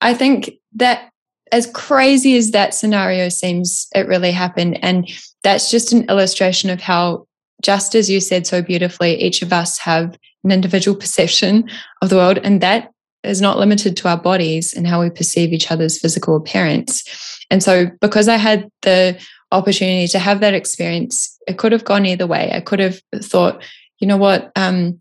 I 0.00 0.14
think 0.14 0.50
that 0.74 1.10
as 1.52 1.70
crazy 1.72 2.36
as 2.36 2.50
that 2.50 2.74
scenario 2.74 3.28
seems, 3.28 3.86
it 3.94 4.08
really 4.08 4.32
happened. 4.32 4.82
And 4.82 5.08
that's 5.42 5.70
just 5.70 5.92
an 5.92 6.08
illustration 6.08 6.70
of 6.70 6.80
how, 6.80 7.26
just 7.62 7.94
as 7.94 8.10
you 8.10 8.20
said 8.20 8.46
so 8.46 8.62
beautifully, 8.62 9.20
each 9.20 9.42
of 9.42 9.52
us 9.52 9.78
have 9.78 10.18
an 10.44 10.50
individual 10.50 10.96
perception 11.00 11.68
of 12.02 12.08
the 12.08 12.16
world. 12.16 12.38
And 12.38 12.60
that 12.60 12.90
is 13.22 13.40
not 13.40 13.58
limited 13.58 13.96
to 13.96 14.08
our 14.08 14.16
bodies 14.16 14.72
and 14.74 14.86
how 14.86 15.00
we 15.00 15.10
perceive 15.10 15.52
each 15.52 15.70
other's 15.70 15.98
physical 15.98 16.36
appearance. 16.36 17.04
And 17.50 17.62
so, 17.62 17.90
because 18.00 18.28
I 18.28 18.36
had 18.36 18.68
the 18.82 19.20
opportunity 19.52 20.08
to 20.08 20.18
have 20.18 20.40
that 20.40 20.54
experience, 20.54 21.38
it 21.46 21.58
could 21.58 21.72
have 21.72 21.84
gone 21.84 22.06
either 22.06 22.26
way. 22.26 22.50
I 22.52 22.60
could 22.60 22.80
have 22.80 23.00
thought, 23.14 23.62
you 23.98 24.06
know 24.06 24.16
what, 24.16 24.52
um, 24.56 24.98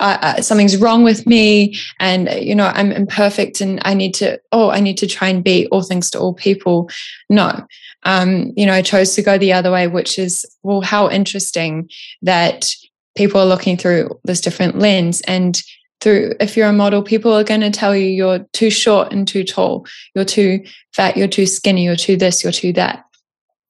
uh, 0.00 0.42
something's 0.42 0.76
wrong 0.76 1.04
with 1.04 1.24
me 1.24 1.78
and 2.00 2.28
you 2.42 2.52
know 2.54 2.66
i'm 2.74 2.90
imperfect 2.90 3.60
and 3.60 3.80
i 3.84 3.94
need 3.94 4.12
to 4.12 4.38
oh 4.50 4.68
i 4.68 4.80
need 4.80 4.98
to 4.98 5.06
try 5.06 5.28
and 5.28 5.44
be 5.44 5.68
all 5.68 5.82
things 5.82 6.10
to 6.10 6.18
all 6.18 6.34
people. 6.34 6.90
No. 7.30 7.64
Um, 8.02 8.52
you 8.56 8.66
know 8.66 8.72
i 8.72 8.82
chose 8.82 9.14
to 9.14 9.22
go 9.22 9.38
the 9.38 9.52
other 9.52 9.70
way 9.70 9.86
which 9.86 10.18
is 10.18 10.44
well 10.62 10.80
how 10.80 11.08
interesting 11.08 11.88
that 12.22 12.74
people 13.14 13.40
are 13.40 13.46
looking 13.46 13.76
through 13.76 14.18
this 14.24 14.40
different 14.40 14.78
lens. 14.78 15.20
And 15.22 15.60
through 16.00 16.34
if 16.40 16.56
you're 16.56 16.68
a 16.68 16.72
model 16.72 17.02
people 17.02 17.32
are 17.32 17.44
going 17.44 17.60
to 17.60 17.70
tell 17.70 17.96
you 17.96 18.06
you're 18.06 18.40
too 18.52 18.70
short 18.70 19.12
and 19.12 19.26
too 19.26 19.44
tall. 19.44 19.86
You're 20.14 20.24
too 20.24 20.64
fat. 20.92 21.16
You're 21.16 21.28
too 21.28 21.46
skinny. 21.46 21.84
You're 21.84 21.96
too 21.96 22.16
this. 22.16 22.42
You're 22.42 22.52
too 22.52 22.72
that 22.74 23.04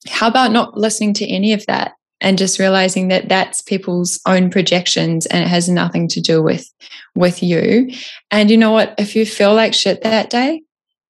how 0.08 0.28
about 0.28 0.52
not 0.52 0.76
listening 0.76 1.14
to 1.14 1.26
any 1.26 1.52
of 1.52 1.64
that 1.66 1.92
and 2.20 2.38
just 2.38 2.58
realizing 2.58 3.08
that 3.08 3.28
that's 3.28 3.62
people's 3.62 4.20
own 4.26 4.50
projections 4.50 5.26
and 5.26 5.44
it 5.44 5.48
has 5.48 5.68
nothing 5.68 6.08
to 6.08 6.20
do 6.20 6.42
with 6.42 6.70
with 7.14 7.42
you? 7.42 7.90
And 8.30 8.50
you 8.50 8.56
know 8.56 8.70
what? 8.70 8.94
If 8.98 9.16
you 9.16 9.26
feel 9.26 9.54
like 9.54 9.74
shit 9.74 10.02
that 10.02 10.30
day 10.30 10.62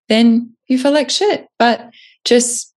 then 0.09 0.55
you 0.69 0.79
feel 0.79 0.93
like 0.93 1.11
shit 1.11 1.47
but 1.59 1.91
just 2.25 2.73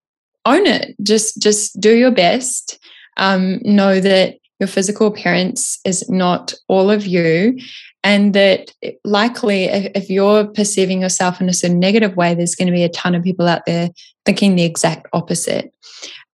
own 0.46 0.66
it. 0.66 0.96
Just 1.04 1.42
just 1.42 1.80
do 1.80 1.96
your 1.96 2.12
best. 2.12 2.80
Um, 3.18 3.60
know 3.64 4.00
that 4.00 4.38
your 4.60 4.68
physical 4.68 5.08
appearance 5.08 5.80
is 5.86 6.08
not 6.10 6.54
all 6.68 6.90
of 6.90 7.06
you 7.06 7.60
and 8.04 8.34
that 8.34 8.72
likely 9.04 9.66
if, 9.66 9.92
if 9.96 10.10
you're 10.10 10.46
perceiving 10.46 11.02
yourself 11.02 11.42
in 11.42 11.50
a 11.50 11.54
certain 11.54 11.80
negative 11.80 12.16
way 12.16 12.34
there's 12.34 12.56
going 12.56 12.68
to 12.68 12.72
be 12.72 12.84
a 12.84 12.90
ton 12.90 13.16
of 13.16 13.24
people 13.24 13.48
out 13.48 13.66
there 13.66 13.90
thinking 14.26 14.56
the 14.56 14.64
exact 14.64 15.08
opposite. 15.14 15.74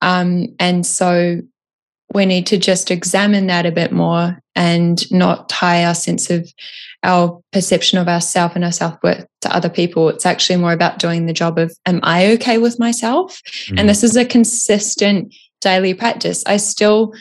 Um, 0.01 0.55
and 0.59 0.85
so 0.85 1.41
we 2.13 2.25
need 2.25 2.45
to 2.47 2.57
just 2.57 2.91
examine 2.91 3.47
that 3.47 3.65
a 3.65 3.71
bit 3.71 3.91
more 3.91 4.39
and 4.55 5.09
not 5.11 5.49
tie 5.49 5.83
our 5.85 5.95
sense 5.95 6.29
of 6.29 6.51
our 7.01 7.41
perception 7.51 7.97
of 7.97 8.07
ourself 8.07 8.55
and 8.55 8.63
our 8.63 8.71
self-worth 8.71 9.25
to 9.41 9.55
other 9.55 9.69
people. 9.69 10.09
It's 10.09 10.25
actually 10.25 10.57
more 10.57 10.73
about 10.73 10.99
doing 10.99 11.25
the 11.25 11.33
job 11.33 11.57
of 11.57 11.75
am 11.85 11.99
i 12.03 12.31
okay 12.33 12.57
with 12.57 12.79
myself? 12.79 13.41
Mm-hmm. 13.45 13.79
and 13.79 13.89
this 13.89 14.03
is 14.03 14.15
a 14.15 14.25
consistent 14.25 15.33
daily 15.61 15.93
practice. 15.93 16.43
I 16.45 16.57
still 16.57 17.13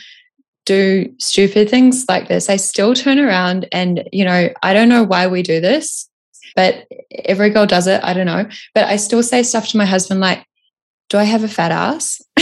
do 0.65 1.13
stupid 1.19 1.69
things 1.69 2.05
like 2.09 2.29
this 2.29 2.49
i 2.49 2.57
still 2.57 2.95
turn 2.95 3.19
around 3.19 3.67
and 3.73 4.09
you 4.13 4.25
know 4.25 4.49
i 4.63 4.73
don't 4.73 4.89
know 4.89 5.03
why 5.03 5.27
we 5.27 5.43
do 5.43 5.61
this 5.61 6.09
but 6.55 6.87
every 7.25 7.51
girl 7.51 7.67
does 7.67 7.87
it 7.87 8.03
i 8.05 8.13
don't 8.13 8.27
know 8.27 8.47
but 8.75 8.85
i 8.85 8.97
still 8.97 9.23
say 9.23 9.43
stuff 9.43 9.69
to 9.69 9.77
my 9.77 9.85
husband 9.85 10.21
like 10.21 10.47
do 11.13 11.19
I 11.19 11.25
have 11.25 11.45
a 11.45 11.49
fat 11.49 11.71
ass? 11.73 12.23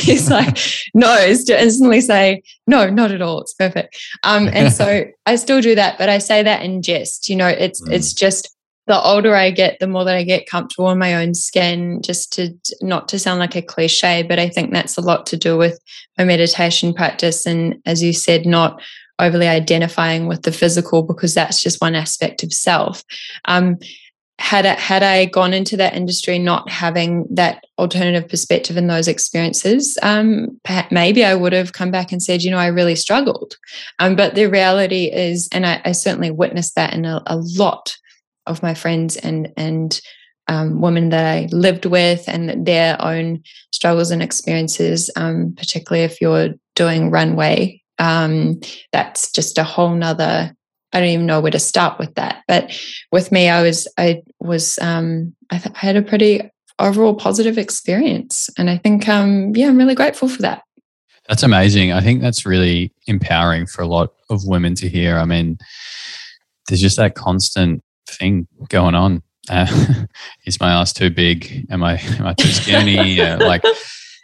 he's 0.00 0.28
like, 0.28 0.58
no, 0.94 1.14
it's 1.16 1.44
to 1.44 1.62
instantly 1.62 2.00
say, 2.00 2.42
no, 2.66 2.90
not 2.90 3.12
at 3.12 3.22
all. 3.22 3.40
It's 3.40 3.54
perfect. 3.54 3.96
Um, 4.24 4.50
and 4.52 4.72
so 4.72 5.04
I 5.26 5.36
still 5.36 5.60
do 5.60 5.76
that, 5.76 5.96
but 5.96 6.08
I 6.08 6.18
say 6.18 6.42
that 6.42 6.64
in 6.64 6.82
jest. 6.82 7.28
You 7.28 7.36
know, 7.36 7.46
it's 7.46 7.80
mm. 7.80 7.92
it's 7.92 8.12
just 8.12 8.52
the 8.90 9.00
older 9.00 9.36
I 9.36 9.52
get, 9.52 9.78
the 9.78 9.86
more 9.86 10.04
that 10.04 10.16
I 10.16 10.24
get 10.24 10.48
comfortable 10.48 10.90
in 10.90 10.98
my 10.98 11.14
own 11.14 11.32
skin, 11.32 12.02
just 12.02 12.32
to 12.32 12.52
not 12.82 13.06
to 13.10 13.20
sound 13.20 13.38
like 13.38 13.54
a 13.54 13.62
cliche, 13.62 14.24
but 14.24 14.40
I 14.40 14.48
think 14.48 14.72
that's 14.72 14.96
a 14.96 15.00
lot 15.00 15.26
to 15.26 15.36
do 15.36 15.56
with 15.56 15.78
my 16.18 16.24
meditation 16.24 16.92
practice. 16.92 17.46
And 17.46 17.80
as 17.86 18.02
you 18.02 18.12
said, 18.12 18.46
not 18.46 18.82
overly 19.20 19.46
identifying 19.46 20.26
with 20.26 20.42
the 20.42 20.50
physical 20.50 21.04
because 21.04 21.34
that's 21.34 21.62
just 21.62 21.80
one 21.80 21.94
aspect 21.94 22.42
of 22.42 22.52
self. 22.52 23.04
Um, 23.44 23.78
had 24.40 24.66
I, 24.66 24.74
had 24.74 25.04
I 25.04 25.26
gone 25.26 25.54
into 25.54 25.76
that 25.76 25.94
industry 25.94 26.40
not 26.40 26.68
having 26.68 27.28
that 27.30 27.62
alternative 27.78 28.28
perspective 28.28 28.76
and 28.76 28.90
those 28.90 29.06
experiences, 29.06 29.98
um, 30.02 30.60
maybe 30.90 31.24
I 31.24 31.36
would 31.36 31.52
have 31.52 31.74
come 31.74 31.92
back 31.92 32.10
and 32.10 32.20
said, 32.20 32.42
you 32.42 32.50
know, 32.50 32.58
I 32.58 32.66
really 32.66 32.96
struggled. 32.96 33.56
Um, 34.00 34.16
but 34.16 34.34
the 34.34 34.46
reality 34.46 35.12
is, 35.12 35.48
and 35.52 35.64
I, 35.64 35.80
I 35.84 35.92
certainly 35.92 36.32
witnessed 36.32 36.74
that 36.74 36.92
in 36.92 37.04
a, 37.04 37.22
a, 37.26 37.36
lot 37.36 37.96
of 38.50 38.62
my 38.62 38.74
friends 38.74 39.16
and 39.16 39.52
and 39.56 40.00
um, 40.48 40.80
women 40.80 41.10
that 41.10 41.24
I 41.24 41.48
lived 41.52 41.86
with, 41.86 42.28
and 42.28 42.66
their 42.66 43.00
own 43.00 43.42
struggles 43.70 44.10
and 44.10 44.22
experiences, 44.22 45.10
um, 45.16 45.54
particularly 45.56 46.04
if 46.04 46.20
you're 46.20 46.54
doing 46.74 47.10
runway. 47.10 47.80
Um, 47.98 48.60
that's 48.92 49.30
just 49.30 49.58
a 49.58 49.64
whole 49.64 49.94
nother 49.94 50.56
I 50.92 51.00
don't 51.00 51.08
even 51.08 51.26
know 51.26 51.40
where 51.40 51.52
to 51.52 51.58
start 51.58 51.98
with 51.98 52.14
that. 52.14 52.42
But 52.48 52.76
with 53.12 53.30
me, 53.30 53.48
I 53.48 53.62
was 53.62 53.86
I 53.96 54.22
was 54.40 54.78
um, 54.80 55.34
I, 55.50 55.58
th- 55.58 55.74
I 55.74 55.78
had 55.78 55.96
a 55.96 56.02
pretty 56.02 56.42
overall 56.78 57.14
positive 57.14 57.58
experience, 57.58 58.50
and 58.58 58.68
I 58.68 58.78
think 58.78 59.08
um, 59.08 59.54
yeah, 59.54 59.68
I'm 59.68 59.76
really 59.76 59.94
grateful 59.94 60.28
for 60.28 60.42
that. 60.42 60.62
That's 61.28 61.44
amazing. 61.44 61.92
I 61.92 62.00
think 62.00 62.22
that's 62.22 62.44
really 62.44 62.92
empowering 63.06 63.66
for 63.66 63.82
a 63.82 63.86
lot 63.86 64.14
of 64.30 64.46
women 64.46 64.74
to 64.76 64.88
hear. 64.88 65.16
I 65.16 65.24
mean, 65.24 65.58
there's 66.66 66.80
just 66.80 66.96
that 66.96 67.14
constant 67.14 67.84
thing 68.10 68.46
going 68.68 68.94
on. 68.94 69.22
Uh, 69.48 69.66
is 70.46 70.60
my 70.60 70.72
ass 70.72 70.92
too 70.92 71.10
big? 71.10 71.66
Am 71.70 71.82
I 71.82 71.98
am 71.98 72.26
I 72.26 72.34
too 72.34 72.48
skinny? 72.48 73.20
uh, 73.20 73.38
like, 73.46 73.64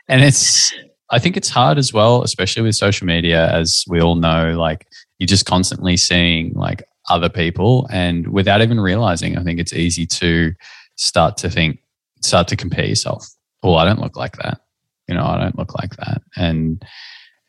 and 0.09 0.23
it's 0.23 0.73
I 1.11 1.19
think 1.19 1.37
it's 1.37 1.49
hard 1.49 1.79
as 1.79 1.93
well, 1.93 2.23
especially 2.23 2.63
with 2.63 2.75
social 2.75 3.07
media, 3.07 3.51
as 3.53 3.85
we 3.89 4.01
all 4.01 4.17
know. 4.17 4.55
Like, 4.57 4.87
you're 5.19 5.27
just 5.27 5.47
constantly 5.47 5.97
seeing 5.97 6.53
like 6.55 6.83
other 7.09 7.29
people 7.29 7.87
and 7.91 8.29
without 8.29 8.61
even 8.63 8.81
realizing 8.81 9.39
i 9.39 9.43
think 9.43 9.61
it's 9.61 9.73
easy 9.73 10.07
to 10.07 10.53
start 10.97 11.37
to 11.37 11.49
think 11.49 11.79
start 12.21 12.49
to 12.49 12.57
compare 12.57 12.85
yourself 12.85 13.29
well 13.63 13.77
i 13.77 13.85
don't 13.85 14.01
look 14.01 14.17
like 14.17 14.37
that 14.39 14.61
you 15.09 15.15
know 15.15 15.25
i 15.25 15.39
don't 15.39 15.59
look 15.59 15.75
like 15.79 15.95
that 15.97 16.21
and 16.37 16.85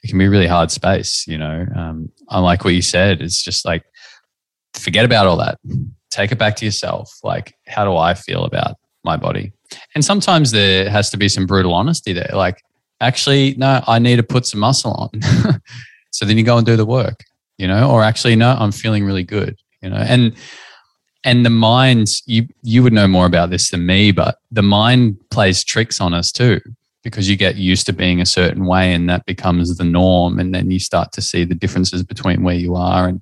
it 0.04 0.10
can 0.10 0.20
be 0.20 0.26
a 0.26 0.30
really 0.30 0.48
hard 0.48 0.70
space 0.70 1.26
you 1.28 1.38
know 1.38 1.66
um, 1.76 2.10
unlike 2.30 2.64
what 2.64 2.74
you 2.74 2.82
said 2.82 3.22
it's 3.22 3.42
just 3.42 3.66
like 3.66 3.84
forget 4.74 5.06
about 5.06 5.26
all 5.26 5.38
that 5.38 5.58
take 6.10 6.32
it 6.32 6.38
back 6.38 6.56
to 6.58 6.66
yourself. 6.66 7.20
Like 7.24 7.56
how 7.68 7.86
do 7.86 7.96
i 7.96 8.14
feel 8.14 8.46
about 8.46 8.76
my 9.04 9.18
body? 9.18 9.54
And 9.96 10.04
sometimes 10.04 10.52
there 10.52 10.90
has 10.90 11.10
to 11.12 11.18
be 11.18 11.30
some 11.30 11.46
brutal 11.46 11.74
honesty 11.74 12.14
there. 12.14 12.32
Like 12.34 12.62
actually 13.00 13.54
no 13.58 13.84
i 13.86 14.00
need 14.00 14.16
to 14.16 14.24
put 14.24 14.46
some 14.46 14.60
muscle 14.60 14.94
on. 14.94 15.60
So 16.10 16.26
then 16.26 16.36
you 16.36 16.44
go 16.44 16.58
and 16.58 16.66
do 16.66 16.76
the 16.76 16.86
work 16.86 17.20
you 17.58 17.68
know, 17.68 17.90
or 17.90 18.04
actually, 18.04 18.36
no, 18.36 18.52
I'm 18.52 18.72
feeling 18.72 19.04
really 19.04 19.24
good, 19.24 19.58
you 19.82 19.90
know, 19.90 19.98
and 19.98 20.36
and 21.24 21.46
the 21.46 21.50
mind, 21.50 22.08
you 22.26 22.48
you 22.62 22.84
would 22.84 22.94
know 22.94 23.08
more 23.08 23.26
about 23.26 23.50
this 23.50 23.72
than 23.72 23.86
me, 23.86 24.12
but 24.12 24.38
the 24.52 24.62
mind 24.62 25.18
plays 25.32 25.64
tricks 25.64 26.00
on 26.00 26.14
us 26.14 26.32
too 26.32 26.62
because 27.04 27.30
you 27.30 27.36
get 27.36 27.56
used 27.56 27.86
to 27.86 27.94
being 27.94 28.22
a 28.22 28.26
certain 28.26 28.66
way 28.66 28.94
and 28.94 29.10
that 29.10 29.26
becomes 29.26 29.76
the 29.78 29.84
norm. 29.84 30.40
And 30.40 30.54
then 30.54 30.70
you 30.70 30.80
start 30.80 31.12
to 31.14 31.22
see 31.22 31.46
the 31.46 31.56
differences 31.56 32.04
between 32.04 32.44
where 32.44 32.56
you 32.56 32.76
are 32.76 33.08
and 33.08 33.22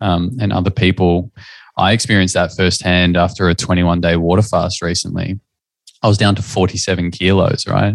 um, 0.00 0.36
and 0.40 0.52
other 0.52 0.70
people 0.70 1.32
i 1.76 1.92
experienced 1.92 2.34
that 2.34 2.52
firsthand 2.52 3.16
after 3.16 3.48
a 3.48 3.54
21 3.54 4.00
day 4.00 4.16
water 4.16 4.42
fast 4.42 4.82
recently 4.82 5.38
i 6.02 6.08
was 6.08 6.18
down 6.18 6.34
to 6.34 6.42
47 6.42 7.10
kilos 7.10 7.66
right 7.66 7.94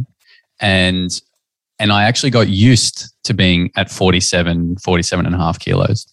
and 0.59 1.21
and 1.79 1.91
I 1.91 2.03
actually 2.03 2.31
got 2.31 2.47
used 2.47 3.13
to 3.23 3.33
being 3.33 3.71
at 3.75 3.91
47, 3.91 4.77
47 4.77 5.25
and 5.25 5.35
a 5.35 5.37
half 5.37 5.59
kilos. 5.59 6.07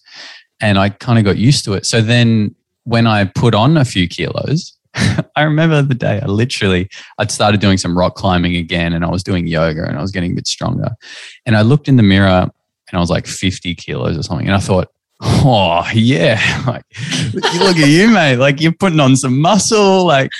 And 0.61 0.77
I 0.77 0.89
kind 0.89 1.17
of 1.17 1.25
got 1.25 1.37
used 1.37 1.65
to 1.65 1.73
it. 1.73 1.85
So 1.85 2.01
then 2.01 2.55
when 2.83 3.07
I 3.07 3.25
put 3.25 3.55
on 3.55 3.77
a 3.77 3.85
few 3.85 4.07
kilos, 4.07 4.77
I 5.35 5.41
remember 5.41 5.81
the 5.81 5.95
day 5.95 6.21
I 6.21 6.27
literally 6.27 6.89
I'd 7.17 7.31
started 7.31 7.59
doing 7.59 7.77
some 7.77 7.97
rock 7.97 8.15
climbing 8.15 8.55
again 8.55 8.93
and 8.93 9.03
I 9.03 9.09
was 9.09 9.23
doing 9.23 9.47
yoga 9.47 9.83
and 9.83 9.97
I 9.97 10.01
was 10.01 10.11
getting 10.11 10.31
a 10.31 10.35
bit 10.35 10.47
stronger. 10.47 10.91
And 11.45 11.57
I 11.57 11.61
looked 11.61 11.87
in 11.87 11.97
the 11.97 12.03
mirror 12.03 12.49
and 12.89 12.93
I 12.93 12.99
was 12.99 13.09
like 13.09 13.27
50 13.27 13.75
kilos 13.75 14.17
or 14.17 14.23
something. 14.23 14.47
And 14.47 14.55
I 14.55 14.59
thought, 14.59 14.89
oh 15.21 15.87
yeah, 15.93 16.63
like 16.67 16.83
look 17.33 17.77
at 17.77 17.89
you, 17.89 18.09
mate. 18.09 18.37
Like 18.37 18.61
you're 18.61 18.71
putting 18.71 18.99
on 18.99 19.15
some 19.15 19.39
muscle. 19.39 20.05
Like 20.05 20.31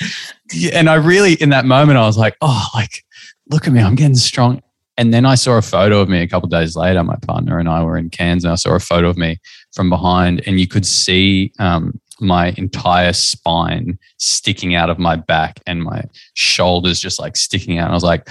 and 0.72 0.88
I 0.88 0.94
really 0.94 1.34
in 1.34 1.50
that 1.50 1.64
moment 1.64 1.98
I 1.98 2.06
was 2.06 2.18
like, 2.18 2.36
oh, 2.40 2.68
like 2.74 3.04
look 3.50 3.66
at 3.66 3.72
me, 3.72 3.80
I'm 3.80 3.94
getting 3.94 4.14
strong. 4.16 4.62
And 4.98 5.12
then 5.12 5.26
I 5.26 5.34
saw 5.34 5.58
a 5.58 5.62
photo 5.62 6.00
of 6.00 6.08
me 6.08 6.22
a 6.22 6.28
couple 6.28 6.48
days 6.48 6.74
later. 6.74 7.02
My 7.02 7.16
partner 7.16 7.58
and 7.58 7.68
I 7.68 7.82
were 7.82 7.98
in 7.98 8.08
Cairns, 8.08 8.44
and 8.44 8.52
I 8.52 8.56
saw 8.56 8.74
a 8.74 8.80
photo 8.80 9.08
of 9.08 9.18
me 9.18 9.38
from 9.74 9.90
behind, 9.90 10.42
and 10.46 10.58
you 10.58 10.66
could 10.66 10.86
see 10.86 11.52
um, 11.58 12.00
my 12.20 12.54
entire 12.56 13.12
spine 13.12 13.98
sticking 14.18 14.74
out 14.74 14.88
of 14.88 14.98
my 14.98 15.16
back 15.16 15.60
and 15.66 15.82
my 15.82 16.02
shoulders 16.34 16.98
just 16.98 17.20
like 17.20 17.36
sticking 17.36 17.78
out. 17.78 17.84
And 17.84 17.92
I 17.92 17.94
was 17.94 18.04
like, 18.04 18.28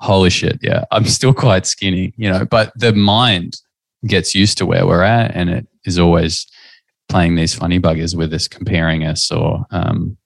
holy 0.00 0.30
shit, 0.30 0.58
yeah, 0.62 0.84
I'm 0.90 1.04
still 1.04 1.34
quite 1.34 1.66
skinny, 1.66 2.14
you 2.16 2.30
know, 2.30 2.44
but 2.44 2.72
the 2.76 2.92
mind 2.92 3.60
gets 4.06 4.34
used 4.34 4.58
to 4.58 4.66
where 4.66 4.86
we're 4.86 5.02
at 5.02 5.34
and 5.34 5.50
it 5.50 5.68
is 5.86 5.98
always 5.98 6.46
playing 7.08 7.36
these 7.36 7.54
funny 7.54 7.78
buggers 7.78 8.16
with 8.16 8.32
us, 8.34 8.48
comparing 8.48 9.04
us 9.04 9.30
or 9.30 9.64
um, 9.70 10.16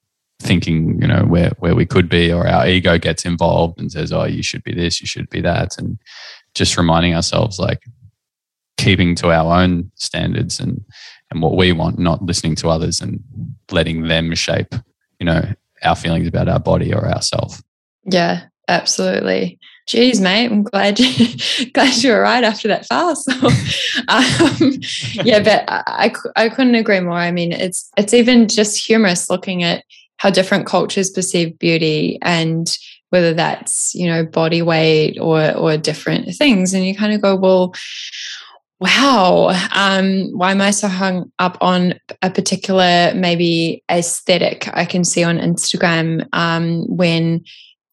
thinking, 0.40 1.00
you 1.00 1.06
know, 1.06 1.24
where 1.24 1.52
where 1.58 1.74
we 1.74 1.86
could 1.86 2.08
be, 2.08 2.32
or 2.32 2.46
our 2.46 2.66
ego 2.66 2.98
gets 2.98 3.24
involved 3.24 3.78
and 3.78 3.92
says, 3.92 4.12
"Oh, 4.12 4.24
you 4.24 4.42
should 4.42 4.64
be 4.64 4.74
this, 4.74 5.00
you 5.00 5.06
should 5.06 5.28
be 5.30 5.40
that," 5.42 5.78
and 5.78 5.98
just 6.54 6.76
reminding 6.76 7.14
ourselves, 7.14 7.58
like, 7.58 7.82
keeping 8.76 9.14
to 9.16 9.30
our 9.30 9.62
own 9.62 9.90
standards 9.94 10.58
and 10.58 10.84
and 11.30 11.42
what 11.42 11.56
we 11.56 11.72
want, 11.72 11.98
not 11.98 12.22
listening 12.22 12.56
to 12.56 12.68
others 12.68 13.00
and 13.00 13.20
letting 13.70 14.08
them 14.08 14.34
shape, 14.34 14.74
you 15.20 15.26
know, 15.26 15.44
our 15.84 15.94
feelings 15.94 16.26
about 16.26 16.48
our 16.48 16.58
body 16.58 16.92
or 16.92 17.06
ourself. 17.06 17.62
Yeah, 18.04 18.46
absolutely. 18.66 19.59
Geez, 19.90 20.20
mate, 20.20 20.52
I'm 20.52 20.62
glad 20.62 21.00
you, 21.00 21.70
glad 21.72 22.00
you 22.00 22.12
were 22.12 22.20
right 22.20 22.44
after 22.44 22.68
that 22.68 22.86
fast. 22.86 23.28
um, 24.08 24.78
yeah, 25.26 25.42
but 25.42 25.64
I, 25.68 26.14
I 26.36 26.48
couldn't 26.48 26.76
agree 26.76 27.00
more. 27.00 27.18
I 27.18 27.32
mean, 27.32 27.50
it's 27.50 27.90
it's 27.96 28.14
even 28.14 28.46
just 28.46 28.86
humorous 28.86 29.28
looking 29.28 29.64
at 29.64 29.82
how 30.18 30.30
different 30.30 30.66
cultures 30.66 31.10
perceive 31.10 31.58
beauty 31.58 32.20
and 32.22 32.78
whether 33.08 33.34
that's 33.34 33.92
you 33.92 34.06
know 34.06 34.24
body 34.24 34.62
weight 34.62 35.18
or 35.18 35.52
or 35.56 35.76
different 35.76 36.36
things 36.36 36.72
and 36.72 36.86
you 36.86 36.94
kind 36.94 37.12
of 37.12 37.20
go 37.20 37.34
well 37.34 37.74
wow 38.78 39.48
um, 39.74 40.30
why 40.38 40.52
am 40.52 40.60
i 40.60 40.70
so 40.70 40.86
hung 40.86 41.32
up 41.40 41.58
on 41.60 41.94
a 42.22 42.30
particular 42.30 43.12
maybe 43.14 43.82
aesthetic 43.90 44.68
i 44.74 44.84
can 44.84 45.04
see 45.04 45.24
on 45.24 45.38
instagram 45.38 46.24
um, 46.32 46.84
when 46.86 47.42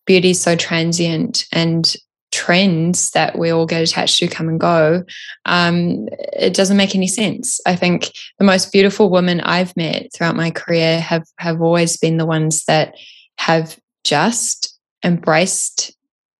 beauty 0.07 0.31
is 0.31 0.41
so 0.41 0.55
transient 0.55 1.45
and 1.51 1.95
trends 2.31 3.11
that 3.11 3.37
we 3.37 3.49
all 3.49 3.65
get 3.65 3.81
attached 3.81 4.17
to 4.19 4.27
come 4.27 4.49
and 4.49 4.59
go, 4.59 5.03
um, 5.45 6.07
it 6.33 6.53
doesn't 6.53 6.77
make 6.77 6.95
any 6.95 7.07
sense. 7.07 7.59
I 7.65 7.75
think 7.75 8.11
the 8.39 8.45
most 8.45 8.71
beautiful 8.71 9.09
women 9.09 9.39
I've 9.41 9.75
met 9.77 10.07
throughout 10.13 10.35
my 10.35 10.51
career 10.51 10.99
have 10.99 11.23
have 11.37 11.61
always 11.61 11.97
been 11.97 12.17
the 12.17 12.25
ones 12.25 12.65
that 12.65 12.95
have 13.37 13.77
just 14.03 14.77
embraced 15.03 15.95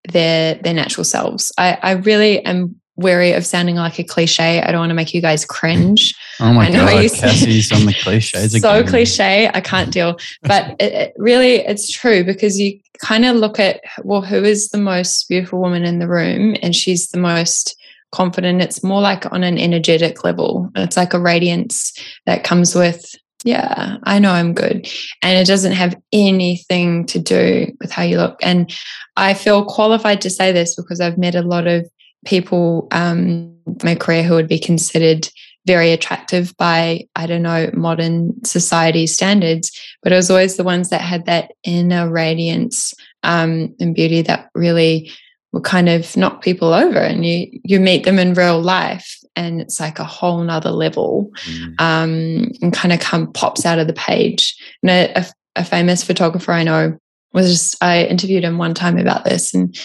their 0.10 0.56
their 0.56 0.74
natural 0.74 1.04
selves. 1.04 1.52
I, 1.58 1.78
I 1.82 1.92
really 1.92 2.44
am 2.44 2.80
wary 2.98 3.32
of 3.32 3.46
sounding 3.46 3.76
like 3.76 4.00
a 4.00 4.04
cliche. 4.04 4.62
I 4.62 4.72
don't 4.72 4.80
want 4.80 4.90
to 4.90 4.96
make 4.96 5.14
you 5.14 5.22
guys 5.22 5.46
cringe. 5.46 6.16
Oh 6.40 6.54
my 6.54 6.72
god, 6.72 7.10
Cassie's 7.10 7.72
on 7.72 7.88
the 7.88 7.96
cliches 7.96 8.52
so 8.62 8.76
again. 8.76 8.88
cliche. 8.88 9.50
I 9.52 9.60
can't 9.60 9.92
deal. 9.92 10.20
But 10.44 10.76
it, 10.80 10.94
it 10.94 11.14
really, 11.18 11.56
it's 11.56 11.90
true 11.90 12.24
because 12.24 12.60
you 12.60 12.80
kind 13.00 13.26
of 13.26 13.38
look 13.38 13.60
at 13.60 13.82
well, 14.04 14.22
who 14.22 14.44
is 14.44 14.70
the 14.70 14.78
most 14.78 15.28
beautiful 15.30 15.60
woman 15.60 15.84
in 15.84 15.98
the 15.98 16.08
room, 16.08 16.56
and 16.62 16.76
she's 16.76 17.10
the 17.10 17.18
most 17.18 17.76
confident. 18.12 18.62
It's 18.62 18.84
more 18.84 19.02
like 19.02 19.32
on 19.32 19.44
an 19.44 19.58
energetic 19.58 20.24
level. 20.24 20.70
It's 20.76 20.96
like 20.96 21.16
a 21.16 21.20
radiance 21.20 21.92
that 22.28 22.44
comes 22.44 22.76
with 22.76 23.16
yeah, 23.44 23.98
I 24.04 24.20
know 24.20 24.32
I'm 24.32 24.54
good. 24.54 24.88
And 25.22 25.38
it 25.38 25.48
doesn't 25.48 25.72
have 25.72 25.96
anything 26.12 27.06
to 27.08 27.20
do 27.20 27.68
with 27.80 27.92
how 27.92 28.04
you 28.04 28.18
look. 28.18 28.38
And 28.42 28.76
I 29.16 29.34
feel 29.34 29.66
qualified 29.66 30.22
to 30.22 30.30
say 30.30 30.52
this 30.52 30.76
because 30.76 31.00
I've 31.00 31.18
met 31.18 31.36
a 31.36 31.42
lot 31.42 31.66
of 31.66 31.90
people 32.26 32.88
um, 32.92 33.56
my 33.84 33.96
career 33.96 34.24
who 34.24 34.36
would 34.36 34.48
be 34.48 34.60
considered 34.60 35.30
very 35.68 35.92
attractive 35.92 36.56
by, 36.58 37.06
I 37.16 37.28
don't 37.28 37.44
know, 37.44 37.70
modern 37.74 38.34
society 38.46 39.06
standards, 39.06 39.70
but 40.02 40.14
it 40.14 40.16
was 40.16 40.32
always 40.32 40.56
the 40.56 40.64
ones 40.64 40.90
that 40.90 41.02
had 41.02 41.26
that 41.26 41.52
inner 41.64 42.10
radiance 42.10 42.94
um, 43.24 43.76
and 43.80 43.94
beauty 43.94 44.22
that 44.24 44.50
really 44.56 45.12
will 45.52 45.62
kind 45.62 45.90
of 45.90 46.16
knock 46.16 46.42
people 46.42 46.74
over 46.74 47.00
and 47.00 47.26
you 47.26 47.48
you 47.64 47.80
meet 47.80 48.04
them 48.04 48.20
in 48.20 48.34
real 48.34 48.62
life 48.62 49.18
and 49.36 49.62
it's 49.62 49.80
like 49.80 49.98
a 49.98 50.04
whole 50.04 50.44
nother 50.44 50.72
level 50.72 51.32
mm. 51.46 51.74
um, 51.80 52.52
and 52.62 52.74
kind 52.74 52.94
of 52.94 53.00
come 53.00 53.32
pops 53.32 53.66
out 53.66 53.80
of 53.80 53.88
the 53.88 53.94
page 53.94 54.56
and 54.84 54.90
a, 54.90 55.20
a, 55.20 55.26
a 55.56 55.64
famous 55.64 56.04
photographer 56.04 56.52
i 56.52 56.64
know 56.64 56.98
was 57.34 57.50
just 57.50 57.82
i 57.82 58.04
interviewed 58.04 58.44
him 58.44 58.58
one 58.58 58.74
time 58.74 58.98
about 58.98 59.24
this 59.24 59.54
and 59.54 59.80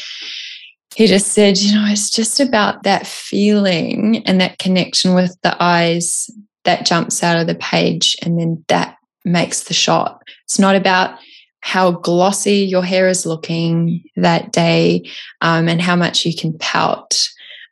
he 0.95 1.07
just 1.07 1.29
said, 1.29 1.59
you 1.59 1.75
know, 1.75 1.85
it's 1.87 2.11
just 2.11 2.41
about 2.41 2.83
that 2.83 3.07
feeling 3.07 4.23
and 4.27 4.41
that 4.41 4.59
connection 4.59 5.15
with 5.15 5.37
the 5.43 5.57
eyes 5.63 6.31
that 6.65 6.87
jumps 6.87 7.23
out 7.23 7.39
of 7.39 7.47
the 7.47 7.55
page 7.55 8.17
and 8.23 8.39
then 8.39 8.65
that 8.69 8.97
makes 9.25 9.65
the 9.65 9.75
shot. 9.75 10.23
It's 10.45 10.59
not 10.59 10.77
about 10.77 11.19
how 11.61 11.93
glossy 11.93 12.57
your 12.57 12.85
hair 12.85 13.09
is 13.09 13.25
looking 13.25 14.03
that 14.17 14.53
day 14.53 15.05
um, 15.41 15.69
and 15.69 15.81
how 15.81 15.97
much 15.97 16.27
you 16.27 16.35
can 16.37 16.57
pout 16.59 17.29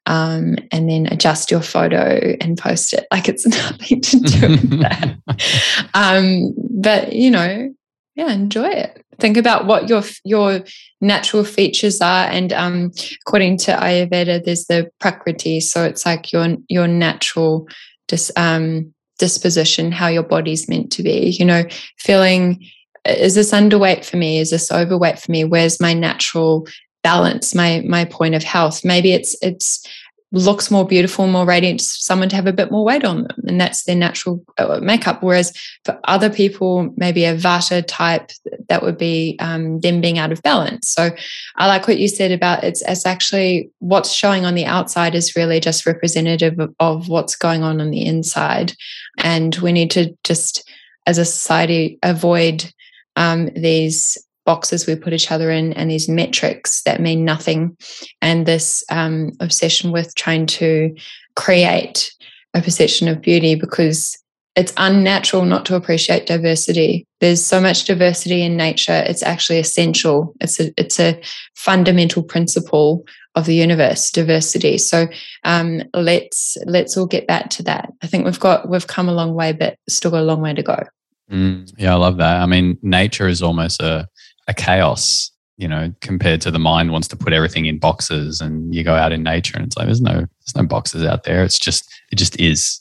um, 0.06 0.56
and 0.72 0.88
then 0.88 1.06
adjust 1.06 1.50
your 1.50 1.60
photo 1.60 2.36
and 2.40 2.56
post 2.56 2.94
it. 2.94 3.06
Like 3.10 3.28
it's 3.28 3.46
nothing 3.46 4.00
to 4.00 4.20
do 4.20 4.48
with 4.48 4.80
that. 4.80 5.16
Um, 5.94 6.54
but, 6.70 7.12
you 7.12 7.30
know, 7.30 7.74
yeah, 8.14 8.32
enjoy 8.32 8.68
it. 8.68 9.04
Think 9.20 9.36
about 9.36 9.66
what 9.66 9.88
your 9.88 10.02
your 10.24 10.64
natural 11.00 11.44
features 11.44 12.00
are, 12.00 12.26
and 12.26 12.52
um, 12.52 12.92
according 13.26 13.58
to 13.58 13.72
Ayurveda, 13.72 14.44
there's 14.44 14.66
the 14.66 14.90
prakriti, 14.98 15.60
so 15.60 15.84
it's 15.84 16.06
like 16.06 16.32
your 16.32 16.56
your 16.68 16.88
natural 16.88 17.68
dis, 18.08 18.32
um, 18.36 18.92
disposition, 19.18 19.92
how 19.92 20.08
your 20.08 20.22
body's 20.22 20.68
meant 20.68 20.90
to 20.92 21.02
be. 21.02 21.36
You 21.38 21.44
know, 21.44 21.64
feeling 21.98 22.64
is 23.04 23.34
this 23.34 23.52
underweight 23.52 24.04
for 24.04 24.16
me? 24.16 24.38
Is 24.38 24.50
this 24.50 24.70
overweight 24.70 25.18
for 25.18 25.30
me? 25.30 25.44
Where's 25.44 25.80
my 25.80 25.94
natural 25.94 26.66
balance? 27.02 27.54
My 27.54 27.82
my 27.86 28.04
point 28.04 28.34
of 28.34 28.42
health? 28.42 28.84
Maybe 28.84 29.12
it's 29.12 29.36
it's 29.42 29.86
looks 30.32 30.70
more 30.70 30.86
beautiful, 30.86 31.26
more 31.26 31.44
radiant, 31.44 31.80
someone 31.80 32.28
to 32.28 32.36
have 32.36 32.46
a 32.46 32.52
bit 32.52 32.70
more 32.70 32.84
weight 32.84 33.04
on 33.04 33.24
them. 33.24 33.40
And 33.46 33.60
that's 33.60 33.84
their 33.84 33.96
natural 33.96 34.44
uh, 34.58 34.78
makeup. 34.80 35.22
Whereas 35.22 35.52
for 35.84 35.98
other 36.04 36.30
people, 36.30 36.92
maybe 36.96 37.24
a 37.24 37.36
Vata 37.36 37.84
type, 37.86 38.30
that 38.68 38.82
would 38.82 38.96
be 38.96 39.36
um, 39.40 39.80
them 39.80 40.00
being 40.00 40.18
out 40.18 40.30
of 40.30 40.42
balance. 40.42 40.88
So 40.88 41.10
I 41.56 41.66
like 41.66 41.88
what 41.88 41.98
you 41.98 42.06
said 42.06 42.30
about 42.30 42.62
it's, 42.62 42.82
it's 42.82 43.06
actually 43.06 43.70
what's 43.80 44.12
showing 44.12 44.44
on 44.44 44.54
the 44.54 44.66
outside 44.66 45.14
is 45.14 45.34
really 45.34 45.58
just 45.58 45.86
representative 45.86 46.58
of, 46.60 46.74
of 46.78 47.08
what's 47.08 47.34
going 47.34 47.62
on 47.62 47.80
on 47.80 47.90
the 47.90 48.06
inside. 48.06 48.74
And 49.18 49.56
we 49.56 49.72
need 49.72 49.90
to 49.92 50.16
just, 50.22 50.68
as 51.06 51.18
a 51.18 51.24
society, 51.24 51.98
avoid 52.02 52.72
um, 53.16 53.46
these 53.56 54.16
boxes 54.44 54.86
we 54.86 54.96
put 54.96 55.12
each 55.12 55.30
other 55.30 55.50
in 55.50 55.72
and 55.74 55.90
these 55.90 56.08
metrics 56.08 56.82
that 56.82 57.00
mean 57.00 57.24
nothing. 57.24 57.76
And 58.22 58.46
this 58.46 58.82
um, 58.90 59.32
obsession 59.40 59.92
with 59.92 60.14
trying 60.14 60.46
to 60.46 60.94
create 61.36 62.12
a 62.54 62.62
perception 62.62 63.08
of 63.08 63.20
beauty 63.20 63.54
because 63.54 64.16
it's 64.56 64.72
unnatural 64.76 65.44
not 65.44 65.64
to 65.66 65.76
appreciate 65.76 66.26
diversity. 66.26 67.06
There's 67.20 67.44
so 67.44 67.60
much 67.60 67.84
diversity 67.84 68.42
in 68.42 68.56
nature. 68.56 69.04
It's 69.06 69.22
actually 69.22 69.58
essential. 69.58 70.34
It's 70.40 70.58
a 70.58 70.72
it's 70.76 70.98
a 70.98 71.20
fundamental 71.54 72.22
principle 72.22 73.04
of 73.36 73.46
the 73.46 73.54
universe 73.54 74.10
diversity. 74.10 74.76
So 74.78 75.06
um, 75.44 75.82
let's 75.94 76.56
let's 76.66 76.96
all 76.96 77.06
get 77.06 77.28
back 77.28 77.50
to 77.50 77.62
that. 77.64 77.92
I 78.02 78.08
think 78.08 78.24
we've 78.24 78.40
got 78.40 78.68
we've 78.68 78.86
come 78.86 79.08
a 79.08 79.14
long 79.14 79.34
way 79.34 79.52
but 79.52 79.76
still 79.88 80.10
got 80.10 80.22
a 80.22 80.24
long 80.24 80.40
way 80.40 80.52
to 80.54 80.62
go. 80.62 80.82
Mm, 81.30 81.72
yeah 81.78 81.92
i 81.92 81.96
love 81.96 82.16
that. 82.16 82.42
I 82.42 82.46
mean 82.46 82.76
nature 82.82 83.28
is 83.28 83.40
almost 83.40 83.80
a 83.80 84.08
a 84.50 84.54
chaos 84.54 85.30
you 85.56 85.68
know 85.68 85.92
compared 86.00 86.40
to 86.40 86.50
the 86.50 86.58
mind 86.58 86.90
wants 86.90 87.06
to 87.08 87.16
put 87.16 87.32
everything 87.32 87.66
in 87.66 87.78
boxes 87.78 88.40
and 88.40 88.74
you 88.74 88.82
go 88.82 88.94
out 88.94 89.12
in 89.12 89.22
nature 89.22 89.56
and 89.56 89.64
it's 89.66 89.76
like 89.76 89.86
there's 89.86 90.00
no 90.00 90.12
there's 90.12 90.56
no 90.56 90.64
boxes 90.64 91.04
out 91.04 91.24
there 91.24 91.44
it's 91.44 91.58
just 91.58 91.88
it 92.10 92.16
just 92.16 92.38
is 92.40 92.80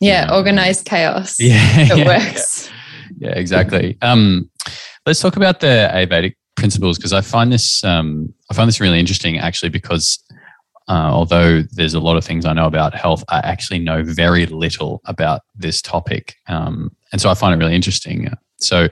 yeah 0.00 0.26
know? 0.26 0.36
organized 0.36 0.84
chaos 0.84 1.36
yeah 1.40 1.80
it 1.80 1.98
yeah, 1.98 2.06
works 2.06 2.70
yeah. 3.18 3.30
yeah, 3.30 3.38
exactly 3.38 3.98
um 4.02 4.48
let's 5.06 5.20
talk 5.20 5.36
about 5.36 5.60
the 5.60 5.90
ayurvedic 5.92 6.34
principles 6.54 6.96
because 6.98 7.12
i 7.12 7.20
find 7.20 7.52
this 7.52 7.82
um 7.82 8.32
i 8.50 8.54
find 8.54 8.68
this 8.68 8.80
really 8.80 9.00
interesting 9.00 9.38
actually 9.38 9.70
because 9.70 10.22
uh, 10.88 11.10
although 11.12 11.60
there's 11.72 11.92
a 11.92 12.00
lot 12.00 12.16
of 12.16 12.24
things 12.24 12.46
I 12.46 12.54
know 12.54 12.64
about 12.64 12.94
health, 12.94 13.22
I 13.28 13.40
actually 13.40 13.78
know 13.78 14.02
very 14.02 14.46
little 14.46 15.02
about 15.04 15.42
this 15.54 15.82
topic. 15.82 16.36
Um, 16.46 16.96
and 17.12 17.20
so 17.20 17.28
I 17.28 17.34
find 17.34 17.54
it 17.54 17.62
really 17.62 17.74
interesting. 17.74 18.32
So 18.58 18.88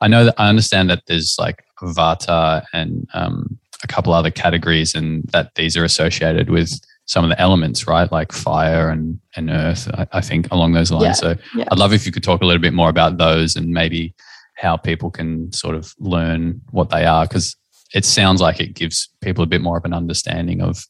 I 0.00 0.08
know 0.08 0.24
that 0.26 0.34
I 0.38 0.48
understand 0.48 0.90
that 0.90 1.04
there's 1.06 1.36
like 1.38 1.64
Vata 1.82 2.64
and 2.72 3.08
um, 3.14 3.58
a 3.82 3.86
couple 3.86 4.12
other 4.12 4.30
categories, 4.30 4.94
and 4.94 5.24
that 5.32 5.54
these 5.54 5.76
are 5.76 5.84
associated 5.84 6.50
with 6.50 6.80
some 7.06 7.24
of 7.24 7.30
the 7.30 7.40
elements, 7.40 7.86
right? 7.86 8.10
Like 8.10 8.32
fire 8.32 8.88
and, 8.88 9.20
and 9.36 9.50
earth, 9.50 9.90
I, 9.92 10.06
I 10.12 10.20
think 10.22 10.50
along 10.50 10.72
those 10.72 10.90
lines. 10.90 11.04
Yeah, 11.04 11.12
so 11.12 11.34
yeah. 11.54 11.64
I'd 11.70 11.78
love 11.78 11.92
if 11.92 12.06
you 12.06 12.12
could 12.12 12.24
talk 12.24 12.40
a 12.40 12.46
little 12.46 12.62
bit 12.62 12.72
more 12.72 12.88
about 12.88 13.18
those 13.18 13.56
and 13.56 13.68
maybe 13.68 14.14
how 14.56 14.76
people 14.76 15.10
can 15.10 15.52
sort 15.52 15.74
of 15.74 15.94
learn 15.98 16.60
what 16.70 16.88
they 16.88 17.04
are, 17.04 17.26
because 17.26 17.56
it 17.94 18.04
sounds 18.04 18.40
like 18.40 18.58
it 18.58 18.74
gives 18.74 19.08
people 19.20 19.44
a 19.44 19.46
bit 19.46 19.60
more 19.60 19.76
of 19.76 19.84
an 19.84 19.92
understanding 19.92 20.62
of 20.62 20.84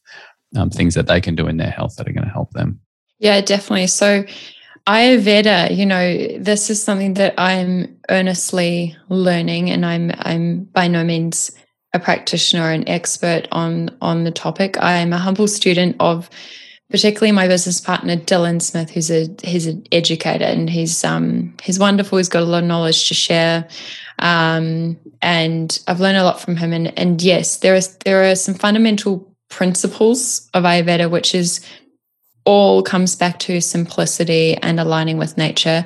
um, 0.55 0.69
things 0.69 0.93
that 0.93 1.07
they 1.07 1.19
can 1.19 1.35
do 1.35 1.47
in 1.47 1.57
their 1.57 1.69
health 1.69 1.95
that 1.97 2.07
are 2.07 2.13
going 2.13 2.23
to 2.23 2.31
help 2.31 2.51
them. 2.51 2.79
Yeah, 3.19 3.41
definitely. 3.41 3.87
So 3.87 4.23
Ayurveda, 4.87 5.75
you 5.75 5.85
know, 5.85 6.37
this 6.37 6.69
is 6.69 6.81
something 6.81 7.15
that 7.15 7.33
I'm 7.39 7.99
earnestly 8.09 8.95
learning, 9.09 9.71
and 9.71 9.83
I'm 9.85 10.11
I'm 10.19 10.65
by 10.65 10.87
no 10.87 11.03
means 11.03 11.51
a 11.93 11.99
practitioner 11.99 12.63
or 12.63 12.71
an 12.71 12.87
expert 12.87 13.47
on 13.51 13.95
on 14.01 14.25
the 14.25 14.31
topic. 14.31 14.77
I 14.79 14.97
am 14.97 15.11
a 15.11 15.17
humble 15.17 15.47
student 15.47 15.95
of 15.99 16.29
particularly 16.91 17.31
my 17.31 17.47
business 17.47 17.81
partner 17.81 18.15
Dylan 18.15 18.61
Smith, 18.61 18.91
who's 18.91 19.09
a 19.09 19.27
he's 19.43 19.65
an 19.65 19.83
educator 19.91 20.45
and 20.45 20.69
he's 20.69 21.03
um 21.03 21.55
he's 21.63 21.79
wonderful. 21.79 22.19
He's 22.19 22.29
got 22.29 22.43
a 22.43 22.45
lot 22.45 22.61
of 22.61 22.67
knowledge 22.67 23.07
to 23.07 23.15
share, 23.15 23.67
um, 24.19 24.97
and 25.21 25.79
I've 25.87 25.99
learned 25.99 26.17
a 26.17 26.23
lot 26.23 26.39
from 26.39 26.57
him. 26.57 26.73
And 26.73 26.97
and 26.99 27.21
yes, 27.23 27.57
there 27.57 27.73
is 27.73 27.95
there 28.05 28.29
are 28.29 28.35
some 28.35 28.53
fundamental 28.53 29.27
principles 29.49 30.47
of 30.53 30.63
Ayurveda, 30.63 31.09
which 31.09 31.33
is 31.33 31.65
all 32.45 32.83
comes 32.83 33.15
back 33.15 33.39
to 33.39 33.59
simplicity 33.59 34.55
and 34.57 34.79
aligning 34.79 35.17
with 35.17 35.37
nature. 35.37 35.85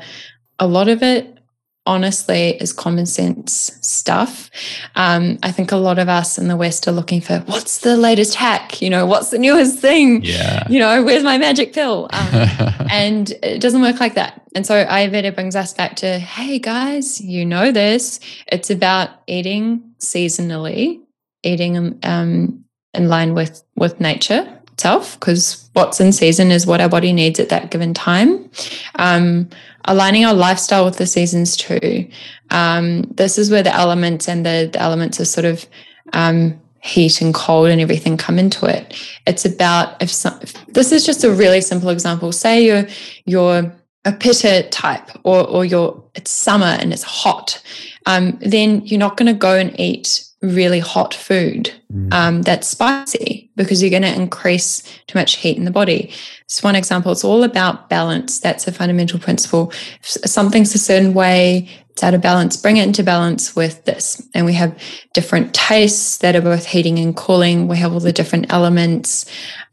A 0.59 0.67
lot 0.67 0.89
of 0.89 1.01
it, 1.01 1.37
honestly, 1.85 2.57
is 2.57 2.73
common 2.73 3.05
sense 3.05 3.71
stuff. 3.81 4.51
Um, 4.95 5.39
I 5.41 5.51
think 5.51 5.71
a 5.71 5.77
lot 5.77 5.97
of 5.97 6.09
us 6.09 6.37
in 6.37 6.49
the 6.49 6.57
West 6.57 6.87
are 6.87 6.91
looking 6.91 7.21
for 7.21 7.39
what's 7.45 7.79
the 7.79 7.95
latest 7.95 8.35
hack? 8.35 8.81
You 8.81 8.89
know, 8.89 9.05
what's 9.05 9.29
the 9.29 9.39
newest 9.39 9.79
thing? 9.79 10.23
Yeah. 10.23 10.67
You 10.69 10.79
know, 10.79 11.03
where's 11.03 11.23
my 11.23 11.37
magic 11.37 11.73
pill? 11.73 12.09
Um, 12.19 12.87
and 12.91 13.31
it 13.43 13.61
doesn't 13.61 13.81
work 13.81 13.99
like 13.99 14.15
that. 14.15 14.41
And 14.55 14.65
so 14.65 14.83
Ayurveda 14.85 15.33
brings 15.33 15.55
us 15.55 15.73
back 15.73 15.95
to 15.97 16.19
hey, 16.19 16.59
guys, 16.59 17.21
you 17.21 17.45
know 17.45 17.71
this. 17.71 18.19
It's 18.47 18.69
about 18.69 19.09
eating 19.27 19.93
seasonally, 19.99 20.99
eating 21.43 21.99
um, 22.03 22.65
in 22.93 23.07
line 23.07 23.33
with 23.35 23.63
with 23.75 23.99
nature 23.99 24.58
itself 24.79 25.19
because 25.19 25.69
what's 25.73 25.99
in 25.99 26.13
season 26.13 26.51
is 26.51 26.65
what 26.65 26.79
our 26.79 26.87
body 26.87 27.11
needs 27.11 27.37
at 27.37 27.49
that 27.49 27.69
given 27.69 27.93
time. 27.93 28.49
Um, 28.95 29.49
aligning 29.85 30.23
our 30.23 30.33
lifestyle 30.33 30.85
with 30.85 30.97
the 30.97 31.05
seasons 31.05 31.57
too. 31.57 32.07
Um, 32.49 33.01
this 33.15 33.37
is 33.37 33.51
where 33.51 33.63
the 33.63 33.75
elements 33.75 34.29
and 34.29 34.45
the, 34.45 34.69
the 34.71 34.81
elements 34.81 35.19
of 35.19 35.27
sort 35.27 35.43
of 35.43 35.65
um, 36.13 36.59
heat 36.81 37.21
and 37.21 37.33
cold 37.33 37.67
and 37.67 37.81
everything 37.81 38.15
come 38.15 38.39
into 38.39 38.65
it. 38.67 38.95
It's 39.27 39.43
about 39.43 40.01
if, 40.01 40.09
some, 40.09 40.39
if, 40.41 40.53
this 40.67 40.93
is 40.93 41.05
just 41.05 41.25
a 41.25 41.31
really 41.31 41.59
simple 41.59 41.89
example. 41.89 42.31
Say 42.31 42.65
you're 42.65 42.87
you're 43.25 43.73
a 44.05 44.13
pitta 44.13 44.69
type 44.69 45.09
or 45.23 45.45
or 45.45 45.65
you're 45.65 46.01
it's 46.15 46.31
summer 46.31 46.77
and 46.79 46.93
it's 46.93 47.03
hot. 47.03 47.61
Um, 48.05 48.39
then 48.41 48.85
you're 48.85 48.99
not 48.99 49.17
going 49.17 49.27
to 49.27 49.37
go 49.37 49.55
and 49.55 49.77
eat 49.77 50.23
really 50.41 50.79
hot 50.79 51.13
food 51.13 51.73
mm. 51.93 52.13
um, 52.13 52.41
that's 52.43 52.67
spicy 52.67 53.51
because 53.57 53.81
you're 53.81 53.89
going 53.89 54.03
to 54.03 54.13
increase 54.13 54.81
too 55.07 55.17
much 55.17 55.35
heat 55.35 55.57
in 55.57 55.65
the 55.65 55.71
body. 55.71 56.11
It's 56.45 56.63
one 56.63 56.75
example, 56.75 57.11
it's 57.11 57.25
all 57.25 57.43
about 57.43 57.89
balance. 57.89 58.39
That's 58.39 58.67
a 58.67 58.71
fundamental 58.71 59.19
principle. 59.19 59.71
If 59.99 60.05
something's 60.05 60.73
a 60.73 60.77
certain 60.77 61.13
way, 61.13 61.67
it's 61.89 62.03
out 62.05 62.13
of 62.13 62.21
balance, 62.21 62.55
bring 62.55 62.77
it 62.77 62.87
into 62.87 63.03
balance 63.03 63.57
with 63.57 63.83
this. 63.83 64.25
And 64.33 64.45
we 64.45 64.53
have 64.53 64.81
different 65.13 65.53
tastes 65.53 66.19
that 66.19 66.35
are 66.37 66.41
both 66.41 66.65
heating 66.65 66.97
and 66.97 67.13
cooling. 67.13 67.67
We 67.67 67.77
have 67.77 67.91
all 67.91 67.99
the 67.99 68.13
different 68.13 68.53
elements. 68.53 69.25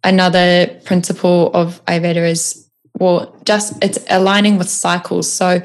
Another 0.03 0.67
principle 0.85 1.53
of 1.55 1.85
Ayurveda 1.85 2.29
is, 2.29 2.69
well, 2.99 3.37
just 3.45 3.75
it's 3.85 4.05
aligning 4.11 4.59
with 4.59 4.69
cycles. 4.69 5.33
So, 5.33 5.62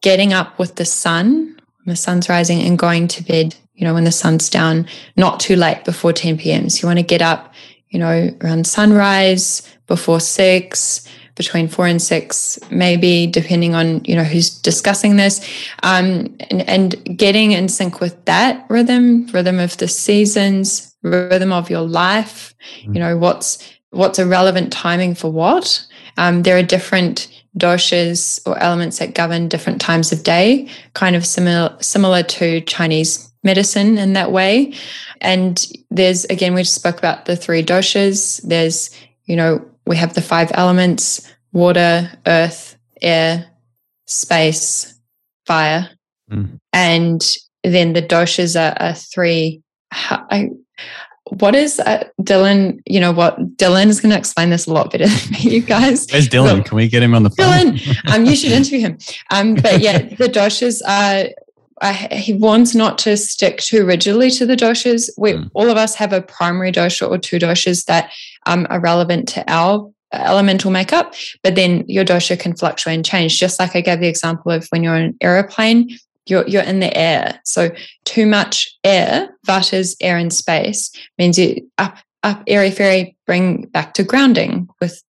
getting 0.00 0.32
up 0.32 0.56
with 0.60 0.76
the 0.76 0.84
sun, 0.84 1.58
when 1.82 1.94
the 1.94 1.96
sun's 1.96 2.28
rising, 2.28 2.60
and 2.60 2.78
going 2.78 3.08
to 3.08 3.24
bed 3.24 3.56
you 3.78 3.86
know, 3.86 3.94
when 3.94 4.04
the 4.04 4.12
sun's 4.12 4.50
down, 4.50 4.86
not 5.16 5.40
too 5.40 5.56
late 5.56 5.84
before 5.84 6.12
10 6.12 6.36
p.m. 6.38 6.68
So 6.68 6.82
you 6.82 6.88
want 6.88 6.98
to 6.98 7.04
get 7.04 7.22
up, 7.22 7.54
you 7.88 7.98
know, 7.98 8.36
around 8.42 8.66
sunrise, 8.66 9.62
before 9.86 10.20
six, 10.20 11.08
between 11.36 11.68
four 11.68 11.86
and 11.86 12.02
six, 12.02 12.58
maybe 12.70 13.28
depending 13.28 13.76
on, 13.76 14.04
you 14.04 14.16
know, 14.16 14.24
who's 14.24 14.50
discussing 14.50 15.16
this. 15.16 15.40
Um, 15.84 16.36
and, 16.50 16.68
and 16.68 17.16
getting 17.16 17.52
in 17.52 17.68
sync 17.68 18.00
with 18.00 18.22
that 18.24 18.66
rhythm, 18.68 19.26
rhythm 19.28 19.60
of 19.60 19.76
the 19.76 19.86
seasons, 19.86 20.96
rhythm 21.02 21.52
of 21.52 21.70
your 21.70 21.82
life, 21.82 22.54
mm-hmm. 22.80 22.94
you 22.94 23.00
know, 23.00 23.16
what's 23.16 23.64
what's 23.90 24.18
a 24.18 24.26
relevant 24.26 24.72
timing 24.72 25.14
for 25.14 25.30
what. 25.30 25.86
Um, 26.18 26.42
there 26.42 26.58
are 26.58 26.62
different 26.62 27.28
doshas 27.56 28.46
or 28.46 28.58
elements 28.58 28.98
that 28.98 29.14
govern 29.14 29.48
different 29.48 29.80
times 29.80 30.12
of 30.12 30.24
day, 30.24 30.68
kind 30.94 31.14
of 31.14 31.24
similar 31.24 31.76
similar 31.80 32.24
to 32.24 32.60
Chinese 32.62 33.27
medicine 33.42 33.98
in 33.98 34.12
that 34.14 34.32
way. 34.32 34.74
And 35.20 35.64
there's, 35.90 36.24
again, 36.26 36.54
we 36.54 36.62
just 36.62 36.74
spoke 36.74 36.98
about 36.98 37.26
the 37.26 37.36
three 37.36 37.62
doshas. 37.62 38.40
There's, 38.42 38.90
you 39.24 39.36
know, 39.36 39.64
we 39.86 39.96
have 39.96 40.14
the 40.14 40.22
five 40.22 40.50
elements 40.54 41.32
water, 41.52 42.10
earth, 42.26 42.76
air, 43.00 43.46
space, 44.06 44.98
fire. 45.46 45.88
Mm. 46.30 46.58
And 46.72 47.26
then 47.64 47.94
the 47.94 48.02
doshas 48.02 48.54
are, 48.54 48.76
are 48.80 48.94
three. 48.94 49.62
I, 49.90 50.50
what 51.24 51.54
is 51.54 51.80
uh, 51.80 52.04
Dylan? 52.20 52.80
You 52.86 53.00
know 53.00 53.12
what? 53.12 53.38
Dylan 53.56 53.86
is 53.86 54.00
going 54.00 54.12
to 54.12 54.18
explain 54.18 54.50
this 54.50 54.66
a 54.66 54.72
lot 54.72 54.90
better 54.90 55.06
than 55.30 55.40
you 55.40 55.60
guys. 55.60 56.06
Where's 56.10 56.28
Dylan? 56.28 56.64
Can 56.64 56.76
we 56.76 56.88
get 56.88 57.02
him 57.02 57.14
on 57.14 57.22
the 57.22 57.30
phone? 57.30 57.76
Dylan, 57.76 58.14
um, 58.14 58.24
you 58.24 58.36
should 58.36 58.52
interview 58.60 58.80
him. 58.80 58.98
Um, 59.30 59.54
but 59.54 59.80
yeah, 59.80 59.98
the 59.98 60.28
doshas 60.28 60.82
are 60.86 61.30
I, 61.80 61.92
he 61.92 62.34
wants 62.34 62.74
not 62.74 62.98
to 62.98 63.16
stick 63.16 63.58
too 63.58 63.84
rigidly 63.84 64.30
to 64.32 64.46
the 64.46 64.56
doshas. 64.56 65.10
We 65.16 65.32
mm. 65.32 65.50
all 65.54 65.70
of 65.70 65.76
us 65.76 65.94
have 65.94 66.12
a 66.12 66.22
primary 66.22 66.72
dosha 66.72 67.08
or 67.08 67.18
two 67.18 67.38
doshas 67.38 67.84
that 67.86 68.10
um, 68.46 68.66
are 68.70 68.80
relevant 68.80 69.28
to 69.30 69.44
our 69.50 69.90
elemental 70.12 70.70
makeup, 70.70 71.14
but 71.42 71.54
then 71.54 71.84
your 71.86 72.04
dosha 72.04 72.38
can 72.38 72.56
fluctuate 72.56 72.94
and 72.94 73.04
change. 73.04 73.38
Just 73.38 73.58
like 73.58 73.76
I 73.76 73.80
gave 73.80 74.00
the 74.00 74.08
example 74.08 74.50
of 74.52 74.66
when 74.70 74.82
you're 74.82 74.96
in 74.96 75.02
an 75.02 75.16
aeroplane, 75.20 75.96
you're 76.26 76.46
you're 76.46 76.62
in 76.62 76.80
the 76.80 76.96
air. 76.96 77.40
So 77.44 77.70
too 78.04 78.26
much 78.26 78.70
air, 78.84 79.30
vatas, 79.46 79.96
air 80.00 80.16
and 80.16 80.32
space 80.32 80.90
means 81.18 81.38
you 81.38 81.70
up 81.78 81.98
up 82.22 82.42
airy 82.46 82.70
fairy 82.70 83.16
bring 83.26 83.62
back 83.66 83.94
to 83.94 84.02
grounding 84.02 84.68
with 84.80 85.02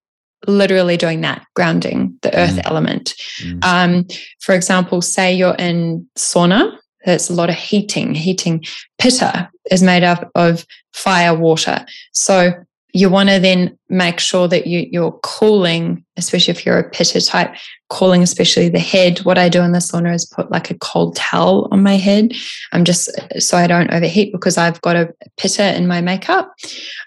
literally 0.48 0.98
doing 0.98 1.22
that, 1.22 1.46
grounding 1.56 2.18
the 2.22 2.36
earth 2.38 2.56
mm. 2.56 2.62
element. 2.66 3.16
Mm. 3.42 3.64
Um, 3.64 4.08
for 4.40 4.56
example, 4.56 5.02
say 5.02 5.34
you're 5.34 5.56
in 5.56 6.08
sauna, 6.18 6.78
there's 7.06 7.30
a 7.30 7.34
lot 7.34 7.50
of 7.50 7.56
heating. 7.56 8.14
Heating 8.14 8.64
pitta 8.98 9.50
is 9.72 9.82
made 9.82 10.04
up 10.04 10.30
of 10.36 10.66
fire, 10.94 11.36
water. 11.36 11.86
So 12.12 12.54
you 12.92 13.10
want 13.10 13.30
to 13.30 13.40
then 13.40 13.78
make 13.90 14.20
sure 14.20 14.48
that 14.48 14.66
you, 14.66 14.88
you're 14.92 15.18
cooling, 15.24 16.04
especially 16.18 16.52
if 16.52 16.66
you're 16.66 16.80
a 16.80 16.90
pitta 16.90 17.22
type, 17.22 17.54
cooling 17.90 18.24
especially 18.24 18.70
the 18.70 18.80
head. 18.80 19.20
What 19.20 19.38
I 19.38 19.48
do 19.48 19.62
in 19.62 19.74
the 19.74 19.80
sauna 19.80 20.14
is 20.14 20.26
put 20.26 20.50
like 20.52 20.72
a 20.72 20.78
cold 20.78 21.16
towel 21.16 21.68
on 21.72 21.84
my 21.84 21.98
head. 21.98 22.34
I'm 22.72 22.86
just 22.86 23.10
so 23.40 23.58
I 23.58 23.68
don't 23.68 23.94
overheat 23.94 24.32
because 24.32 24.58
I've 24.58 24.82
got 24.82 24.96
a 24.96 25.14
pitta 25.38 25.76
in 25.76 25.88
my 25.88 26.02
makeup. 26.02 26.54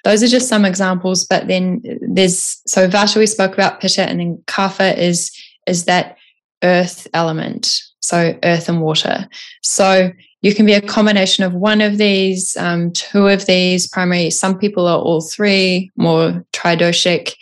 Those 0.04 0.22
are 0.22 0.28
just 0.28 0.48
some 0.48 0.64
examples. 0.64 1.24
But 1.24 1.48
then 1.48 1.82
there's 2.00 2.60
so 2.66 2.88
Vata 2.88 3.16
we 3.16 3.26
spoke 3.26 3.54
about 3.54 3.80
pitta, 3.80 4.02
and 4.02 4.20
then 4.20 4.42
Kapha 4.46 4.96
is 4.96 5.32
is 5.66 5.86
that 5.86 6.16
earth 6.62 7.08
element. 7.12 7.80
So 8.00 8.38
earth 8.44 8.68
and 8.68 8.80
water. 8.80 9.28
So 9.62 10.10
you 10.42 10.54
can 10.54 10.66
be 10.66 10.74
a 10.74 10.80
combination 10.80 11.44
of 11.44 11.54
one 11.54 11.80
of 11.80 11.98
these, 11.98 12.56
um, 12.56 12.92
two 12.92 13.28
of 13.28 13.46
these 13.46 13.86
primary. 13.86 14.28
Some 14.30 14.58
people 14.58 14.88
are 14.88 14.98
all 14.98 15.20
three, 15.20 15.90
more 15.96 16.44
tridoshic 16.52 17.34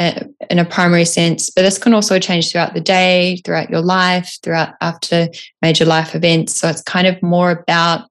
uh, 0.00 0.24
in 0.50 0.58
a 0.58 0.64
primary 0.64 1.04
sense, 1.04 1.50
but 1.50 1.62
this 1.62 1.78
can 1.78 1.94
also 1.94 2.18
change 2.18 2.50
throughout 2.50 2.74
the 2.74 2.80
day, 2.80 3.40
throughout 3.44 3.70
your 3.70 3.80
life, 3.80 4.38
throughout 4.42 4.74
after 4.80 5.28
major 5.62 5.84
life 5.84 6.14
events. 6.14 6.56
So 6.56 6.68
it's 6.68 6.82
kind 6.82 7.06
of 7.06 7.20
more 7.22 7.50
about 7.50 8.08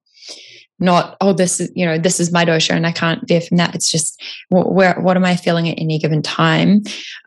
not 0.80 1.18
oh 1.22 1.34
this 1.34 1.60
is 1.60 1.72
you 1.76 1.86
know 1.86 1.98
this 1.98 2.20
is 2.20 2.32
my 2.32 2.46
dosha 2.46 2.70
and 2.70 2.86
i 2.86 2.92
can't 2.92 3.28
veer 3.28 3.42
from 3.42 3.58
that 3.58 3.74
it's 3.74 3.92
just 3.92 4.22
where 4.50 5.00
what 5.02 5.18
am 5.18 5.26
i 5.26 5.36
feeling 5.36 5.68
at 5.68 5.80
any 5.80 5.98
given 5.98 6.22
time 6.22 6.84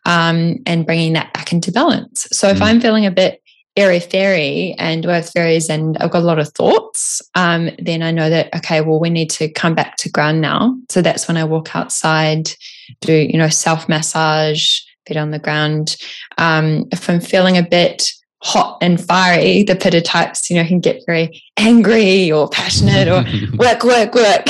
um, 0.06 0.56
and 0.66 0.86
bringing 0.86 1.14
that 1.14 1.32
back 1.32 1.52
into 1.52 1.72
balance 1.72 2.28
so 2.30 2.48
if 2.48 2.58
mm. 2.58 2.62
i'm 2.62 2.80
feeling 2.80 3.06
a 3.06 3.10
bit 3.10 3.39
airy 3.76 4.00
fairy 4.00 4.74
and 4.78 5.06
earth 5.06 5.30
fairies 5.32 5.68
and 5.70 5.96
I've 5.98 6.10
got 6.10 6.22
a 6.22 6.26
lot 6.26 6.38
of 6.38 6.48
thoughts, 6.48 7.22
um, 7.34 7.70
then 7.78 8.02
I 8.02 8.10
know 8.10 8.28
that, 8.28 8.54
okay, 8.56 8.80
well, 8.80 9.00
we 9.00 9.10
need 9.10 9.30
to 9.30 9.50
come 9.50 9.74
back 9.74 9.96
to 9.98 10.10
ground 10.10 10.40
now. 10.40 10.76
So 10.90 11.02
that's 11.02 11.28
when 11.28 11.36
I 11.36 11.44
walk 11.44 11.74
outside, 11.74 12.50
do, 13.00 13.12
you 13.12 13.38
know, 13.38 13.48
self 13.48 13.88
massage, 13.88 14.80
feet 15.06 15.16
on 15.16 15.30
the 15.30 15.38
ground. 15.38 15.96
Um, 16.38 16.88
if 16.90 17.08
I'm 17.08 17.20
feeling 17.20 17.56
a 17.56 17.62
bit 17.62 18.10
hot 18.42 18.78
and 18.80 19.00
fiery, 19.00 19.62
the 19.62 19.76
pitta 19.76 20.00
types, 20.00 20.50
you 20.50 20.56
know, 20.56 20.66
can 20.66 20.80
get 20.80 21.02
very 21.06 21.42
angry 21.56 22.32
or 22.32 22.48
passionate 22.48 23.06
or 23.06 23.24
work, 23.56 23.84
work, 23.84 24.14
work. 24.14 24.46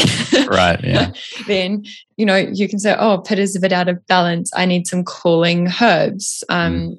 right. 0.49 0.83
Yeah. 0.83 1.13
then, 1.47 1.85
you 2.17 2.25
know, 2.25 2.37
you 2.37 2.69
can 2.69 2.79
say, 2.79 2.97
oh, 2.99 3.19
pitta's 3.19 3.55
a 3.55 3.61
bit 3.61 3.73
out 3.73 3.89
of 3.89 4.07
balance. 4.07 4.51
I 4.55 4.65
need 4.65 4.87
some 4.87 5.05
cooling 5.05 5.69
herbs. 5.81 6.43
Um, 6.49 6.79
mm 6.79 6.99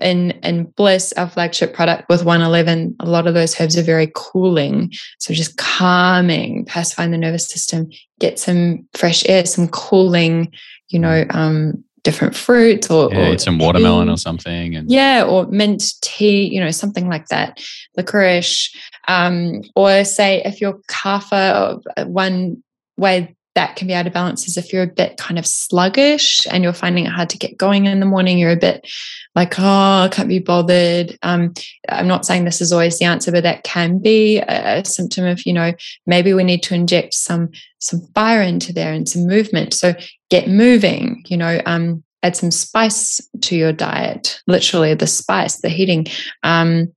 in 0.00 0.30
in 0.42 0.64
bliss 0.76 1.12
our 1.16 1.28
flagship 1.28 1.74
product 1.74 2.08
with 2.08 2.24
111 2.24 2.96
a 3.00 3.06
lot 3.06 3.26
of 3.26 3.34
those 3.34 3.60
herbs 3.60 3.76
are 3.76 3.82
very 3.82 4.10
cooling. 4.14 4.92
So 5.18 5.34
just 5.34 5.56
calming 5.56 6.64
pacifying 6.64 7.10
the 7.10 7.18
nervous 7.18 7.48
system 7.48 7.90
get 8.18 8.38
some 8.38 8.86
fresh 8.94 9.28
air 9.28 9.44
some 9.44 9.68
cooling 9.68 10.52
you 10.88 10.98
know 10.98 11.24
um 11.30 11.84
different 12.02 12.36
fruits 12.36 12.90
or, 12.90 13.10
yeah, 13.12 13.30
or 13.30 13.38
some 13.38 13.58
watermelon 13.58 14.10
or 14.10 14.18
something 14.18 14.76
and 14.76 14.90
yeah 14.90 15.24
or 15.24 15.46
mint 15.46 15.82
tea 16.02 16.44
you 16.46 16.60
know 16.60 16.70
something 16.70 17.08
like 17.08 17.26
that. 17.28 17.58
Licorice 17.96 18.74
um 19.08 19.62
or 19.74 20.04
say 20.04 20.42
if 20.44 20.60
you're 20.60 20.80
kapha 20.88 21.80
uh, 21.96 22.04
one 22.06 22.62
way 22.96 23.34
that 23.54 23.76
can 23.76 23.86
be 23.86 23.94
out 23.94 24.06
of 24.06 24.12
balance 24.12 24.48
is 24.48 24.56
if 24.56 24.72
you're 24.72 24.82
a 24.82 24.86
bit 24.88 25.16
kind 25.16 25.38
of 25.38 25.46
sluggish 25.46 26.44
and 26.50 26.64
you're 26.64 26.72
finding 26.72 27.06
it 27.06 27.12
hard 27.12 27.30
to 27.30 27.38
get 27.38 27.56
going 27.56 27.86
in 27.86 28.00
the 28.00 28.06
morning, 28.06 28.36
you're 28.36 28.50
a 28.50 28.56
bit 28.56 28.86
like, 29.34 29.58
oh, 29.58 30.02
I 30.04 30.08
can't 30.10 30.28
be 30.28 30.40
bothered. 30.40 31.16
Um, 31.22 31.54
I'm 31.88 32.08
not 32.08 32.26
saying 32.26 32.44
this 32.44 32.60
is 32.60 32.72
always 32.72 32.98
the 32.98 33.04
answer, 33.04 33.30
but 33.30 33.44
that 33.44 33.62
can 33.62 33.98
be 33.98 34.38
a, 34.38 34.80
a, 34.80 34.84
symptom 34.84 35.24
of, 35.26 35.46
you 35.46 35.52
know, 35.52 35.72
maybe 36.06 36.34
we 36.34 36.42
need 36.42 36.62
to 36.64 36.74
inject 36.74 37.14
some 37.14 37.50
some 37.78 38.00
fire 38.14 38.42
into 38.42 38.72
there 38.72 38.92
and 38.92 39.08
some 39.08 39.26
movement. 39.26 39.74
So 39.74 39.94
get 40.30 40.48
moving, 40.48 41.22
you 41.28 41.36
know, 41.36 41.60
um, 41.66 42.02
add 42.22 42.36
some 42.36 42.50
spice 42.50 43.20
to 43.42 43.56
your 43.56 43.72
diet, 43.72 44.40
literally 44.46 44.94
the 44.94 45.06
spice, 45.06 45.60
the 45.60 45.68
heating. 45.68 46.06
Um, 46.42 46.92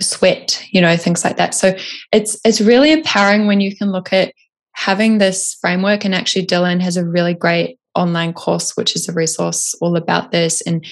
sweat 0.00 0.64
you 0.70 0.80
know 0.80 0.96
things 0.96 1.24
like 1.24 1.36
that 1.36 1.52
so 1.52 1.76
it's 2.10 2.40
it's 2.42 2.62
really 2.62 2.90
empowering 2.90 3.46
when 3.46 3.60
you 3.60 3.76
can 3.76 3.92
look 3.92 4.10
at 4.10 4.32
having 4.72 5.18
this 5.18 5.54
framework, 5.60 6.04
and 6.04 6.14
actually, 6.14 6.46
Dylan 6.46 6.80
has 6.80 6.96
a 6.96 7.04
really 7.04 7.34
great 7.34 7.78
online 7.94 8.32
course, 8.32 8.76
which 8.76 8.96
is 8.96 9.08
a 9.08 9.12
resource 9.12 9.74
all 9.80 9.96
about 9.96 10.32
this. 10.32 10.60
And 10.62 10.84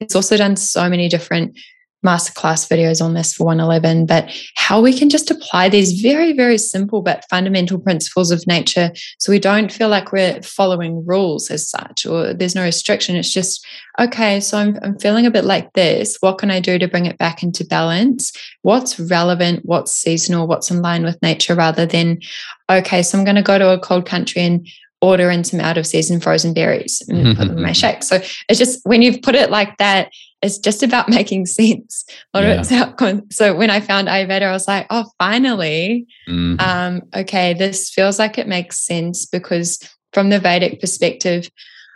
it's 0.00 0.14
also 0.14 0.36
done 0.36 0.56
so 0.56 0.88
many 0.88 1.08
different 1.08 1.58
masterclass 2.04 2.68
videos 2.68 3.04
on 3.04 3.14
this 3.14 3.32
for 3.32 3.44
111, 3.44 4.06
but 4.06 4.30
how 4.56 4.80
we 4.80 4.96
can 4.96 5.08
just 5.08 5.30
apply 5.30 5.68
these 5.68 6.00
very, 6.00 6.32
very 6.32 6.58
simple 6.58 7.02
but 7.02 7.24
fundamental 7.30 7.78
principles 7.78 8.30
of 8.30 8.46
nature 8.46 8.92
so 9.18 9.32
we 9.32 9.38
don't 9.38 9.72
feel 9.72 9.88
like 9.88 10.12
we're 10.12 10.40
following 10.42 11.04
rules 11.06 11.50
as 11.50 11.68
such 11.68 12.06
or 12.06 12.34
there's 12.34 12.54
no 12.54 12.62
restriction. 12.62 13.16
It's 13.16 13.32
just, 13.32 13.66
okay, 13.98 14.40
so 14.40 14.58
I'm, 14.58 14.78
I'm 14.82 14.98
feeling 14.98 15.26
a 15.26 15.30
bit 15.30 15.44
like 15.44 15.72
this. 15.72 16.16
What 16.20 16.38
can 16.38 16.50
I 16.50 16.60
do 16.60 16.78
to 16.78 16.88
bring 16.88 17.06
it 17.06 17.18
back 17.18 17.42
into 17.42 17.64
balance? 17.64 18.32
What's 18.62 19.00
relevant? 19.00 19.64
What's 19.64 19.92
seasonal? 19.92 20.46
What's 20.46 20.70
in 20.70 20.82
line 20.82 21.04
with 21.04 21.20
nature 21.22 21.54
rather 21.54 21.86
than, 21.86 22.20
okay, 22.70 23.02
so 23.02 23.18
I'm 23.18 23.24
going 23.24 23.36
to 23.36 23.42
go 23.42 23.58
to 23.58 23.70
a 23.70 23.78
cold 23.78 24.06
country 24.06 24.42
and 24.42 24.68
order 25.04 25.30
in 25.30 25.44
some 25.44 25.60
out 25.60 25.76
of 25.76 25.86
season 25.86 26.18
frozen 26.20 26.54
berries 26.54 27.02
and 27.08 27.36
put 27.36 27.48
them 27.48 27.58
in 27.58 27.62
my 27.62 27.72
shake. 27.82 28.02
So 28.02 28.16
it's 28.48 28.58
just 28.58 28.80
when 28.84 29.02
you've 29.02 29.22
put 29.22 29.34
it 29.34 29.50
like 29.50 29.76
that, 29.76 30.10
it's 30.42 30.58
just 30.58 30.82
about 30.82 31.08
making 31.18 31.46
sense. 31.46 32.04
Yeah. 32.34 32.40
of 32.40 32.60
it's 32.60 32.72
outcome. 32.72 33.30
So 33.30 33.54
when 33.54 33.70
I 33.70 33.80
found 33.80 34.08
Ayurveda, 34.08 34.42
I 34.42 34.52
was 34.52 34.66
like, 34.66 34.86
oh, 34.90 35.04
finally, 35.18 36.06
mm-hmm. 36.28 36.60
um, 36.60 37.02
okay, 37.14 37.54
this 37.54 37.90
feels 37.90 38.18
like 38.18 38.38
it 38.38 38.48
makes 38.48 38.78
sense 38.78 39.26
because 39.26 39.78
from 40.12 40.30
the 40.30 40.38
Vedic 40.38 40.80
perspective, 40.80 41.50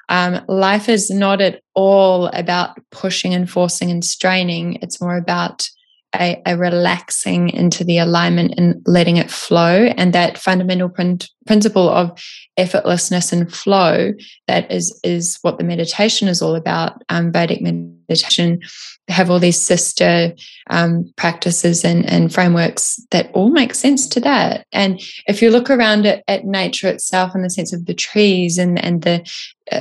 um, 0.09 0.43
life 0.49 0.89
is 0.89 1.11
not 1.11 1.41
at 1.41 1.63
all 1.75 2.29
about 2.29 2.79
pushing 2.91 3.35
and 3.35 3.49
forcing 3.49 3.91
and 3.91 4.05
straining. 4.05 4.77
It's 4.77 5.01
more 5.01 5.17
about 5.17 5.69
a, 6.15 6.41
a, 6.47 6.57
relaxing 6.57 7.51
into 7.51 7.85
the 7.85 7.99
alignment 7.99 8.55
and 8.57 8.83
letting 8.87 9.19
it 9.19 9.31
flow. 9.31 9.85
And 9.97 10.13
that 10.13 10.39
fundamental 10.39 10.89
prin- 10.89 11.19
principle 11.47 11.89
of 11.89 12.19
effortlessness 12.59 13.33
and 13.33 13.53
flow 13.53 14.13
that 14.47 14.71
is 14.71 14.99
is 15.05 15.39
what 15.43 15.59
the 15.59 15.65
meditation 15.65 16.29
is 16.29 16.41
all 16.41 16.55
about. 16.55 17.03
Um, 17.09 17.31
Vedic 17.31 17.61
meditation 17.61 18.61
have 19.09 19.31
all 19.31 19.39
these 19.39 19.61
sister 19.61 20.35
um, 20.71 21.11
practices 21.17 21.85
and, 21.85 22.05
and 22.07 22.33
frameworks 22.33 23.01
that 23.11 23.31
all 23.33 23.51
make 23.51 23.75
sense 23.75 24.07
to 24.09 24.21
that. 24.21 24.67
And 24.73 25.01
if 25.27 25.41
you 25.41 25.51
look 25.51 25.71
around 25.71 26.07
at, 26.07 26.23
at 26.29 26.45
nature 26.45 26.89
itself 26.89 27.35
in 27.35 27.43
the 27.43 27.51
sense 27.51 27.73
of 27.73 27.87
the 27.87 27.95
trees 27.95 28.59
and, 28.59 28.83
and 28.83 29.03
the 29.03 29.27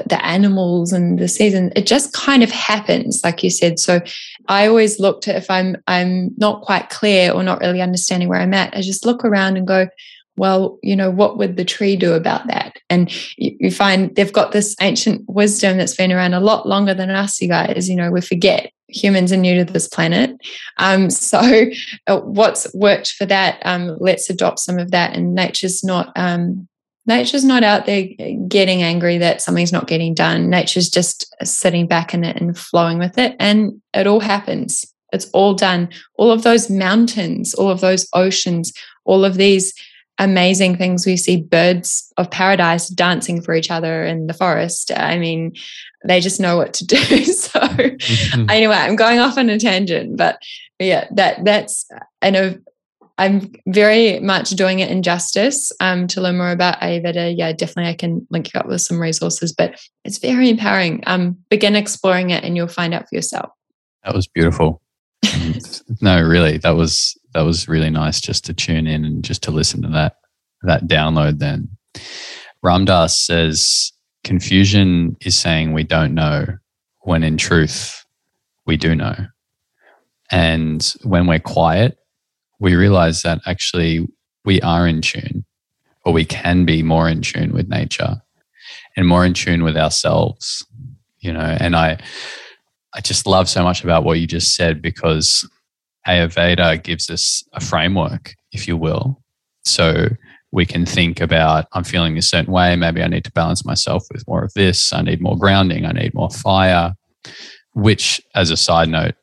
the 0.06 0.24
animals 0.26 0.94
and 0.94 1.20
the 1.20 1.28
season, 1.28 1.72
it 1.76 1.86
just 1.86 2.14
kind 2.14 2.44
of 2.44 2.52
happens, 2.52 3.22
like 3.24 3.44
you 3.44 3.50
said. 3.50 3.80
So 3.80 4.02
I 4.48 4.68
always 4.68 5.00
look 5.00 5.22
to 5.22 5.36
if 5.36 5.50
I'm 5.50 5.78
I'm 5.88 6.32
not 6.38 6.62
quite 6.62 6.90
clear 6.90 7.32
or 7.32 7.44
not 7.44 7.60
really 7.60 7.82
understanding 7.82 8.30
where 8.30 8.40
I'm 8.40 8.54
at, 8.54 8.76
I 8.76 8.82
just 8.82 9.06
look 9.06 9.24
around 9.24 9.58
and 9.58 9.68
go, 9.68 9.88
well, 10.38 10.78
you 10.84 10.96
know, 10.96 11.10
what 11.10 11.38
would 11.38 11.58
the 11.58 11.66
tree 11.66 11.96
do 11.96 12.14
about 12.14 12.48
that? 12.48 12.78
And 12.90 13.12
you, 13.38 13.58
you, 13.60 13.72
find 13.72 14.16
they've 14.16 14.32
got 14.32 14.52
this 14.52 14.76
ancient 14.80 15.28
wisdom 15.28 15.78
that's 15.78 15.96
been 15.96 16.12
around 16.12 16.36
a 16.36 16.40
lot 16.40 16.68
longer 16.68 16.94
than 16.94 17.10
us, 17.10 17.42
you 17.42 17.48
guys. 17.48 17.90
You 17.90 17.96
know, 17.96 18.12
we 18.12 18.22
forget 18.22 18.72
humans 18.88 19.34
are 19.34 19.38
new 19.38 19.64
to 19.64 19.72
this 19.72 19.88
planet. 19.88 20.38
Um, 20.78 21.10
so, 21.10 21.66
uh, 22.06 22.20
what's 22.22 22.72
worked 22.74 23.14
for 23.14 23.26
that? 23.26 23.60
Um, 23.66 23.98
let's 24.00 24.30
adopt 24.30 24.60
some 24.60 24.78
of 24.78 24.92
that. 24.92 25.16
And 25.16 25.34
nature's 25.34 25.84
not 25.84 26.12
um, 26.16 26.68
nature's 27.08 27.44
not 27.44 27.64
out 27.64 27.86
there 27.86 28.08
getting 28.48 28.84
angry 28.84 29.18
that 29.18 29.42
something's 29.42 29.72
not 29.72 29.88
getting 29.88 30.14
done. 30.14 30.50
Nature's 30.50 30.90
just 30.90 31.34
sitting 31.44 31.88
back 31.88 32.14
in 32.14 32.24
it 32.24 32.38
and 32.38 32.58
flowing 32.58 33.00
with 33.00 33.18
it, 33.18 33.36
and 33.40 33.82
it 33.94 34.08
all 34.08 34.20
happens. 34.20 34.86
It's 35.14 35.30
all 35.32 35.54
done. 35.54 35.90
All 36.18 36.32
of 36.32 36.44
those 36.44 36.70
mountains, 36.70 37.54
all 37.54 37.70
of 37.70 37.82
those 37.82 38.08
oceans, 38.14 38.74
all 39.06 39.24
of 39.24 39.36
these 39.36 39.74
amazing 40.20 40.76
things 40.76 41.06
we 41.06 41.16
see 41.16 41.42
birds 41.42 42.12
of 42.18 42.30
paradise 42.32 42.88
dancing 42.90 43.40
for 43.40 43.54
each 43.54 43.70
other 43.70 44.04
in 44.04 44.26
the 44.26 44.34
forest 44.34 44.92
i 44.98 45.16
mean 45.16 45.54
they 46.08 46.20
just 46.20 46.40
know 46.40 46.58
what 46.58 46.74
to 46.76 46.86
do. 46.86 46.98
so 47.26 47.60
mm-hmm. 47.60 48.50
anyway, 48.50 48.76
I'm 48.76 48.96
going 48.96 49.20
off 49.20 49.38
on 49.38 49.50
a 49.50 49.60
tangent, 49.60 50.18
but, 50.18 50.42
but 50.80 50.86
yeah, 50.86 51.08
that 51.12 51.44
that's 51.44 51.88
I 52.22 52.30
know 52.30 52.58
I'm 53.18 53.52
very 53.68 54.20
much 54.20 54.52
doing 54.52 54.80
it 54.80 54.92
injustice. 54.92 55.72
Um, 55.80 56.08
to 56.08 56.22
learn 56.22 56.38
more 56.38 56.52
about 56.52 56.80
Ayurveda, 56.82 57.36
yeah, 57.36 57.52
definitely 57.52 57.90
I 57.90 57.96
can 57.96 58.28
link 58.30 58.54
you 58.54 58.60
up 58.60 58.68
with 58.68 58.82
some 58.82 59.00
resources, 59.00 59.54
but 59.54 59.80
it's 60.04 60.20
very 60.20 60.50
empowering. 60.50 61.04
Um, 61.08 61.38
begin 61.50 61.76
exploring 61.76 62.30
it 62.30 62.44
and 62.44 62.56
you'll 62.56 62.68
find 62.68 62.94
out 62.94 63.10
for 63.10 63.16
yourself. 63.16 63.50
That 64.04 64.14
was 64.14 64.28
beautiful. 64.28 64.82
no, 66.02 66.22
really, 66.22 66.58
that 66.60 66.76
was 66.76 67.18
that 67.34 67.42
was 67.42 67.68
really 67.68 67.90
nice 67.90 68.22
just 68.22 68.46
to 68.46 68.54
tune 68.54 68.88
in 68.88 69.04
and 69.04 69.24
just 69.24 69.44
to 69.44 69.52
listen 69.52 69.82
to 69.82 69.88
that 69.90 70.16
that 70.64 70.88
download. 70.88 71.40
Then 71.40 71.70
Ram 72.62 72.86
Dass 72.86 73.20
says 73.20 73.92
confusion 74.24 75.16
is 75.22 75.38
saying 75.38 75.74
we 75.74 75.84
don't 75.84 76.14
know 76.14 76.46
when 77.02 77.24
in 77.24 77.38
truth 77.38 78.06
we 78.66 78.78
do 78.78 78.96
know. 78.96 79.16
And 80.30 80.94
when 81.04 81.26
we're 81.26 81.40
quiet, 81.40 81.98
we 82.60 82.76
realize 82.76 83.22
that 83.22 83.40
actually 83.46 84.08
we 84.46 84.62
are 84.62 84.88
in 84.88 85.02
tune 85.02 85.46
or 86.06 86.14
we 86.14 86.26
can 86.26 86.66
be 86.66 86.82
more 86.84 87.10
in 87.10 87.22
tune 87.22 87.54
with 87.54 87.68
nature 87.68 88.16
and 88.96 89.08
more 89.08 89.26
in 89.26 89.34
tune 89.34 89.64
with 89.64 89.78
ourselves, 89.78 90.66
you 91.20 91.32
know. 91.32 91.58
And 91.60 91.76
I, 91.76 92.00
I 92.94 93.02
just 93.02 93.28
love 93.28 93.48
so 93.50 93.64
much 93.64 93.84
about 93.84 94.04
what 94.04 94.20
you 94.20 94.28
just 94.28 94.56
said 94.56 94.82
because 94.82 95.48
Ayurveda 96.08 96.82
gives 96.84 97.10
us 97.10 97.44
a 97.54 97.60
framework, 97.60 98.34
if 98.52 98.68
you 98.68 98.78
will. 98.78 99.22
So 99.66 100.08
we 100.52 100.66
can 100.66 100.86
think 100.86 101.20
about 101.20 101.66
I'm 101.74 101.84
feeling 101.84 102.18
a 102.18 102.22
certain 102.22 102.54
way. 102.54 102.76
Maybe 102.76 103.04
I 103.04 103.08
need 103.08 103.26
to 103.26 103.32
balance 103.32 103.66
myself 103.66 104.04
with 104.12 104.28
more 104.28 104.44
of 104.44 104.54
this. 104.54 104.94
I 104.94 105.02
need 105.02 105.22
more 105.22 105.38
grounding. 105.38 105.86
I 105.86 105.92
need 105.92 106.14
more 106.14 106.30
fire, 106.30 106.94
which, 107.74 108.22
as 108.34 108.50
a 108.50 108.58
side 108.58 108.90
note, 108.90 109.16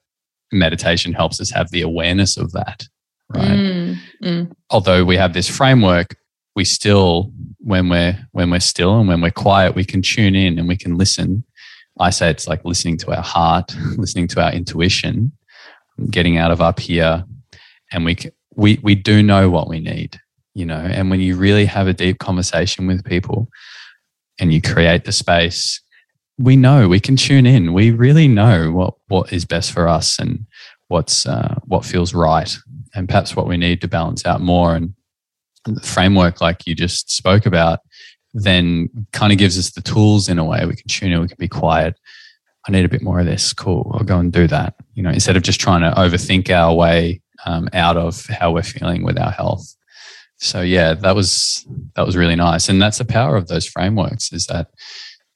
meditation 0.52 1.14
helps 1.14 1.40
us 1.40 1.50
have 1.50 1.70
the 1.70 1.80
awareness 1.80 2.36
of 2.36 2.52
that. 2.52 2.86
Right. 3.28 3.48
Mm, 3.48 3.96
mm. 4.22 4.52
Although 4.70 5.04
we 5.04 5.16
have 5.16 5.32
this 5.32 5.48
framework, 5.48 6.16
we 6.56 6.64
still, 6.64 7.32
when 7.58 7.88
we're 7.88 8.16
when 8.32 8.50
we're 8.50 8.60
still 8.60 8.98
and 8.98 9.08
when 9.08 9.20
we're 9.20 9.30
quiet, 9.30 9.74
we 9.74 9.84
can 9.84 10.02
tune 10.02 10.34
in 10.34 10.58
and 10.58 10.68
we 10.68 10.76
can 10.76 10.96
listen. 10.96 11.44
I 11.98 12.10
say 12.10 12.30
it's 12.30 12.48
like 12.48 12.64
listening 12.64 12.96
to 12.98 13.14
our 13.14 13.22
heart, 13.22 13.74
listening 13.96 14.28
to 14.28 14.42
our 14.42 14.52
intuition, 14.52 15.32
getting 16.10 16.38
out 16.38 16.50
of 16.50 16.60
up 16.60 16.78
here, 16.78 17.24
and 17.92 18.04
we 18.04 18.16
we 18.54 18.78
we 18.82 18.94
do 18.94 19.22
know 19.22 19.50
what 19.50 19.68
we 19.68 19.80
need 19.80 20.20
you 20.54 20.64
know, 20.64 20.76
and 20.76 21.10
when 21.10 21.20
you 21.20 21.36
really 21.36 21.66
have 21.66 21.88
a 21.88 21.92
deep 21.92 22.18
conversation 22.18 22.86
with 22.86 23.04
people 23.04 23.48
and 24.38 24.52
you 24.52 24.62
create 24.62 25.04
the 25.04 25.12
space, 25.12 25.80
we 26.38 26.56
know 26.56 26.88
we 26.88 27.00
can 27.00 27.16
tune 27.16 27.44
in. 27.44 27.72
We 27.72 27.90
really 27.90 28.28
know 28.28 28.70
what 28.70 28.94
what 29.08 29.32
is 29.32 29.44
best 29.44 29.72
for 29.72 29.88
us 29.88 30.18
and 30.18 30.46
what's 30.88 31.26
uh, 31.26 31.56
what 31.64 31.84
feels 31.84 32.14
right, 32.14 32.56
and 32.94 33.08
perhaps 33.08 33.34
what 33.34 33.46
we 33.46 33.56
need 33.56 33.80
to 33.80 33.88
balance 33.88 34.24
out 34.26 34.40
more. 34.40 34.74
And 34.74 34.94
the 35.64 35.80
framework, 35.80 36.40
like 36.40 36.66
you 36.66 36.74
just 36.74 37.10
spoke 37.10 37.46
about, 37.46 37.80
then 38.32 38.88
kind 39.12 39.32
of 39.32 39.38
gives 39.38 39.58
us 39.58 39.70
the 39.72 39.80
tools 39.80 40.28
in 40.28 40.38
a 40.38 40.44
way. 40.44 40.64
We 40.66 40.76
can 40.76 40.88
tune 40.88 41.12
in. 41.12 41.20
We 41.20 41.28
can 41.28 41.36
be 41.38 41.48
quiet. 41.48 41.98
I 42.66 42.72
need 42.72 42.84
a 42.84 42.88
bit 42.88 43.02
more 43.02 43.20
of 43.20 43.26
this. 43.26 43.52
Cool. 43.52 43.90
I'll 43.94 44.04
go 44.04 44.18
and 44.18 44.32
do 44.32 44.46
that. 44.46 44.74
You 44.94 45.02
know, 45.02 45.10
instead 45.10 45.36
of 45.36 45.42
just 45.42 45.60
trying 45.60 45.82
to 45.82 45.98
overthink 45.98 46.50
our 46.50 46.74
way 46.74 47.20
um, 47.46 47.68
out 47.72 47.96
of 47.96 48.26
how 48.26 48.52
we're 48.52 48.62
feeling 48.62 49.04
with 49.04 49.18
our 49.18 49.30
health 49.30 49.74
so 50.38 50.60
yeah 50.60 50.94
that 50.94 51.14
was 51.14 51.66
that 51.94 52.04
was 52.04 52.16
really 52.16 52.36
nice 52.36 52.68
and 52.68 52.80
that's 52.80 52.98
the 52.98 53.04
power 53.04 53.36
of 53.36 53.48
those 53.48 53.66
frameworks 53.66 54.32
is 54.32 54.46
that 54.46 54.68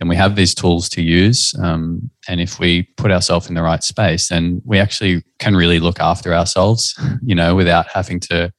and 0.01 0.09
we 0.09 0.17
have 0.17 0.37
these 0.37 0.55
tools 0.55 0.89
to 0.89 1.03
use 1.03 1.55
um, 1.61 2.11
and 2.29 2.41
if 2.41 2.59
we 2.59 2.85
put 2.97 3.11
ourselves 3.11 3.49
in 3.49 3.55
the 3.55 3.63
right 3.63 3.83
space 3.83 4.29
then 4.29 4.61
we 4.65 4.79
actually 4.79 5.23
can 5.39 5.57
really 5.57 5.81
look 5.81 6.01
after 6.01 6.35
ourselves 6.35 6.99
you 7.23 7.35
know 7.35 7.55
without 7.55 7.87
having 7.89 8.21
to 8.21 8.53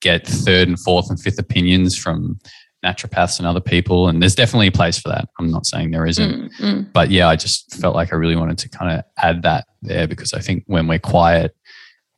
get 0.00 0.26
third 0.26 0.68
and 0.68 0.78
fourth 0.80 1.08
and 1.10 1.20
fifth 1.20 1.38
opinions 1.38 1.96
from 1.96 2.38
naturopaths 2.84 3.38
and 3.38 3.48
other 3.48 3.60
people 3.60 4.08
and 4.08 4.22
there's 4.22 4.34
definitely 4.34 4.68
a 4.68 4.72
place 4.72 4.98
for 4.98 5.08
that 5.08 5.28
i'm 5.38 5.50
not 5.50 5.66
saying 5.66 5.90
there 5.90 6.06
isn't 6.06 6.52
mm, 6.52 6.60
mm. 6.60 6.92
but 6.92 7.10
yeah 7.10 7.28
i 7.28 7.34
just 7.34 7.74
felt 7.74 7.96
like 7.96 8.12
i 8.12 8.16
really 8.16 8.36
wanted 8.36 8.58
to 8.58 8.68
kind 8.68 8.96
of 8.96 9.04
add 9.18 9.42
that 9.42 9.66
there 9.82 10.06
because 10.06 10.32
i 10.34 10.38
think 10.38 10.62
when 10.66 10.86
we're 10.86 10.98
quiet 10.98 11.56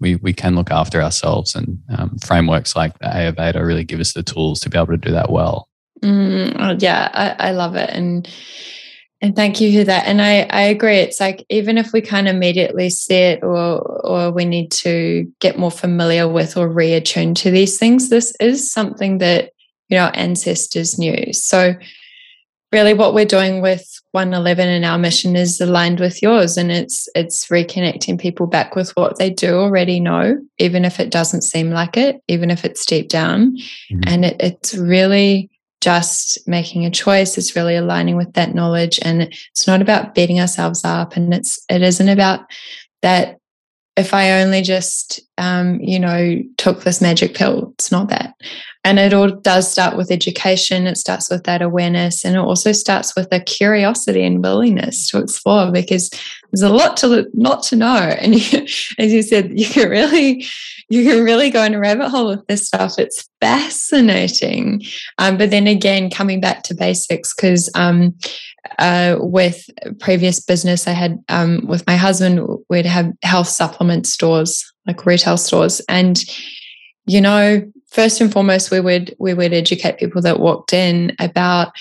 we, 0.00 0.16
we 0.16 0.32
can 0.32 0.54
look 0.54 0.70
after 0.70 1.02
ourselves 1.02 1.54
and 1.54 1.78
um, 1.96 2.16
frameworks 2.18 2.76
like 2.76 2.98
the 2.98 3.06
Ayurveda 3.06 3.64
really 3.64 3.84
give 3.84 4.00
us 4.00 4.12
the 4.12 4.22
tools 4.22 4.60
to 4.60 4.70
be 4.70 4.78
able 4.78 4.86
to 4.88 4.96
do 4.96 5.10
that 5.10 5.30
well. 5.30 5.67
Mm, 6.01 6.57
oh, 6.59 6.76
yeah, 6.78 7.11
I, 7.12 7.49
I 7.49 7.51
love 7.53 7.76
it. 7.76 7.90
And 7.90 8.28
and 9.20 9.34
thank 9.34 9.61
you 9.61 9.80
for 9.80 9.84
that. 9.84 10.07
And 10.07 10.22
I, 10.22 10.42
I 10.42 10.61
agree. 10.62 10.99
It's 10.99 11.18
like 11.18 11.44
even 11.49 11.76
if 11.76 11.92
we 11.92 12.01
can't 12.01 12.28
immediately 12.28 12.88
see 12.88 13.14
it 13.14 13.42
or 13.42 13.80
or 14.07 14.30
we 14.30 14.44
need 14.44 14.70
to 14.72 15.30
get 15.40 15.59
more 15.59 15.72
familiar 15.72 16.28
with 16.28 16.57
or 16.57 16.68
reattune 16.68 17.34
to 17.36 17.51
these 17.51 17.78
things, 17.78 18.11
this 18.11 18.34
is 18.38 18.70
something 18.70 19.18
that 19.18 19.51
you 19.88 19.96
know 19.96 20.05
our 20.05 20.12
ancestors 20.14 20.99
knew. 20.99 21.32
So 21.32 21.74
really 22.72 22.94
what 22.94 23.14
we're 23.14 23.24
doing 23.24 23.61
with 23.61 24.01
111 24.12 24.68
and 24.68 24.84
our 24.84 24.99
mission 24.99 25.36
is 25.36 25.61
aligned 25.61 26.01
with 26.01 26.22
yours 26.22 26.57
and 26.57 26.70
it's 26.70 27.09
it's 27.14 27.46
reconnecting 27.46 28.20
people 28.20 28.46
back 28.46 28.76
with 28.76 28.90
what 28.90 29.18
they 29.18 29.30
do 29.30 29.55
already 29.55 30.01
know 30.01 30.38
even 30.59 30.84
if 30.84 31.01
it 31.01 31.11
doesn't 31.11 31.42
seem 31.42 31.70
like 31.70 31.96
it 31.96 32.22
even 32.28 32.51
if 32.51 32.64
it's 32.64 32.84
deep 32.84 33.09
down 33.09 33.57
mm-hmm. 33.90 34.01
and 34.07 34.24
it, 34.24 34.36
it's 34.40 34.74
really 34.74 35.51
just 35.80 36.46
making 36.48 36.84
a 36.84 36.90
choice 36.90 37.38
it's 37.38 37.54
really 37.54 37.76
aligning 37.76 38.16
with 38.16 38.32
that 38.34 38.54
knowledge. 38.54 38.98
And 39.02 39.22
it's 39.22 39.66
not 39.66 39.80
about 39.80 40.14
beating 40.14 40.40
ourselves 40.40 40.84
up. 40.84 41.16
And 41.16 41.32
it's 41.32 41.64
it 41.68 41.82
isn't 41.82 42.08
about 42.08 42.40
that 43.02 43.38
if 43.96 44.14
i 44.14 44.40
only 44.40 44.62
just 44.62 45.20
um, 45.38 45.80
you 45.80 45.98
know 45.98 46.40
took 46.56 46.82
this 46.82 47.00
magic 47.00 47.34
pill. 47.34 47.72
It's 47.74 47.92
not 47.92 48.08
that 48.08 48.34
and 48.89 48.99
it 48.99 49.12
all 49.12 49.28
does 49.28 49.70
start 49.70 49.97
with 49.97 50.11
education 50.11 50.86
it 50.86 50.97
starts 50.97 51.28
with 51.30 51.45
that 51.45 51.61
awareness 51.61 52.24
and 52.24 52.36
it 52.36 52.41
also 52.41 52.72
starts 52.72 53.14
with 53.14 53.28
a 53.32 53.41
curiosity 53.41 54.24
and 54.24 54.43
willingness 54.43 55.09
to 55.09 55.18
explore 55.18 55.70
because 55.70 56.11
there's 56.53 56.62
a 56.62 56.74
lot 56.74 56.97
to 56.97 57.28
not 57.34 57.62
to 57.64 57.76
know. 57.76 58.16
And 58.18 58.34
you, 58.34 58.66
as 58.99 59.12
you 59.12 59.22
said 59.22 59.59
you 59.59 59.68
can 59.68 59.89
really 59.89 60.45
you 60.91 61.05
can 61.05 61.22
really 61.22 61.51
go 61.51 61.62
in 61.62 61.74
a 61.74 61.78
rabbit 61.78 62.09
hole 62.09 62.28
with 62.28 62.47
this 62.47 62.66
stuff. 62.66 62.99
It's 62.99 63.28
fascinating. 63.43 64.82
Um, 65.18 65.36
but 65.36 65.51
then 65.51 65.66
again 65.66 66.11
coming 66.11 66.41
back 66.41 66.62
to 66.64 66.74
basics 66.74 67.34
because 67.34 67.70
um, 67.74 68.14
uh, 68.78 69.16
with 69.18 69.68
previous 70.01 70.41
business 70.41 70.86
i 70.86 70.93
had 70.93 71.18
um, 71.28 71.66
with 71.66 71.86
my 71.86 71.97
husband 71.97 72.47
we'd 72.68 72.86
have 72.86 73.12
health 73.22 73.49
supplement 73.49 74.07
stores 74.07 74.72
like 74.86 75.05
retail 75.05 75.36
stores. 75.36 75.80
And 75.89 76.18
you 77.07 77.20
know 77.20 77.62
first 77.91 78.20
and 78.20 78.32
foremost 78.32 78.70
we 78.70 78.80
would 78.80 79.14
we 79.18 79.34
would 79.34 79.53
educate 79.53 79.99
people 79.99 80.22
that 80.22 80.41
walked 80.41 80.72
in 80.72 81.14
about 81.18 81.72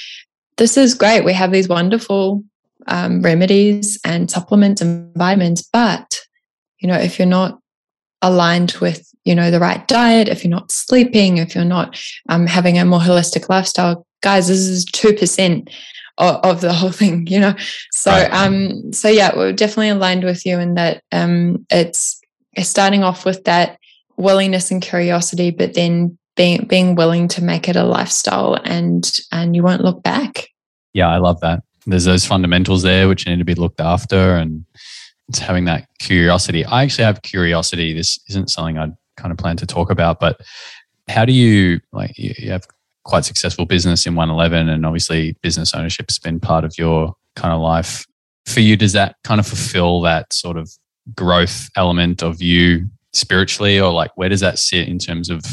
this 0.58 0.78
is 0.78 0.93
great 0.93 1.24
we 1.24 1.34
have 1.34 1.51
these 1.51 1.68
wonderful 1.68 2.43
um, 2.88 3.22
remedies 3.22 3.99
and 4.05 4.32
supplements 4.32 4.82
and 4.82 5.14
vitamins 5.16 5.68
but 5.74 6.20
you 6.80 6.88
know 6.88 6.95
if 6.95 7.20
you're 7.20 7.28
not 7.28 7.60
aligned 8.22 8.74
with 8.82 9.14
you 9.26 9.36
know 9.36 9.51
the 9.51 9.60
right 9.60 9.88
diet 9.88 10.30
if 10.30 10.43
you're 10.43 10.51
not 10.51 10.72
sleeping 10.72 11.38
if 11.38 11.53
you're 11.53 11.66
not 11.66 11.99
um, 12.30 12.47
having 12.47 12.78
a 12.78 12.86
more 12.86 12.99
holistic 12.99 13.49
lifestyle 13.49 14.05
guys 14.22 14.47
this 14.47 14.60
is 14.60 14.86
2% 14.86 15.70
of, 16.18 16.36
of 16.38 16.62
the 16.62 16.74
whole 16.74 16.91
thing 16.91 17.28
you 17.28 17.39
know 17.39 17.53
so 17.91 18.12
right. 18.12 18.34
um 18.34 18.91
so 18.93 19.08
yeah 19.10 19.36
we're 19.36 19.53
definitely 19.53 19.89
aligned 19.89 20.24
with 20.24 20.45
you 20.45 20.58
in 20.58 20.76
that 20.76 21.03
um 21.12 21.66
it's, 21.70 22.20
it's 22.53 22.70
starting 22.70 23.03
off 23.03 23.26
with 23.26 23.43
that 23.43 23.78
willingness 24.18 24.72
and 24.72 24.82
curiosity, 24.82 25.51
but 25.51 25.74
then 25.74 26.18
being 26.36 26.65
being 26.65 26.95
willing 26.95 27.28
to 27.30 27.43
make 27.43 27.68
it 27.68 27.76
a 27.76 27.84
lifestyle 27.84 28.55
and 28.63 29.20
and 29.32 29.55
you 29.55 29.63
won't 29.63 29.84
look 29.84 30.03
back. 30.03 30.49
Yeah, 30.93 31.09
I 31.09 31.18
love 31.18 31.39
that. 31.41 31.63
There's 31.86 32.05
those 32.05 32.26
fundamentals 32.26 32.84
there 32.84 33.07
which 33.07 33.26
need 33.26 33.39
to 33.39 33.45
be 33.45 33.55
looked 33.55 33.80
after 33.80 34.36
and 34.36 34.65
it's 35.30 35.39
having 35.39 35.65
that 35.65 35.88
curiosity. 35.99 36.65
I 36.65 36.84
actually 36.84 37.05
have 37.05 37.22
curiosity. 37.22 37.93
This 37.93 38.20
isn't 38.30 38.49
something 38.49 38.78
I'd 38.78 38.95
kind 39.15 39.32
of 39.32 39.38
plan 39.38 39.57
to 39.57 39.65
talk 39.65 39.89
about, 39.89 40.20
but 40.20 40.39
how 41.07 41.26
do 41.26 41.34
you 41.34 41.80
like 41.91 42.18
you 42.18 42.51
have 42.51 42.68
quite 43.07 43.26
successful 43.26 43.65
business 43.65 44.05
in 44.05 44.15
111 44.15 44.70
and 44.70 44.86
obviously 44.86 45.36
business 45.41 45.74
ownership 45.74 46.09
has 46.09 46.20
been 46.20 46.39
part 46.39 46.63
of 46.63 46.78
your 46.78 47.15
kind 47.36 47.53
of 47.53 47.61
life. 47.61 48.05
For 48.45 48.59
you, 48.59 48.78
does 48.78 48.93
that 48.93 49.15
kind 49.24 49.39
of 49.39 49.47
fulfill 49.47 50.01
that 50.01 50.32
sort 50.32 50.57
of 50.57 50.70
growth 51.15 51.70
element 51.76 52.22
of 52.22 52.41
you 52.41 52.89
spiritually 53.18 53.80
or 53.80 53.91
like 53.91 54.11
where 54.15 54.30
does 54.30 54.41
that 54.41 54.59
sit 54.59 54.88
in 54.88 54.99
terms 54.99 55.30
of 55.30 55.43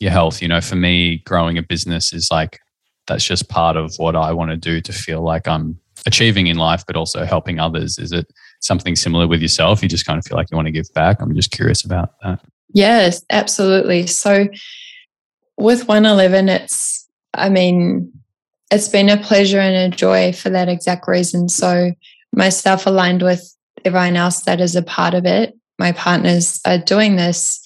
your 0.00 0.10
health? 0.10 0.42
You 0.42 0.48
know 0.48 0.60
for 0.60 0.76
me 0.76 1.18
growing 1.18 1.58
a 1.58 1.62
business 1.62 2.12
is 2.12 2.30
like 2.30 2.58
that's 3.06 3.24
just 3.24 3.48
part 3.48 3.76
of 3.76 3.94
what 3.96 4.14
i 4.14 4.32
want 4.32 4.50
to 4.50 4.56
do 4.56 4.80
to 4.80 4.92
feel 4.92 5.22
like 5.22 5.48
i'm 5.48 5.76
achieving 6.06 6.46
in 6.46 6.56
life 6.56 6.84
but 6.86 6.96
also 6.96 7.24
helping 7.24 7.58
others. 7.58 7.98
Is 7.98 8.12
it 8.12 8.26
something 8.60 8.96
similar 8.96 9.26
with 9.28 9.40
yourself? 9.40 9.82
You 9.82 9.88
just 9.88 10.06
kind 10.06 10.18
of 10.18 10.24
feel 10.24 10.36
like 10.36 10.50
you 10.50 10.56
want 10.56 10.66
to 10.66 10.72
give 10.72 10.92
back? 10.94 11.20
I'm 11.20 11.34
just 11.34 11.50
curious 11.50 11.84
about 11.84 12.14
that. 12.22 12.40
Yes 12.74 13.24
absolutely. 13.30 14.06
So 14.06 14.48
with 15.58 15.86
111 15.86 16.48
it's 16.48 17.06
i 17.34 17.48
mean 17.48 18.10
it's 18.70 18.88
been 18.88 19.10
a 19.10 19.18
pleasure 19.18 19.60
and 19.60 19.92
a 19.92 19.94
joy 19.94 20.32
for 20.32 20.48
that 20.50 20.68
exact 20.68 21.06
reason. 21.06 21.48
So 21.48 21.92
myself 22.32 22.86
aligned 22.86 23.22
with 23.22 23.54
everyone 23.84 24.16
else 24.16 24.42
that 24.44 24.60
is 24.60 24.74
a 24.74 24.82
part 24.82 25.12
of 25.12 25.26
it 25.26 25.54
my 25.82 25.92
partners 25.92 26.60
are 26.64 26.78
doing 26.78 27.16
this 27.16 27.60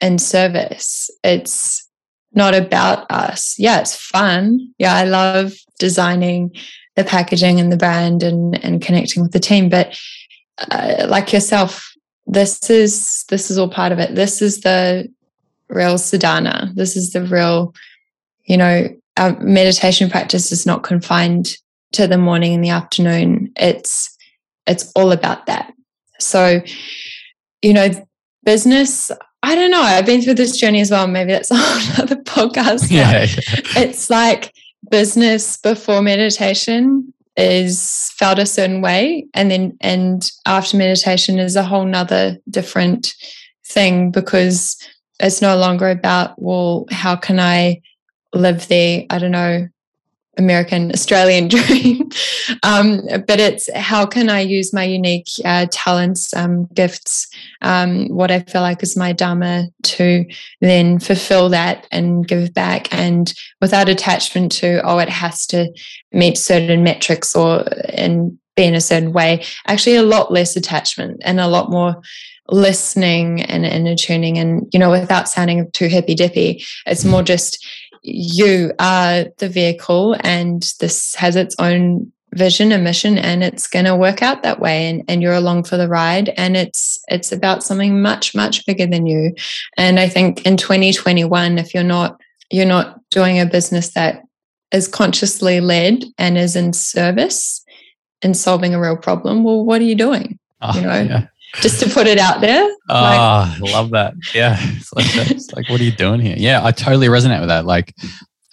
in 0.00 0.18
service. 0.18 1.10
It's 1.24 1.88
not 2.32 2.54
about 2.54 3.10
us. 3.10 3.56
Yeah, 3.58 3.80
it's 3.80 3.96
fun. 3.96 4.72
Yeah, 4.78 4.94
I 4.94 5.04
love 5.04 5.52
designing 5.78 6.54
the 6.94 7.04
packaging 7.04 7.58
and 7.58 7.72
the 7.72 7.76
brand 7.76 8.22
and 8.22 8.62
and 8.64 8.80
connecting 8.80 9.22
with 9.22 9.32
the 9.32 9.40
team. 9.40 9.68
But 9.68 9.98
uh, 10.70 11.06
like 11.08 11.32
yourself, 11.32 11.92
this 12.26 12.70
is 12.70 13.24
this 13.28 13.50
is 13.50 13.58
all 13.58 13.68
part 13.68 13.92
of 13.92 13.98
it. 13.98 14.14
This 14.14 14.40
is 14.40 14.60
the 14.60 15.12
real 15.68 15.98
sadhana. 15.98 16.70
This 16.74 16.96
is 16.96 17.12
the 17.12 17.22
real, 17.22 17.74
you 18.44 18.56
know, 18.56 18.88
our 19.16 19.38
meditation 19.40 20.08
practice 20.08 20.52
is 20.52 20.64
not 20.64 20.84
confined 20.84 21.56
to 21.92 22.06
the 22.06 22.18
morning 22.18 22.54
and 22.54 22.64
the 22.64 22.70
afternoon. 22.70 23.52
It's 23.56 24.16
it's 24.66 24.92
all 24.94 25.10
about 25.10 25.46
that. 25.46 25.72
So 26.20 26.62
you 27.62 27.72
know, 27.72 27.90
business, 28.44 29.10
I 29.42 29.54
don't 29.54 29.70
know. 29.70 29.80
I've 29.80 30.06
been 30.06 30.22
through 30.22 30.34
this 30.34 30.58
journey 30.58 30.80
as 30.80 30.90
well. 30.90 31.06
Maybe 31.06 31.32
that's 31.32 31.50
another 31.50 32.16
podcast. 32.16 32.90
Yeah. 32.90 33.26
it's 33.80 34.10
like 34.10 34.52
business 34.90 35.56
before 35.56 36.02
meditation 36.02 37.12
is 37.36 38.12
felt 38.16 38.38
a 38.38 38.46
certain 38.46 38.82
way. 38.82 39.26
And 39.34 39.50
then, 39.50 39.76
and 39.80 40.30
after 40.46 40.76
meditation 40.76 41.38
is 41.38 41.56
a 41.56 41.62
whole 41.62 41.84
nother 41.84 42.36
different 42.50 43.14
thing 43.66 44.10
because 44.10 44.76
it's 45.18 45.40
no 45.40 45.56
longer 45.56 45.88
about, 45.88 46.40
well, 46.40 46.86
how 46.90 47.16
can 47.16 47.40
I 47.40 47.80
live 48.34 48.68
the, 48.68 49.06
I 49.08 49.18
don't 49.18 49.30
know, 49.30 49.68
American 50.38 50.90
Australian 50.92 51.48
dream. 51.48 52.10
um, 52.62 53.02
but 53.26 53.38
it's 53.40 53.72
how 53.74 54.06
can 54.06 54.30
I 54.30 54.40
use 54.40 54.72
my 54.72 54.84
unique 54.84 55.28
uh, 55.44 55.66
talents, 55.70 56.34
um, 56.34 56.66
gifts, 56.74 57.28
um, 57.60 58.08
what 58.08 58.30
I 58.30 58.40
feel 58.40 58.62
like 58.62 58.82
is 58.82 58.96
my 58.96 59.12
dharma 59.12 59.68
to 59.82 60.24
then 60.60 60.98
fulfill 60.98 61.48
that 61.50 61.86
and 61.90 62.26
give 62.26 62.54
back, 62.54 62.92
and 62.92 63.32
without 63.60 63.88
attachment 63.88 64.52
to 64.52 64.80
oh, 64.84 64.98
it 64.98 65.08
has 65.08 65.46
to 65.48 65.72
meet 66.12 66.38
certain 66.38 66.82
metrics 66.82 67.36
or 67.36 67.64
and 67.90 68.38
be 68.56 68.64
in 68.64 68.74
a 68.74 68.80
certain 68.80 69.12
way. 69.12 69.44
Actually, 69.66 69.96
a 69.96 70.02
lot 70.02 70.32
less 70.32 70.56
attachment 70.56 71.20
and 71.24 71.40
a 71.40 71.48
lot 71.48 71.70
more 71.70 72.00
listening 72.48 73.40
and, 73.42 73.64
and 73.64 73.86
attuning 73.86 74.36
and 74.36 74.68
you 74.72 74.78
know 74.78 74.90
without 74.90 75.28
sounding 75.28 75.70
too 75.70 75.86
hippy 75.86 76.14
dippy 76.14 76.62
it's 76.86 77.04
more 77.04 77.22
just 77.22 77.64
you 78.02 78.72
are 78.78 79.26
the 79.38 79.48
vehicle 79.48 80.16
and 80.20 80.72
this 80.80 81.14
has 81.14 81.36
its 81.36 81.54
own 81.58 82.12
vision 82.34 82.72
and 82.72 82.82
mission 82.82 83.18
and 83.18 83.44
it's 83.44 83.66
going 83.66 83.84
to 83.84 83.94
work 83.94 84.22
out 84.22 84.42
that 84.42 84.58
way 84.58 84.88
and, 84.88 85.04
and 85.06 85.22
you're 85.22 85.34
along 85.34 85.64
for 85.64 85.76
the 85.76 85.88
ride 85.88 86.30
and 86.30 86.56
it's 86.56 86.98
it's 87.08 87.30
about 87.30 87.62
something 87.62 88.00
much 88.00 88.34
much 88.34 88.64
bigger 88.66 88.86
than 88.86 89.06
you. 89.06 89.34
And 89.76 90.00
i 90.00 90.08
think 90.08 90.44
in 90.46 90.56
2021 90.56 91.58
if 91.58 91.74
you're 91.74 91.82
not 91.82 92.20
you're 92.50 92.66
not 92.66 92.98
doing 93.10 93.38
a 93.38 93.46
business 93.46 93.90
that 93.90 94.22
is 94.72 94.88
consciously 94.88 95.60
led 95.60 96.04
and 96.18 96.38
is 96.38 96.56
in 96.56 96.72
service 96.72 97.62
in 98.22 98.34
solving 98.34 98.74
a 98.74 98.80
real 98.80 98.96
problem 98.96 99.44
well 99.44 99.64
what 99.64 99.80
are 99.80 99.84
you 99.84 99.94
doing? 99.94 100.38
Oh, 100.62 100.74
you 100.74 100.82
know? 100.82 101.02
yeah 101.02 101.26
just 101.60 101.80
to 101.80 101.90
put 101.90 102.06
it 102.06 102.18
out 102.18 102.40
there. 102.40 102.64
Oh, 102.88 103.56
like, 103.60 103.70
I 103.70 103.72
love 103.72 103.90
that. 103.90 104.14
Yeah. 104.34 104.56
It's 104.60 104.92
like, 104.92 105.06
it's 105.30 105.52
like, 105.52 105.68
what 105.68 105.80
are 105.80 105.84
you 105.84 105.92
doing 105.92 106.20
here? 106.20 106.36
Yeah, 106.38 106.64
I 106.64 106.72
totally 106.72 107.08
resonate 107.08 107.40
with 107.40 107.48
that. 107.48 107.66
Like, 107.66 107.94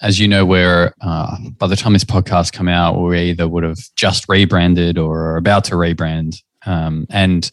as 0.02 0.20
you 0.20 0.28
know, 0.28 0.46
we're, 0.46 0.94
uh, 1.02 1.38
by 1.58 1.68
the 1.68 1.76
time 1.76 1.94
this 1.94 2.04
podcast 2.04 2.54
come 2.54 2.68
out, 2.68 3.00
we 3.00 3.20
either 3.32 3.48
would 3.48 3.64
have 3.64 3.80
just 3.96 4.28
rebranded 4.30 4.98
or 4.98 5.32
are 5.32 5.38
about 5.38 5.64
to 5.66 5.76
rebrand. 5.76 6.42
Um, 6.66 7.06
and 7.10 7.50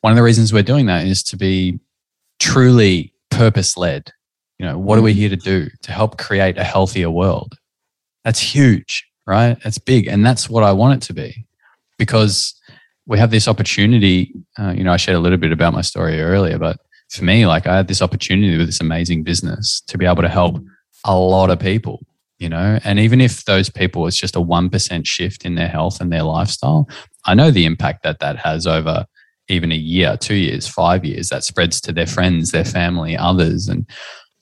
one 0.00 0.12
of 0.12 0.16
the 0.16 0.22
reasons 0.22 0.52
we're 0.52 0.62
doing 0.62 0.86
that 0.86 1.06
is 1.06 1.22
to 1.24 1.36
be 1.36 1.78
truly 2.38 3.12
purpose 3.30 3.76
led. 3.76 4.12
You 4.58 4.66
know, 4.66 4.78
what 4.78 4.98
are 4.98 5.02
we 5.02 5.12
mm. 5.12 5.16
here 5.16 5.28
to 5.30 5.36
do? 5.36 5.68
To 5.82 5.92
help 5.92 6.18
create 6.18 6.58
a 6.58 6.64
healthier 6.64 7.10
world. 7.10 7.54
That's 8.24 8.40
huge, 8.40 9.06
right? 9.26 9.56
It's 9.64 9.78
big. 9.78 10.06
And 10.06 10.24
that's 10.24 10.50
what 10.50 10.64
I 10.64 10.72
want 10.72 11.02
it 11.02 11.06
to 11.06 11.14
be 11.14 11.46
because 11.98 12.59
we 13.10 13.18
have 13.18 13.32
this 13.32 13.48
opportunity. 13.48 14.32
Uh, 14.56 14.72
you 14.74 14.84
know, 14.84 14.92
I 14.92 14.96
shared 14.96 15.16
a 15.16 15.20
little 15.20 15.36
bit 15.36 15.50
about 15.50 15.72
my 15.72 15.80
story 15.80 16.20
earlier, 16.20 16.58
but 16.58 16.78
for 17.10 17.24
me, 17.24 17.44
like 17.44 17.66
I 17.66 17.76
had 17.76 17.88
this 17.88 18.00
opportunity 18.00 18.56
with 18.56 18.66
this 18.66 18.80
amazing 18.80 19.24
business 19.24 19.82
to 19.88 19.98
be 19.98 20.06
able 20.06 20.22
to 20.22 20.28
help 20.28 20.62
a 21.04 21.18
lot 21.18 21.50
of 21.50 21.58
people, 21.58 22.06
you 22.38 22.48
know, 22.48 22.78
and 22.84 23.00
even 23.00 23.20
if 23.20 23.44
those 23.46 23.68
people, 23.68 24.06
it's 24.06 24.16
just 24.16 24.36
a 24.36 24.40
1% 24.40 25.06
shift 25.06 25.44
in 25.44 25.56
their 25.56 25.66
health 25.66 26.00
and 26.00 26.12
their 26.12 26.22
lifestyle, 26.22 26.88
I 27.26 27.34
know 27.34 27.50
the 27.50 27.64
impact 27.64 28.04
that 28.04 28.20
that 28.20 28.36
has 28.38 28.64
over 28.64 29.04
even 29.48 29.72
a 29.72 29.76
year, 29.76 30.16
two 30.16 30.36
years, 30.36 30.68
five 30.68 31.04
years, 31.04 31.30
that 31.30 31.42
spreads 31.42 31.80
to 31.80 31.92
their 31.92 32.06
friends, 32.06 32.52
their 32.52 32.64
family, 32.64 33.16
others. 33.16 33.68
And 33.68 33.86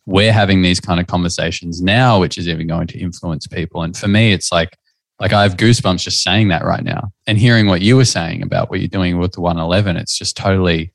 we're 0.04 0.30
having 0.30 0.60
these 0.60 0.78
kind 0.78 1.00
of 1.00 1.06
conversations 1.06 1.80
now, 1.80 2.20
which 2.20 2.36
is 2.36 2.46
even 2.46 2.66
going 2.66 2.88
to 2.88 2.98
influence 2.98 3.46
people. 3.46 3.82
And 3.82 3.96
for 3.96 4.08
me, 4.08 4.34
it's 4.34 4.52
like, 4.52 4.76
like 5.20 5.32
I 5.32 5.42
have 5.42 5.56
goosebumps 5.56 6.00
just 6.00 6.22
saying 6.22 6.48
that 6.48 6.64
right 6.64 6.84
now 6.84 7.12
and 7.26 7.38
hearing 7.38 7.66
what 7.66 7.82
you 7.82 7.96
were 7.96 8.04
saying 8.04 8.42
about 8.42 8.70
what 8.70 8.80
you're 8.80 8.88
doing 8.88 9.18
with 9.18 9.32
the 9.32 9.40
111. 9.40 9.96
It's 9.96 10.16
just 10.16 10.36
totally, 10.36 10.92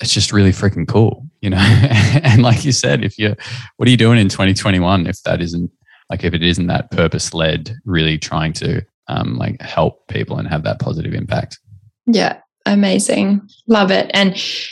it's 0.00 0.12
just 0.12 0.32
really 0.32 0.52
freaking 0.52 0.88
cool, 0.88 1.26
you 1.40 1.50
know? 1.50 1.58
and 2.22 2.42
like 2.42 2.64
you 2.64 2.72
said, 2.72 3.04
if 3.04 3.18
you're, 3.18 3.36
what 3.76 3.86
are 3.86 3.90
you 3.90 3.96
doing 3.96 4.18
in 4.18 4.28
2021 4.28 5.06
if 5.06 5.22
that 5.24 5.42
isn't, 5.42 5.70
like 6.08 6.24
if 6.24 6.32
it 6.32 6.42
isn't 6.42 6.66
that 6.68 6.90
purpose 6.90 7.34
led, 7.34 7.76
really 7.84 8.18
trying 8.18 8.54
to 8.54 8.82
um, 9.08 9.36
like 9.36 9.60
help 9.60 10.06
people 10.08 10.38
and 10.38 10.48
have 10.48 10.62
that 10.62 10.80
positive 10.80 11.12
impact? 11.12 11.58
Yeah, 12.06 12.40
amazing. 12.64 13.46
Love 13.66 13.90
it. 13.90 14.10
And, 14.14 14.30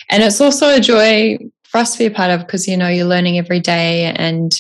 and 0.09 0.23
it's 0.23 0.41
also 0.41 0.75
a 0.75 0.81
joy 0.81 1.39
for 1.65 1.79
us 1.79 1.93
to 1.93 1.99
be 1.99 2.07
a 2.07 2.11
part 2.11 2.31
of 2.31 2.41
because, 2.41 2.67
you 2.67 2.79
know, 2.79 2.89
you're 2.89 3.07
learning 3.07 3.39
every 3.39 3.61
day 3.61 4.05
and, 4.17 4.59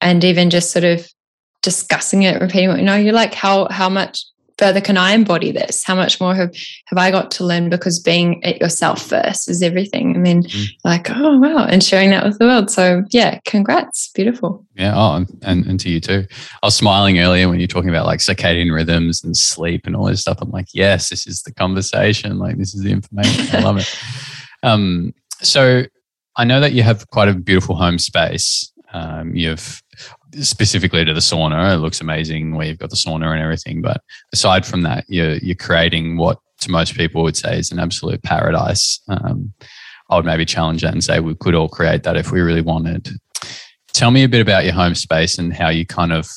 and 0.00 0.24
even 0.24 0.50
just 0.50 0.72
sort 0.72 0.84
of 0.84 1.08
discussing 1.62 2.22
it, 2.22 2.40
repeating 2.40 2.70
it, 2.70 2.78
you 2.78 2.84
know, 2.84 2.96
you're 2.96 3.12
like, 3.12 3.34
how 3.34 3.68
how 3.68 3.88
much 3.88 4.24
further 4.60 4.80
can 4.80 4.98
I 4.98 5.12
embody 5.12 5.52
this? 5.52 5.82
How 5.82 5.94
much 5.94 6.20
more 6.20 6.34
have 6.34 6.54
have 6.86 6.98
I 6.98 7.10
got 7.10 7.30
to 7.32 7.44
learn? 7.44 7.70
Because 7.70 7.98
being 7.98 8.40
it 8.42 8.60
yourself 8.60 9.02
first 9.02 9.48
is 9.48 9.62
everything, 9.62 10.14
and 10.14 10.26
then 10.26 10.42
mm. 10.42 10.66
like, 10.84 11.10
oh 11.10 11.38
wow, 11.38 11.64
and 11.64 11.82
sharing 11.82 12.10
that 12.10 12.24
with 12.24 12.38
the 12.38 12.44
world. 12.44 12.70
So 12.70 13.02
yeah, 13.10 13.40
congrats, 13.46 14.10
beautiful. 14.14 14.64
Yeah, 14.74 14.94
oh, 14.96 15.24
and, 15.42 15.66
and 15.66 15.80
to 15.80 15.90
you 15.90 16.00
too. 16.00 16.26
I 16.62 16.66
was 16.66 16.76
smiling 16.76 17.18
earlier 17.18 17.48
when 17.48 17.58
you're 17.58 17.66
talking 17.66 17.90
about 17.90 18.06
like 18.06 18.20
circadian 18.20 18.72
rhythms 18.72 19.24
and 19.24 19.36
sleep 19.36 19.86
and 19.86 19.96
all 19.96 20.04
this 20.04 20.20
stuff. 20.20 20.38
I'm 20.40 20.50
like, 20.50 20.68
yes, 20.72 21.08
this 21.08 21.26
is 21.26 21.42
the 21.42 21.54
conversation. 21.54 22.38
Like 22.38 22.58
this 22.58 22.74
is 22.74 22.82
the 22.82 22.90
information. 22.90 23.56
I 23.56 23.60
love 23.60 23.78
it. 23.78 23.98
Um, 24.62 25.14
so 25.40 25.84
I 26.36 26.44
know 26.44 26.60
that 26.60 26.72
you 26.72 26.82
have 26.82 27.08
quite 27.08 27.28
a 27.28 27.34
beautiful 27.34 27.76
home 27.76 27.98
space. 27.98 28.70
Um, 28.92 29.34
you've 29.34 29.82
specifically 30.40 31.04
to 31.04 31.14
the 31.14 31.20
sauna. 31.20 31.74
It 31.74 31.78
looks 31.78 32.00
amazing 32.00 32.54
where 32.54 32.66
you've 32.66 32.78
got 32.78 32.90
the 32.90 32.96
sauna 32.96 33.32
and 33.32 33.42
everything. 33.42 33.82
But 33.82 34.00
aside 34.32 34.66
from 34.66 34.82
that, 34.82 35.04
you're 35.08 35.36
you're 35.36 35.56
creating 35.56 36.16
what 36.16 36.38
to 36.60 36.70
most 36.70 36.94
people 36.94 37.22
would 37.22 37.36
say 37.36 37.58
is 37.58 37.72
an 37.72 37.78
absolute 37.78 38.22
paradise. 38.22 39.00
Um, 39.08 39.52
I 40.10 40.16
would 40.16 40.24
maybe 40.24 40.44
challenge 40.44 40.82
that 40.82 40.92
and 40.92 41.02
say 41.02 41.20
we 41.20 41.34
could 41.36 41.54
all 41.54 41.68
create 41.68 42.02
that 42.02 42.16
if 42.16 42.32
we 42.32 42.40
really 42.40 42.62
wanted. 42.62 43.08
Tell 43.92 44.10
me 44.10 44.24
a 44.24 44.28
bit 44.28 44.40
about 44.40 44.64
your 44.64 44.74
home 44.74 44.94
space 44.94 45.38
and 45.38 45.52
how 45.54 45.68
you 45.68 45.86
kind 45.86 46.12
of 46.12 46.28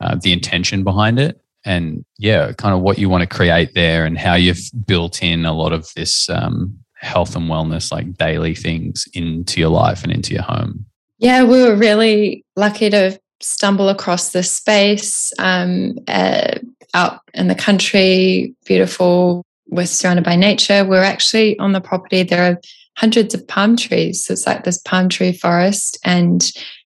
uh, 0.00 0.16
the 0.22 0.32
intention 0.32 0.84
behind 0.84 1.18
it, 1.18 1.40
and 1.64 2.04
yeah, 2.18 2.52
kind 2.52 2.74
of 2.74 2.80
what 2.80 2.98
you 2.98 3.08
want 3.08 3.22
to 3.22 3.36
create 3.36 3.74
there, 3.74 4.04
and 4.04 4.16
how 4.16 4.34
you've 4.34 4.62
built 4.86 5.22
in 5.22 5.44
a 5.44 5.52
lot 5.52 5.72
of 5.72 5.88
this 5.96 6.30
um, 6.30 6.78
health 6.94 7.34
and 7.34 7.50
wellness, 7.50 7.90
like 7.90 8.16
daily 8.16 8.54
things, 8.54 9.06
into 9.14 9.60
your 9.60 9.70
life 9.70 10.02
and 10.04 10.12
into 10.12 10.34
your 10.34 10.42
home. 10.42 10.86
Yeah, 11.18 11.42
we 11.44 11.62
were 11.62 11.74
really 11.74 12.44
lucky 12.56 12.90
to 12.90 13.18
stumble 13.40 13.88
across 13.88 14.30
this 14.30 14.50
space 14.50 15.32
um, 15.38 15.98
uh, 16.06 16.58
out 16.94 17.20
in 17.34 17.48
the 17.48 17.54
country, 17.54 18.54
beautiful. 18.64 19.44
We're 19.68 19.86
surrounded 19.86 20.24
by 20.24 20.36
nature. 20.36 20.84
We're 20.84 21.02
actually 21.02 21.58
on 21.58 21.72
the 21.72 21.80
property. 21.80 22.22
There 22.22 22.52
are 22.52 22.60
hundreds 22.96 23.34
of 23.34 23.46
palm 23.46 23.76
trees. 23.76 24.24
So 24.24 24.32
it's 24.32 24.46
like 24.46 24.64
this 24.64 24.78
palm 24.78 25.08
tree 25.08 25.32
forest. 25.32 25.98
And 26.04 26.42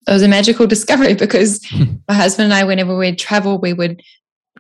it 0.07 0.11
was 0.11 0.23
a 0.23 0.27
magical 0.27 0.67
discovery 0.75 1.13
because 1.13 1.59
my 2.07 2.13
husband 2.13 2.45
and 2.45 2.53
I, 2.53 2.63
whenever 2.63 2.97
we'd 2.97 3.19
travel, 3.19 3.59
we 3.59 3.73
would 3.73 4.01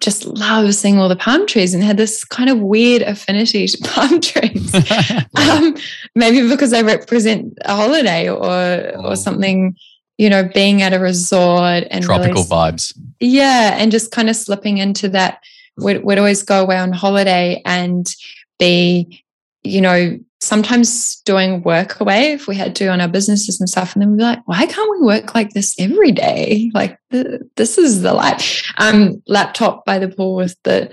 just 0.01 0.25
love 0.25 0.73
seeing 0.73 0.97
all 0.97 1.07
the 1.07 1.15
palm 1.15 1.45
trees 1.45 1.73
and 1.73 1.83
had 1.83 1.95
this 1.95 2.23
kind 2.23 2.49
of 2.49 2.59
weird 2.59 3.03
affinity 3.03 3.67
to 3.67 3.77
palm 3.83 4.19
trees. 4.19 4.73
um, 5.35 5.75
maybe 6.15 6.49
because 6.49 6.71
they 6.71 6.83
represent 6.83 7.57
a 7.61 7.75
holiday 7.75 8.27
or 8.27 8.43
oh. 8.43 9.05
or 9.05 9.15
something, 9.15 9.75
you 10.17 10.29
know, 10.29 10.49
being 10.53 10.81
at 10.81 10.93
a 10.93 10.99
resort 10.99 11.85
and 11.89 12.03
tropical 12.03 12.43
really, 12.43 12.45
vibes. 12.45 12.97
Yeah, 13.19 13.77
and 13.77 13.91
just 13.91 14.11
kind 14.11 14.29
of 14.29 14.35
slipping 14.35 14.79
into 14.79 15.07
that. 15.09 15.41
We'd, 15.77 16.03
we'd 16.03 16.17
always 16.17 16.43
go 16.43 16.61
away 16.61 16.77
on 16.77 16.91
holiday 16.91 17.61
and 17.65 18.13
be, 18.59 19.23
you 19.63 19.81
know, 19.81 20.19
sometimes 20.41 21.21
doing 21.21 21.61
work 21.61 21.99
away 21.99 22.33
if 22.33 22.47
we 22.47 22.55
had 22.55 22.75
to 22.75 22.87
on 22.87 22.99
our 22.99 23.07
businesses 23.07 23.59
and 23.59 23.69
stuff. 23.69 23.93
And 23.93 24.01
then 24.01 24.11
we'd 24.11 24.17
be 24.17 24.23
like, 24.23 24.47
why 24.47 24.65
can't 24.65 24.91
we 24.91 25.05
work 25.05 25.35
like 25.35 25.51
this 25.51 25.75
every 25.79 26.11
day? 26.11 26.71
Like 26.73 26.97
this 27.11 27.77
is 27.77 28.01
the 28.01 28.13
life. 28.13 28.63
Um, 28.77 29.21
laptop 29.27 29.85
by 29.85 29.99
the 29.99 30.09
pool 30.09 30.35
with 30.35 30.57
the 30.63 30.89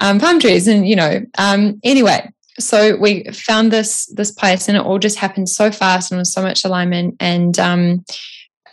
um, 0.00 0.18
palm 0.18 0.40
trees, 0.40 0.66
and 0.66 0.88
you 0.88 0.96
know. 0.96 1.20
Um, 1.36 1.80
anyway, 1.84 2.28
so 2.58 2.96
we 2.96 3.24
found 3.24 3.70
this 3.70 4.06
this 4.06 4.30
place, 4.32 4.68
and 4.68 4.76
it 4.76 4.84
all 4.84 4.98
just 4.98 5.18
happened 5.18 5.48
so 5.48 5.70
fast, 5.70 6.10
and 6.10 6.18
was 6.18 6.32
so 6.32 6.42
much 6.42 6.64
alignment. 6.64 7.16
And 7.20 7.58
um, 7.58 8.04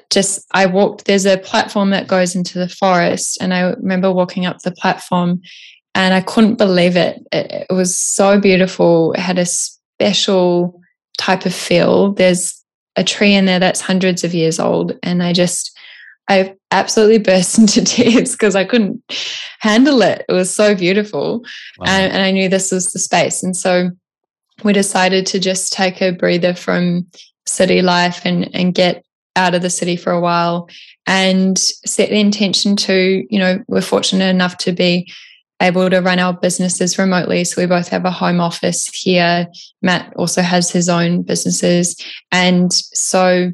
just 0.09 0.45
I 0.51 0.65
walked. 0.65 1.05
There's 1.05 1.25
a 1.25 1.37
platform 1.37 1.89
that 1.89 2.07
goes 2.07 2.35
into 2.35 2.57
the 2.57 2.69
forest, 2.69 3.37
and 3.41 3.53
I 3.53 3.71
remember 3.71 4.11
walking 4.11 4.45
up 4.45 4.59
the 4.59 4.71
platform. 4.71 5.41
And 5.97 6.13
I 6.13 6.19
couldn't 6.19 6.55
believe 6.55 6.97
it. 6.97 7.25
It, 7.31 7.67
it 7.69 7.73
was 7.73 7.97
so 7.97 8.37
beautiful. 8.37 9.13
It 9.13 9.21
had 9.21 9.39
a 9.39 9.45
special 9.97 10.81
type 11.17 11.45
of 11.45 11.53
feel. 11.53 12.13
There's 12.13 12.63
a 12.95 13.03
tree 13.03 13.33
in 13.33 13.45
there 13.45 13.59
that's 13.59 13.81
hundreds 13.81 14.23
of 14.23 14.33
years 14.33 14.59
old. 14.59 14.97
And 15.03 15.21
I 15.21 15.33
just, 15.33 15.77
I 16.27 16.55
absolutely 16.71 17.19
burst 17.19 17.57
into 17.57 17.83
tears 17.83 18.31
because 18.31 18.55
I 18.55 18.65
couldn't 18.65 19.01
handle 19.59 20.01
it. 20.01 20.25
It 20.27 20.33
was 20.33 20.53
so 20.53 20.75
beautiful. 20.75 21.43
Wow. 21.77 21.85
And, 21.87 22.13
and 22.13 22.21
I 22.21 22.31
knew 22.31 22.49
this 22.49 22.71
was 22.71 22.91
the 22.91 22.99
space. 22.99 23.43
And 23.43 23.55
so 23.55 23.91
we 24.63 24.73
decided 24.73 25.25
to 25.27 25.39
just 25.39 25.73
take 25.73 26.01
a 26.01 26.11
breather 26.11 26.53
from 26.53 27.07
city 27.45 27.81
life 27.81 28.21
and, 28.25 28.53
and 28.55 28.73
get 28.73 29.03
out 29.35 29.53
of 29.53 29.61
the 29.61 29.69
city 29.69 29.97
for 29.97 30.11
a 30.11 30.21
while 30.21 30.69
and 31.07 31.57
set 31.59 32.09
the 32.09 32.19
intention 32.19 32.75
to, 32.75 33.25
you 33.29 33.37
know, 33.37 33.63
we're 33.67 33.81
fortunate 33.81 34.29
enough 34.29 34.57
to 34.57 34.71
be 34.71 35.11
able 35.61 35.89
to 35.89 35.99
run 35.99 36.19
our 36.19 36.33
businesses 36.33 36.97
remotely. 36.97 37.43
So 37.43 37.61
we 37.61 37.65
both 37.65 37.87
have 37.89 38.05
a 38.05 38.11
home 38.11 38.39
office 38.39 38.87
here. 38.87 39.47
Matt 39.81 40.13
also 40.15 40.41
has 40.41 40.69
his 40.69 40.89
own 40.89 41.21
businesses. 41.23 41.95
And 42.31 42.71
so 42.73 43.51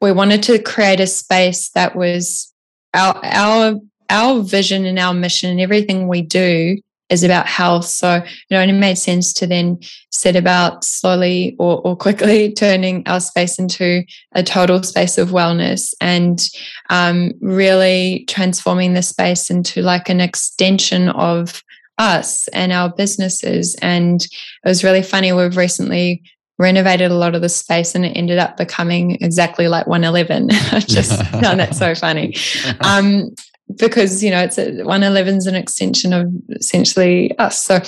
we 0.00 0.12
wanted 0.12 0.42
to 0.44 0.60
create 0.60 1.00
a 1.00 1.06
space 1.06 1.70
that 1.70 1.94
was 1.94 2.52
our 2.94 3.18
our 3.24 3.74
our 4.10 4.42
vision 4.42 4.84
and 4.84 4.98
our 4.98 5.14
mission 5.14 5.50
and 5.50 5.60
everything 5.60 6.08
we 6.08 6.22
do 6.22 6.76
is 7.12 7.22
about 7.22 7.46
health. 7.46 7.84
So 7.84 8.16
you 8.16 8.22
know 8.50 8.58
it 8.58 8.62
only 8.62 8.74
made 8.74 8.98
sense 8.98 9.32
to 9.34 9.46
then 9.46 9.78
set 10.10 10.34
about 10.36 10.84
slowly 10.84 11.54
or, 11.58 11.80
or 11.86 11.96
quickly 11.96 12.52
turning 12.56 13.06
our 13.06 13.20
space 13.20 13.58
into 13.58 14.02
a 14.32 14.42
total 14.42 14.82
space 14.82 15.18
of 15.18 15.30
wellness 15.30 15.94
and 16.00 16.48
um, 16.90 17.32
really 17.40 18.24
transforming 18.28 18.94
the 18.94 19.02
space 19.02 19.50
into 19.50 19.82
like 19.82 20.08
an 20.08 20.20
extension 20.20 21.08
of 21.10 21.62
us 21.98 22.48
and 22.48 22.72
our 22.72 22.88
businesses. 22.90 23.76
And 23.82 24.22
it 24.22 24.68
was 24.68 24.82
really 24.82 25.02
funny. 25.02 25.32
We've 25.32 25.56
recently 25.56 26.22
renovated 26.58 27.10
a 27.10 27.14
lot 27.14 27.34
of 27.34 27.42
the 27.42 27.48
space 27.48 27.94
and 27.94 28.04
it 28.04 28.16
ended 28.16 28.38
up 28.38 28.56
becoming 28.56 29.16
exactly 29.20 29.68
like 29.68 29.86
111. 29.86 30.50
I 30.72 30.80
just 30.80 31.22
found 31.32 31.60
that 31.60 31.74
so 31.74 31.94
funny. 31.94 32.36
Um, 32.80 33.34
because 33.76 34.22
you 34.22 34.30
know 34.30 34.42
it's 34.42 34.58
a, 34.58 34.82
111 34.82 35.36
is 35.36 35.46
an 35.46 35.54
extension 35.54 36.12
of 36.12 36.32
essentially 36.50 37.36
us. 37.38 37.62
So 37.62 37.80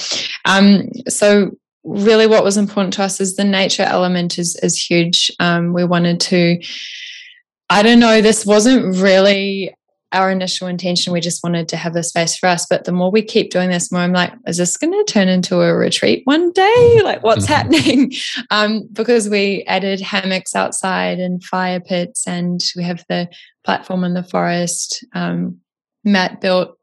um 0.45 0.89
so 1.09 1.53
really 1.85 2.27
what 2.27 2.45
was 2.45 2.57
important 2.57 2.95
to 2.95 3.03
us 3.03 3.21
is 3.21 3.37
the 3.37 3.45
nature 3.45 3.83
element 3.83 4.39
is 4.39 4.57
is 4.63 4.79
huge. 4.79 5.31
Um 5.41 5.73
we 5.73 5.85
wanted 5.85 6.21
to 6.21 6.63
i 7.71 7.83
don't 7.83 7.99
know 7.99 8.21
this 8.21 8.45
wasn't 8.45 8.97
really 8.97 9.75
our 10.15 10.31
initial 10.31 10.69
intention. 10.69 11.13
We 11.13 11.21
just 11.21 11.43
wanted 11.43 11.69
to 11.71 11.77
have 11.77 11.93
the 11.93 12.05
space 12.05 12.37
for 12.37 12.47
us. 12.47 12.67
But 12.71 12.85
the 12.85 12.93
more 12.93 13.11
we 13.11 13.21
keep 13.21 13.51
doing 13.51 13.71
this 13.71 13.91
more 13.91 14.03
i'm 14.03 14.13
like 14.13 14.33
is 14.47 14.57
this 14.57 14.77
going 14.77 14.93
to 14.93 15.13
turn 15.13 15.29
into 15.29 15.61
a 15.61 15.75
retreat 15.75 16.23
one 16.25 16.53
day? 16.53 17.01
Like 17.03 17.23
what's 17.23 17.47
happening? 17.47 18.13
Um, 18.51 18.89
because 18.93 19.29
we 19.29 19.65
added 19.67 20.01
hammocks 20.01 20.55
outside 20.55 21.19
and 21.19 21.43
fire 21.43 21.81
pits 21.81 22.27
and 22.27 22.63
we 22.77 22.85
have 22.85 23.05
the 23.09 23.29
platform 23.65 24.05
in 24.05 24.15
the 24.15 24.23
forest. 24.23 25.05
Um, 25.13 25.61
Matt 26.05 26.41
built 26.41 26.77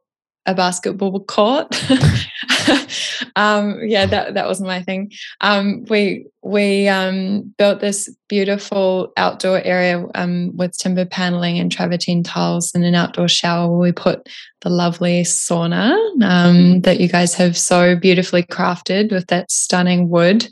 a 0.45 0.55
basketball 0.55 1.19
court. 1.23 1.67
um, 3.35 3.79
yeah, 3.83 4.05
that 4.05 4.33
that 4.33 4.47
was 4.47 4.59
my 4.59 4.81
thing. 4.81 5.11
Um, 5.41 5.85
we 5.89 6.25
we 6.41 6.87
um, 6.87 7.53
built 7.57 7.79
this 7.79 8.13
beautiful 8.27 9.13
outdoor 9.17 9.61
area 9.61 10.03
um, 10.15 10.55
with 10.55 10.77
timber 10.77 11.05
paneling 11.05 11.59
and 11.59 11.71
travertine 11.71 12.23
tiles 12.23 12.73
and 12.73 12.83
an 12.83 12.95
outdoor 12.95 13.27
shower. 13.27 13.69
Where 13.69 13.79
we 13.79 13.91
put 13.91 14.27
the 14.61 14.69
lovely 14.69 15.23
sauna 15.23 15.95
um, 16.23 16.81
that 16.81 16.99
you 16.99 17.07
guys 17.07 17.35
have 17.35 17.57
so 17.57 17.95
beautifully 17.95 18.43
crafted 18.43 19.11
with 19.11 19.27
that 19.27 19.51
stunning 19.51 20.09
wood, 20.09 20.47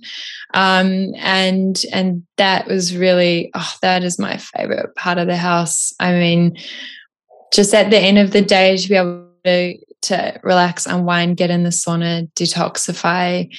um, 0.54 1.14
and 1.18 1.82
and 1.92 2.24
that 2.38 2.68
was 2.68 2.96
really 2.96 3.50
oh, 3.56 3.74
that 3.82 4.04
is 4.04 4.20
my 4.20 4.38
favorite 4.38 4.96
part 4.96 5.18
of 5.18 5.26
the 5.26 5.38
house. 5.38 5.94
I 6.00 6.12
mean 6.14 6.58
just 7.54 7.74
at 7.74 7.90
the 7.90 7.98
end 7.98 8.18
of 8.18 8.32
the 8.32 8.42
day 8.42 8.78
to 8.78 8.90
be 8.90 8.96
able 8.96 9.28
to, 9.46 9.78
to 10.04 10.40
relax, 10.44 10.86
unwind, 10.86 11.38
get 11.38 11.50
in 11.50 11.64
the 11.64 11.70
sauna, 11.70 12.32
detoxify. 12.34 13.54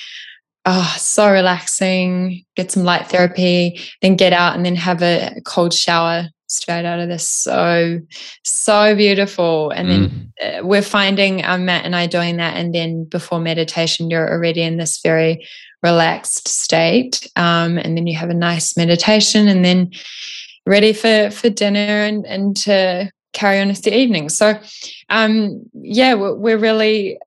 Oh, 0.66 0.94
so 0.98 1.30
relaxing. 1.30 2.44
Get 2.54 2.70
some 2.70 2.84
light 2.84 3.08
therapy, 3.08 3.80
then 4.02 4.16
get 4.16 4.32
out 4.32 4.54
and 4.54 4.64
then 4.64 4.76
have 4.76 5.02
a 5.02 5.40
cold 5.44 5.72
shower 5.72 6.28
straight 6.50 6.84
out 6.84 6.98
of 6.98 7.08
this. 7.08 7.26
So, 7.26 8.00
so 8.42 8.94
beautiful. 8.96 9.70
And 9.70 9.88
then 9.88 10.32
mm. 10.42 10.64
we're 10.64 10.82
finding 10.82 11.44
um, 11.44 11.64
Matt 11.64 11.84
and 11.84 11.94
I 11.94 12.06
doing 12.06 12.36
that. 12.38 12.56
And 12.56 12.74
then 12.74 13.04
before 13.04 13.38
meditation, 13.40 14.10
you're 14.10 14.30
already 14.30 14.62
in 14.62 14.76
this 14.76 15.00
very 15.00 15.46
relaxed 15.82 16.48
state. 16.48 17.30
Um, 17.36 17.78
and 17.78 17.96
then 17.96 18.06
you 18.06 18.18
have 18.18 18.30
a 18.30 18.34
nice 18.34 18.76
meditation 18.76 19.48
and 19.48 19.64
then 19.64 19.92
ready 20.66 20.92
for, 20.92 21.30
for 21.30 21.48
dinner 21.50 21.78
and, 21.78 22.26
and 22.26 22.56
to 22.58 23.10
carry 23.40 23.58
on 23.58 23.68
with 23.68 23.82
the 23.82 23.96
evening. 23.96 24.28
So, 24.28 24.60
um, 25.08 25.64
yeah, 25.72 26.14
we're, 26.14 26.34
we're, 26.34 26.58
really 26.58 27.18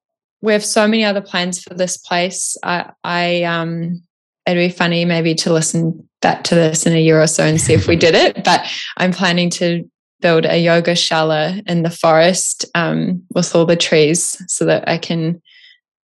we 0.41 0.53
have 0.53 0.63
so 0.63 0.87
many 0.87 1.03
other 1.03 1.21
plans 1.21 1.63
for 1.63 1.73
this 1.73 1.97
place. 1.97 2.55
I, 2.63 2.91
I 3.03 3.43
um, 3.43 4.03
it'd 4.45 4.71
be 4.71 4.75
funny 4.75 5.05
maybe 5.05 5.33
to 5.35 5.53
listen 5.53 6.07
back 6.21 6.43
to 6.45 6.55
this 6.55 6.85
in 6.85 6.93
a 6.93 7.01
year 7.01 7.21
or 7.21 7.27
so 7.27 7.43
and 7.43 7.59
see 7.59 7.73
if 7.73 7.87
we 7.87 7.95
did 7.95 8.13
it. 8.13 8.43
But 8.43 8.69
I'm 8.97 9.11
planning 9.11 9.49
to 9.51 9.89
build 10.21 10.45
a 10.45 10.57
yoga 10.57 10.91
shala 10.91 11.67
in 11.67 11.83
the 11.83 11.89
forest 11.89 12.65
um, 12.75 13.23
with 13.33 13.55
all 13.55 13.65
the 13.65 13.75
trees 13.75 14.41
so 14.47 14.65
that 14.65 14.87
I 14.87 14.97
can, 14.97 15.41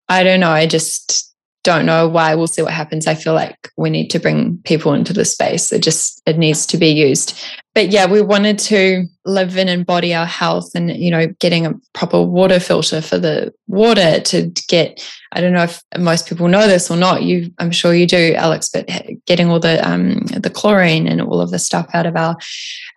I 0.09 0.23
don't 0.23 0.41
know, 0.41 0.51
I 0.51 0.67
just 0.67 1.35
don't 1.67 1.85
know 1.85 2.07
why. 2.07 2.37
We'll 2.37 2.47
see 2.47 2.63
what 2.63 2.73
happens. 2.73 3.09
I 3.09 3.17
feel 3.17 3.35
like 3.35 3.73
we 3.77 3.91
need 3.91 4.09
to 4.11 4.21
bring 4.21 4.59
people 4.65 4.95
into 4.95 5.13
the 5.13 5.25
space. 5.25 5.73
It 5.73 5.83
just 5.83 6.23
it 6.25 6.39
needs 6.39 6.65
to 6.67 6.79
be 6.79 6.89
used. 6.89 7.37
But 7.75 7.91
yeah, 7.91 8.07
we 8.07 8.23
wanted 8.23 8.59
to 8.61 9.05
live 9.25 9.57
in 9.57 9.69
and 9.69 9.81
embody 9.81 10.15
our 10.15 10.25
health 10.25 10.71
and 10.77 10.97
you 10.97 11.11
know 11.11 11.27
getting 11.41 11.67
a 11.67 11.75
proper 11.93 12.23
water 12.23 12.61
filter 12.61 13.03
for 13.03 13.19
the 13.19 13.53
water 13.67 14.21
to 14.21 14.47
get 14.69 15.05
I 15.33 15.41
don't 15.41 15.53
know 15.53 15.65
if 15.65 15.83
most 15.99 16.29
people 16.29 16.47
know 16.47 16.69
this 16.69 16.89
or 16.89 16.97
not. 16.97 17.25
You 17.25 17.53
I'm 17.59 17.73
sure 17.73 17.93
you 17.93 18.07
do, 18.07 18.35
Alex, 18.35 18.71
but 18.73 18.89
getting 19.27 19.51
all 19.51 19.59
the 19.59 19.87
um 19.87 20.21
the 20.37 20.51
chlorine 20.51 21.09
and 21.09 21.21
all 21.21 21.41
of 21.41 21.51
the 21.51 21.59
stuff 21.59 21.89
out 21.95 22.07
of 22.07 22.15
our 22.15 22.37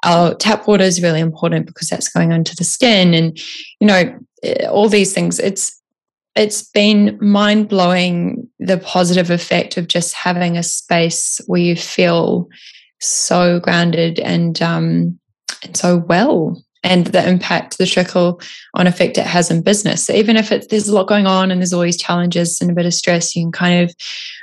our 0.06 0.36
tap 0.36 0.68
water 0.68 0.84
is 0.84 1.02
really 1.02 1.22
important 1.22 1.66
because 1.66 1.90
that's 1.90 2.10
going 2.10 2.32
onto 2.32 2.54
the 2.54 2.64
skin 2.64 3.16
and 3.16 3.36
you 3.80 3.88
know 3.88 4.16
eh, 4.44 4.68
all 4.68 4.90
these 4.90 5.12
things. 5.12 5.40
It's 5.40 5.76
it's 6.36 6.62
been 6.62 7.18
mind 7.20 7.68
blowing 7.68 8.49
the 8.60 8.78
positive 8.78 9.30
effect 9.30 9.78
of 9.78 9.88
just 9.88 10.14
having 10.14 10.58
a 10.58 10.64
space 10.64 11.40
where 11.48 11.62
you 11.62 11.76
feel 11.76 12.50
so 13.00 13.60
grounded 13.60 14.20
and 14.20 14.62
um, 14.62 15.20
and 15.64 15.76
so 15.76 15.98
well 15.98 16.62
and 16.84 17.08
the 17.08 17.28
impact 17.28 17.78
the 17.78 17.86
trickle 17.86 18.42
on 18.74 18.88
effect 18.88 19.18
it 19.18 19.26
has 19.26 19.52
in 19.52 19.62
business. 19.62 20.06
So 20.06 20.14
even 20.14 20.38
if 20.38 20.52
it, 20.52 20.70
there's 20.70 20.88
a 20.88 20.96
lot 20.96 21.08
going 21.08 21.28
on 21.28 21.52
and 21.52 21.60
there's 21.60 21.74
always 21.74 21.98
challenges 21.98 22.62
and 22.62 22.72
a 22.72 22.74
bit 22.74 22.86
of 22.86 22.94
stress 22.94 23.36
you 23.36 23.44
can 23.44 23.52
kind 23.52 23.84
of 23.84 23.96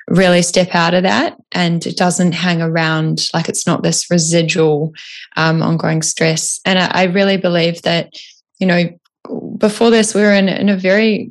really 0.08 0.42
step 0.42 0.74
out 0.74 0.94
of 0.94 1.02
that 1.04 1.36
and 1.52 1.86
it 1.86 1.96
doesn't 1.96 2.32
hang 2.32 2.60
around 2.60 3.28
like 3.32 3.48
it's 3.48 3.66
not 3.66 3.82
this 3.82 4.10
residual 4.10 4.92
um, 5.36 5.62
ongoing 5.62 6.02
stress. 6.02 6.60
And 6.64 6.78
I, 6.78 6.90
I 6.92 7.04
really 7.04 7.36
believe 7.36 7.82
that 7.82 8.12
you 8.58 8.66
know 8.66 8.88
before 9.58 9.90
this 9.90 10.14
we 10.14 10.20
were 10.20 10.32
in, 10.32 10.48
in 10.48 10.68
a 10.68 10.76
very 10.76 11.30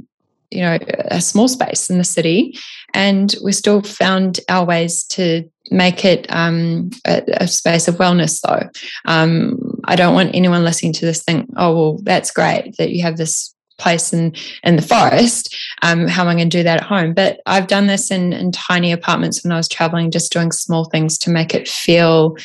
you 0.56 0.62
know 0.62 0.78
a 1.06 1.22
small 1.22 1.48
space 1.48 1.90
in 1.90 1.98
the 1.98 2.04
city. 2.04 2.58
And 2.94 3.36
we 3.44 3.52
still 3.52 3.82
found 3.82 4.40
our 4.48 4.66
ways 4.66 5.04
to 5.08 5.44
make 5.70 6.06
it 6.06 6.26
um, 6.30 6.92
a, 7.06 7.24
a, 7.42 7.48
space 7.48 7.88
of 7.88 7.96
wellness 7.96 8.42
though. 8.42 8.70
Um, 9.06 9.82
i 9.86 9.96
don't 9.96 10.14
want 10.14 10.34
anyone 10.34 10.64
listening 10.64 10.94
to 10.94 11.06
this 11.06 11.24
think 11.24 11.50
oh 11.58 11.76
well 11.76 12.00
that's 12.04 12.32
great 12.32 12.76
that 12.78 12.92
you 12.92 13.02
have 13.04 13.18
this 13.18 13.54
place 13.78 14.14
in 14.14 14.34
in 14.64 14.78
the 14.78 14.82
forest. 14.82 15.54
Um, 15.82 16.08
how 16.08 16.22
am 16.24 16.30
i 16.30 16.36
going 16.36 16.50
to 16.50 16.58
do 16.58 16.64
that 16.64 16.82
at 16.82 16.88
home? 16.88 17.14
But 17.14 17.42
i've 17.46 17.68
done 17.68 17.88
this 17.88 18.12
in, 18.12 18.34
in 18.34 18.52
tiny 18.52 18.92
apartments 18.92 19.44
when 19.44 19.52
i 19.52 19.58
was 19.58 19.68
traveling 19.68 20.12
just 20.12 20.32
doing 20.32 20.52
small 20.52 20.86
things 20.86 21.18
to 21.20 21.30
make 21.30 21.54
it 21.54 21.68
feel 21.68 22.38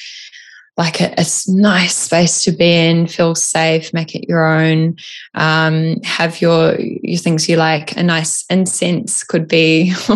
like 0.77 1.01
a, 1.01 1.13
a, 1.19 1.25
nice 1.49 1.97
space 1.97 2.43
to 2.43 2.53
be 2.53 2.75
in, 2.75 3.07
feel 3.07 3.35
safe, 3.35 3.93
make 3.93 4.15
it 4.15 4.29
your 4.29 4.47
own, 4.47 4.97
um, 5.35 5.97
have 6.05 6.41
your 6.41 6.79
your 6.81 7.19
things 7.19 7.49
you 7.49 7.57
like. 7.57 7.97
A 7.97 8.03
nice 8.03 8.45
incense 8.49 9.23
could 9.23 9.47
be 9.47 9.93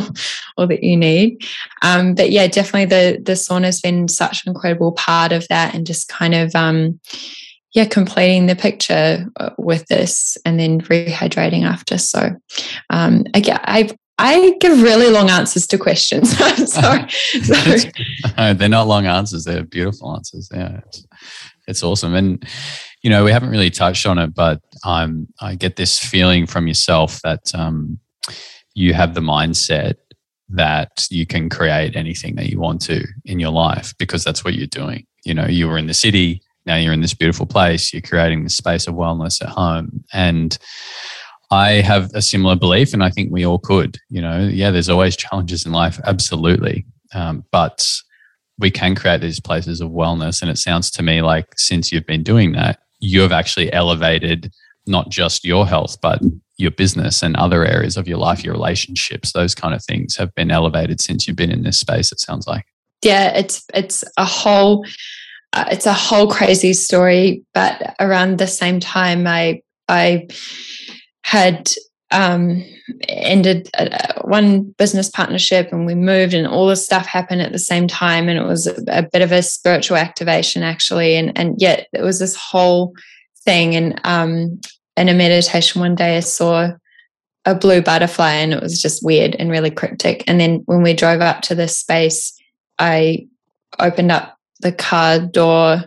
all 0.57 0.67
that 0.67 0.83
you 0.83 0.97
need. 0.97 1.45
Um, 1.83 2.15
but 2.15 2.31
yeah, 2.31 2.47
definitely 2.47 2.87
the 2.87 3.21
the 3.23 3.33
sauna 3.33 3.65
has 3.65 3.81
been 3.81 4.09
such 4.09 4.47
an 4.47 4.51
incredible 4.51 4.93
part 4.93 5.33
of 5.33 5.47
that, 5.49 5.75
and 5.75 5.87
just 5.87 6.09
kind 6.09 6.35
of 6.35 6.55
um, 6.55 6.99
yeah, 7.73 7.85
completing 7.85 8.47
the 8.47 8.57
picture 8.57 9.27
uh, 9.37 9.51
with 9.59 9.87
this, 9.87 10.39
and 10.47 10.59
then 10.59 10.81
rehydrating 10.81 11.65
after. 11.65 11.99
So 11.99 12.35
um, 12.91 13.25
again, 13.35 13.61
I've 13.65 13.93
I 14.19 14.57
give 14.61 14.81
really 14.81 15.11
long 15.11 15.29
answers 15.29 15.67
to 15.69 15.79
questions. 15.79 16.35
I'm 16.39 16.67
sorry. 16.67 17.11
sorry. 17.43 17.93
no, 18.39 18.55
they're 18.55 18.69
not 18.69 18.87
long 18.87 19.07
answers. 19.07 19.45
They're 19.45 19.65
beautiful 19.65 20.15
answers. 20.15 20.49
Yeah, 20.53 20.81
it's, 20.87 21.07
it's 21.67 21.83
awesome. 21.83 22.15
And, 22.15 22.47
you 23.03 23.11
know, 23.11 23.25
we 23.25 23.33
haven't 23.33 23.51
really 23.51 23.71
touched 23.71 24.07
on 24.07 24.19
it, 24.19 24.35
but 24.35 24.61
um, 24.85 25.27
I 25.41 25.57
get 25.57 25.77
this 25.77 25.99
feeling 25.99 26.47
from 26.47 26.69
yourself 26.69 27.21
that 27.23 27.53
um, 27.55 27.99
you 28.75 28.95
have 28.95 29.15
the 29.15 29.21
mindset 29.21 29.95
that 30.51 31.07
you 31.11 31.27
can 31.27 31.49
create 31.49 31.97
anything 31.97 32.37
that 32.37 32.51
you 32.51 32.61
want 32.61 32.81
to 32.83 33.05
in 33.25 33.41
your 33.41 33.51
life 33.51 33.95
because 33.99 34.23
that's 34.23 34.45
what 34.45 34.55
you're 34.55 34.67
doing. 34.67 35.07
You 35.25 35.35
know, 35.35 35.47
you 35.47 35.67
were 35.67 35.79
in 35.79 35.87
the 35.87 35.95
city, 35.95 36.43
now 36.67 36.77
you're 36.77 36.93
in 36.93 37.01
this 37.01 37.15
beautiful 37.15 37.47
place, 37.47 37.93
you're 37.93 38.03
creating 38.03 38.45
this 38.45 38.57
space 38.57 38.87
of 38.87 38.95
wellness 38.95 39.43
at 39.43 39.49
home. 39.49 40.05
And, 40.13 40.57
I 41.55 41.83
have 41.83 42.11
a 42.15 42.21
similar 42.21 42.57
belief, 42.57 42.93
and 42.93 43.05
I 43.05 43.11
think 43.11 43.31
we 43.31 43.47
all 43.47 43.59
could. 43.59 43.99
You 44.11 44.21
know, 44.21 44.41
yeah, 44.41 44.71
there's 44.71 44.89
always 44.89 45.17
challenges 45.17 45.65
in 45.65 45.73
life, 45.73 46.01
absolutely, 46.05 46.85
um, 47.15 47.45
but 47.53 47.95
we 48.59 48.71
can 48.71 48.95
create 48.95 49.21
these 49.21 49.41
places 49.41 49.81
of 49.81 49.91
wellness. 49.91 50.43
And 50.43 50.51
it 50.51 50.59
sounds 50.59 50.91
to 50.93 51.03
me 51.03 51.23
like 51.23 51.47
since 51.57 51.93
you've 51.93 52.07
been 52.07 52.23
doing 52.23 52.53
that, 52.53 52.81
you 53.01 53.21
have 53.21 53.33
actually 53.33 53.73
elevated 53.73 54.53
not 54.87 55.11
just 55.11 55.45
your 55.45 55.67
health, 55.67 55.97
but 56.01 56.21
your 56.57 56.71
business 56.71 57.23
and 57.23 57.37
other 57.37 57.65
areas 57.65 57.97
of 57.97 58.07
your 58.07 58.19
life, 58.19 58.45
your 58.45 58.55
relationships, 58.55 59.33
those 59.33 59.55
kind 59.55 59.75
of 59.75 59.83
things 59.85 60.17
have 60.17 60.35
been 60.35 60.51
elevated 60.51 61.01
since 61.01 61.27
you've 61.27 61.37
been 61.37 61.51
in 61.51 61.63
this 61.63 61.81
space. 61.81 62.13
It 62.13 62.21
sounds 62.21 62.47
like. 62.47 62.67
Yeah, 63.03 63.37
it's 63.37 63.65
it's 63.73 64.05
a 64.17 64.25
whole 64.25 64.85
uh, 65.53 65.67
it's 65.71 65.87
a 65.87 65.93
whole 65.93 66.29
crazy 66.29 66.73
story. 66.73 67.45
But 67.55 67.95
around 68.01 68.39
the 68.39 68.47
same 68.47 68.81
time, 68.81 69.27
I 69.27 69.63
I 69.89 70.27
had 71.25 71.71
um, 72.11 72.63
ended 73.09 73.69
uh, 73.79 74.21
one 74.23 74.63
business 74.79 75.09
partnership 75.09 75.73
and 75.73 75.87
we 75.87 75.95
moved 75.95 76.35
and 76.35 76.47
all 76.47 76.67
this 76.67 76.85
stuff 76.85 77.07
happened 77.07 77.41
at 77.41 77.51
the 77.51 77.59
same 77.59 77.89
time 77.89 78.29
and 78.29 78.39
it 78.39 78.47
was 78.47 78.67
a, 78.67 78.75
a, 78.89 79.03
bit 79.03 79.23
of 79.23 79.33
a 79.33 79.43
spiritual 79.43 79.97
activation 79.97 80.63
actually. 80.63 81.17
And 81.17 81.37
and 81.37 81.61
yet 81.61 81.89
it 81.95 82.03
was 82.03 82.21
this 82.21 82.37
whole 82.37 82.95
thing 83.45 83.75
and 83.75 84.01
um, 84.05 84.61
in 84.99 85.09
a 85.09 85.15
meditation 85.15 85.81
one 85.81 85.95
day 85.95 86.19
I 86.19 86.21
saw 86.21 86.73
a 87.47 87.55
blue 87.55 87.81
butterfly 87.81 88.33
and 88.33 88.53
it 88.53 88.63
was 88.63 88.81
just 88.81 89.05
weird 89.05 89.35
and 89.37 89.51
really 89.51 89.71
cryptic. 89.71 90.25
And 90.27 90.39
then 90.39 90.63
when 90.67 90.83
we 90.83 90.93
drove 90.93 91.23
up 91.23 91.41
to 91.43 91.55
this 91.55 91.77
space 91.77 92.39
I 92.79 93.27
opened 93.79 94.13
up 94.13 94.39
the 94.61 94.73
car 94.73 95.21
door 95.21 95.85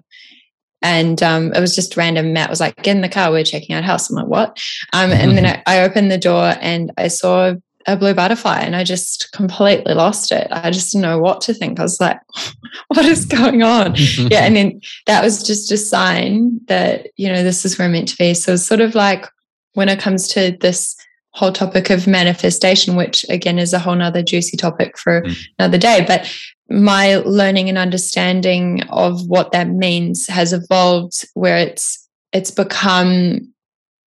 and 0.82 1.22
um, 1.24 1.54
it 1.54 1.60
was 1.60 1.76
just 1.76 1.98
random. 1.98 2.34
Matt 2.34 2.50
was 2.50 2.60
like, 2.60 2.76
"Get 2.84 2.96
in 2.96 3.02
the 3.02 3.10
car. 3.10 3.32
We're 3.32 3.44
checking 3.44 3.76
out 3.76 3.84
house." 3.84 4.10
I'm 4.10 4.16
like, 4.16 4.28
"What?" 4.28 4.62
Um, 4.94 5.12
and 5.12 5.38
then 5.38 5.46
I, 5.68 5.78
I, 5.78 5.84
opened 5.84 6.12
the 6.12 6.18
door 6.18 6.56
and 6.62 6.92
I 6.98 7.08
saw 7.08 7.56
a 7.88 7.96
blue 7.98 8.14
butterfly, 8.14 8.60
and 8.60 8.76
I 8.76 8.84
just 8.84 9.32
completely 9.32 9.94
lost 9.94 10.32
it. 10.32 10.48
I 10.52 10.70
just 10.72 10.92
didn't 10.92 11.04
know 11.04 11.20
what 11.20 11.42
to 11.42 11.54
think. 11.54 11.80
I 11.80 11.84
was 11.84 12.00
like, 12.00 12.20
"What 12.90 13.06
is 13.06 13.26
going 13.26 13.64
on?" 13.64 13.96
yeah, 14.18 14.46
and 14.46 14.56
then 14.56 14.82
that 15.08 15.24
was 15.24 15.44
just 15.44 15.72
a 15.72 15.78
sign 15.78 16.60
that 16.68 17.08
you 17.18 17.32
know 17.32 17.44
this 17.44 17.66
is 17.66 17.78
where 17.78 17.86
I'm 17.86 17.94
meant 17.94 18.10
to 18.10 18.18
be. 18.18 18.34
So 18.34 18.54
it's 18.54 18.66
sort 18.66 18.82
of 18.82 18.94
like 18.94 19.26
when 19.74 19.90
it 19.90 20.00
comes 20.00 20.28
to 20.30 20.56
this 20.60 20.96
whole 21.32 21.52
topic 21.52 21.90
of 21.90 22.08
manifestation, 22.08 22.96
which 22.96 23.26
again 23.30 23.60
is 23.60 23.74
a 23.74 23.80
whole 23.80 23.96
nother 23.96 24.24
juicy 24.24 24.58
topic 24.58 24.98
for 24.98 25.22
mm. 25.22 25.38
another 25.60 25.78
day. 25.78 26.04
But 26.08 26.32
my 26.70 27.18
learning 27.18 27.70
and 27.70 27.78
understanding 27.78 28.84
of 28.90 29.28
what 29.28 29.52
that 29.52 29.70
means 29.70 30.28
has 30.28 30.54
evolved 30.54 31.26
where 31.34 31.58
it's 31.58 32.08
it's 32.34 32.52
become 32.52 33.54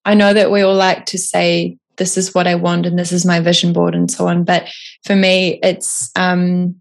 I 0.04 0.14
know 0.14 0.32
that 0.32 0.50
we 0.50 0.62
all 0.62 0.74
like 0.74 1.06
to 1.06 1.18
say 1.18 1.78
this 1.96 2.16
is 2.16 2.34
what 2.34 2.46
I 2.46 2.54
want 2.54 2.86
and 2.86 2.98
this 2.98 3.12
is 3.12 3.26
my 3.26 3.40
vision 3.40 3.72
board 3.72 3.94
and 3.94 4.11
so 4.11 4.26
on. 4.26 4.42
But 4.44 4.68
for 5.04 5.14
me, 5.14 5.61
it's 5.62 6.11
um, 6.16 6.80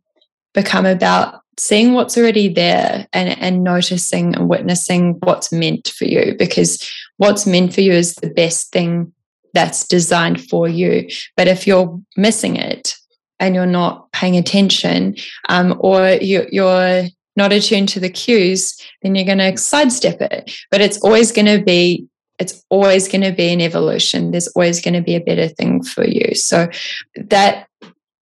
become 0.53 0.85
about 0.85 1.41
seeing 1.57 1.93
what's 1.93 2.17
already 2.17 2.47
there 2.47 3.05
and, 3.11 3.37
and 3.37 3.63
noticing 3.63 4.33
and 4.35 4.47
witnessing 4.47 5.17
what's 5.23 5.51
meant 5.51 5.89
for 5.89 6.05
you 6.05 6.35
because 6.39 6.89
what's 7.17 7.45
meant 7.45 7.73
for 7.73 7.81
you 7.81 7.91
is 7.91 8.15
the 8.15 8.29
best 8.29 8.71
thing 8.71 9.11
that's 9.53 9.85
designed 9.85 10.41
for 10.41 10.69
you. 10.69 11.09
But 11.35 11.49
if 11.49 11.67
you're 11.67 11.99
missing 12.15 12.55
it, 12.55 12.95
and 13.39 13.55
you're 13.55 13.65
not 13.65 14.11
paying 14.11 14.37
attention 14.37 15.15
um, 15.47 15.77
or 15.79 16.09
you, 16.21 16.45
you're 16.51 17.03
not 17.35 17.53
attuned 17.53 17.89
to 17.89 17.99
the 17.99 18.09
cues, 18.09 18.77
then 19.01 19.15
you're 19.15 19.25
going 19.25 19.37
to 19.37 19.57
sidestep 19.57 20.21
it. 20.21 20.51
But 20.71 20.81
it's 20.81 20.99
always 21.01 21.31
going 21.31 21.45
to 21.47 21.63
be 21.63 22.07
it's 22.39 22.63
always 22.69 23.09
going 23.09 23.21
to 23.21 23.33
be 23.33 23.51
an 23.51 23.59
evolution. 23.59 24.31
There's 24.31 24.47
always 24.49 24.81
going 24.81 24.93
to 24.93 25.01
be 25.01 25.15
a 25.15 25.19
better 25.19 25.49
thing 25.49 25.83
for 25.83 26.07
you. 26.07 26.33
So 26.35 26.69
that 27.17 27.67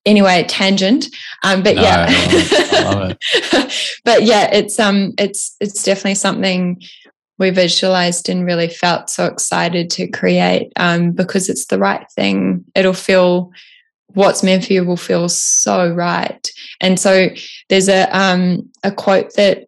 anyway, 0.08 0.44
tangent. 0.48 1.06
Um, 1.44 1.62
but 1.62 1.76
no, 1.76 1.84
yeah, 1.84 2.06
I 2.10 2.84
love 2.84 3.12
it. 3.12 4.00
but 4.04 4.24
yeah, 4.24 4.50
it's 4.52 4.80
um, 4.80 5.14
it's 5.20 5.56
it's 5.60 5.84
definitely 5.84 6.16
something 6.16 6.82
we 7.38 7.52
visualized 7.52 8.30
and 8.30 8.46
really 8.46 8.68
felt 8.68 9.12
so 9.12 9.26
excited 9.26 9.92
to 9.92 10.08
create 10.08 10.74
um, 10.78 11.12
because 11.12 11.50
it's 11.50 11.68
the 11.68 11.78
right 11.78 12.10
thing. 12.14 12.66
It'll 12.74 12.94
feel 12.94 13.52
what's 14.14 14.44
meant 14.44 14.66
for 14.66 14.74
you 14.74 14.86
will 14.86 14.98
feel 14.98 15.30
so 15.30 15.92
right. 15.92 16.50
And 16.82 17.00
so 17.00 17.30
there's 17.70 17.90
a 17.90 18.06
um, 18.18 18.70
a 18.84 18.92
quote 18.92 19.34
that 19.36 19.68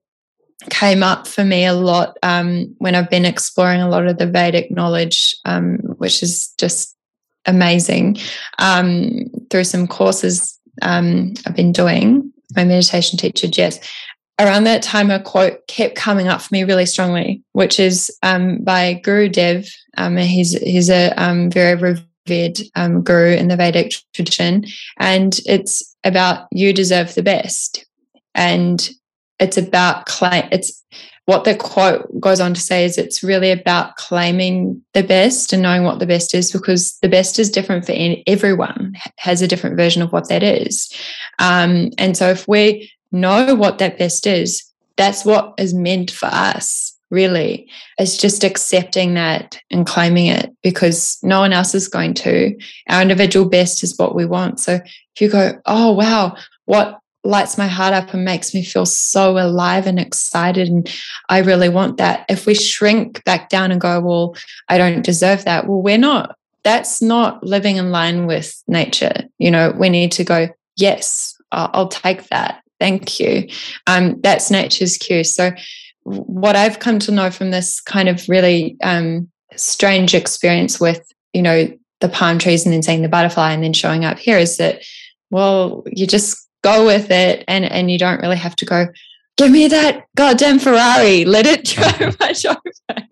came 0.70 1.04
up 1.04 1.28
for 1.28 1.44
me 1.44 1.66
a 1.66 1.74
lot 1.74 2.18
um, 2.24 2.76
when 2.80 2.96
I've 2.96 3.10
been 3.10 3.26
exploring 3.26 3.82
a 3.82 3.90
lot 3.90 4.08
of 4.08 4.18
the 4.18 4.28
Vedic 4.28 4.72
knowledge, 4.72 5.36
um, 5.46 5.78
which 5.98 6.22
is 6.22 6.54
just 6.58 6.96
amazing. 7.46 8.18
Um, 8.60 9.26
through 9.50 9.64
some 9.64 9.88
courses 9.88 10.60
um, 10.82 11.34
I've 11.46 11.56
been 11.56 11.72
doing, 11.72 12.32
my 12.56 12.64
meditation 12.64 13.18
teacher 13.18 13.48
Jess 13.48 13.80
around 14.40 14.64
that 14.64 14.82
time, 14.82 15.12
a 15.12 15.20
quote 15.20 15.68
kept 15.68 15.96
coming 15.96 16.28
up 16.28 16.42
for 16.42 16.54
me 16.54 16.64
really 16.64 16.86
strongly, 16.86 17.44
which 17.52 17.80
is 17.80 18.16
um, 18.24 18.64
by 18.64 18.94
Guru 18.94 19.30
Dev. 19.30 19.70
Um, 19.98 20.18
he's 20.18 20.54
he's 20.62 20.90
a 20.90 21.12
um, 21.22 21.52
very 21.52 21.76
revered 22.30 22.60
um, 22.76 23.02
guru 23.02 23.34
in 23.34 23.48
the 23.48 23.58
Vedic 23.58 23.94
tradition, 24.14 24.66
and 24.98 25.40
it's 25.46 25.96
about 26.04 26.48
you 26.52 26.74
deserve 26.74 27.16
the 27.16 27.24
best, 27.24 27.86
and 28.36 28.90
it's 29.40 29.58
about 29.58 30.06
claim. 30.06 30.48
It's 30.52 30.84
what 31.26 31.44
the 31.44 31.56
quote 31.56 32.08
goes 32.20 32.40
on 32.40 32.56
to 32.56 32.60
say 32.60 32.86
is 32.86 32.98
it's 32.98 33.22
really 33.22 33.52
about 33.52 33.96
claiming 33.98 34.82
the 34.94 35.04
best 35.04 35.54
and 35.54 35.62
knowing 35.62 35.84
what 35.84 36.00
the 36.00 36.08
best 36.08 36.34
is 36.34 36.52
because 36.52 36.98
the 37.04 37.10
best 37.10 37.38
is 37.38 37.52
different 37.52 37.86
for 37.86 37.94
everyone 38.26 38.96
has 39.18 39.40
a 39.44 39.48
different 39.48 39.78
version 39.78 40.02
of 40.02 40.12
what 40.12 40.28
that 40.28 40.42
is 40.42 40.92
um, 41.38 41.92
and 42.00 42.18
so 42.18 42.30
if 42.30 42.48
we 42.48 42.92
know 43.12 43.56
what 43.56 43.78
that 43.80 43.98
best 43.98 44.28
is, 44.28 44.64
that's 44.98 45.26
what 45.26 45.54
is 45.58 45.74
meant 45.74 46.12
for 46.12 46.28
us, 46.28 46.98
really. 47.10 47.70
It's 47.98 48.18
just 48.18 48.44
accepting 48.44 49.16
that 49.16 49.60
and 49.72 49.86
claiming 49.86 50.28
it 50.28 50.56
because 50.62 51.18
no 51.24 51.40
one 51.40 51.54
else 51.54 51.74
is 51.74 51.88
going 51.88 52.14
to. 52.16 52.58
Our 52.90 53.02
individual 53.02 53.50
best 53.50 53.84
is 53.84 53.98
what 53.98 54.16
we 54.16 54.26
want. 54.26 54.60
So 54.60 54.76
if 54.76 55.22
you 55.22 55.30
go, 55.30 55.60
oh, 55.66 55.94
wow, 55.94 56.36
what 56.66 57.00
lights 57.24 57.58
my 57.58 57.68
heart 57.68 57.94
up 57.94 58.14
and 58.14 58.24
makes 58.24 58.54
me 58.54 58.64
feel 58.64 58.86
so 58.86 59.38
alive 59.38 59.88
and 59.88 60.00
excited. 60.00 60.68
And 60.68 60.90
I 61.28 61.40
really 61.40 61.70
want 61.70 61.98
that. 61.98 62.26
If 62.30 62.46
we 62.46 62.56
shrink 62.56 63.24
back 63.26 63.50
down 63.50 63.72
and 63.72 63.82
go, 63.82 64.00
well, 64.00 64.36
I 64.70 64.78
don't 64.78 65.04
deserve 65.04 65.46
that, 65.46 65.68
well, 65.68 65.82
we're 65.82 65.98
not. 65.98 66.36
That's 66.64 67.02
not 67.02 67.44
living 67.44 67.78
in 67.78 67.92
line 67.92 68.26
with 68.26 68.62
nature. 68.68 69.24
You 69.38 69.52
know, 69.52 69.72
we 69.72 69.90
need 69.90 70.12
to 70.14 70.24
go, 70.24 70.50
yes, 70.76 71.36
I'll, 71.52 71.88
take 71.88 72.28
that. 72.30 72.62
Thank 72.80 73.20
you. 73.20 73.50
Um, 73.88 74.20
that's 74.22 74.52
nature's 74.52 74.98
cue. 74.98 75.24
So, 75.24 75.52
what 76.10 76.56
I've 76.56 76.80
come 76.80 77.00
to 77.00 77.12
know 77.12 77.32
from 77.32 77.52
this 77.52 77.82
kind 77.82 78.10
of 78.10 78.28
really 78.28 78.78
um, 78.82 79.30
strange 79.56 80.14
experience 80.14 80.80
with, 80.80 81.06
you 81.34 81.42
know, 81.42 81.72
the 82.02 82.10
palm 82.10 82.40
trees 82.40 82.66
and 82.66 82.74
then 82.74 82.82
seeing 82.82 83.02
the 83.02 83.10
butterfly 83.10 83.52
and 83.52 83.64
then 83.64 83.74
showing 83.74 84.06
up 84.06 84.18
here 84.18 84.38
is 84.38 84.58
that, 84.58 84.82
well, 85.30 85.84
you 85.88 86.08
just 86.08 86.48
go 86.64 86.86
with 86.86 87.10
it 87.12 87.44
and 87.48 87.66
and 87.66 87.90
you 87.90 87.98
don't 87.98 88.22
really 88.22 88.38
have 88.38 88.56
to 88.58 88.66
go, 88.66 88.88
give 89.38 89.52
me 89.52 89.68
that 89.68 90.06
goddamn 90.16 90.60
Ferrari, 90.60 91.26
let 91.26 91.46
it 91.46 91.66
drive 91.66 92.18
my 92.20 92.34
over. 92.48 93.08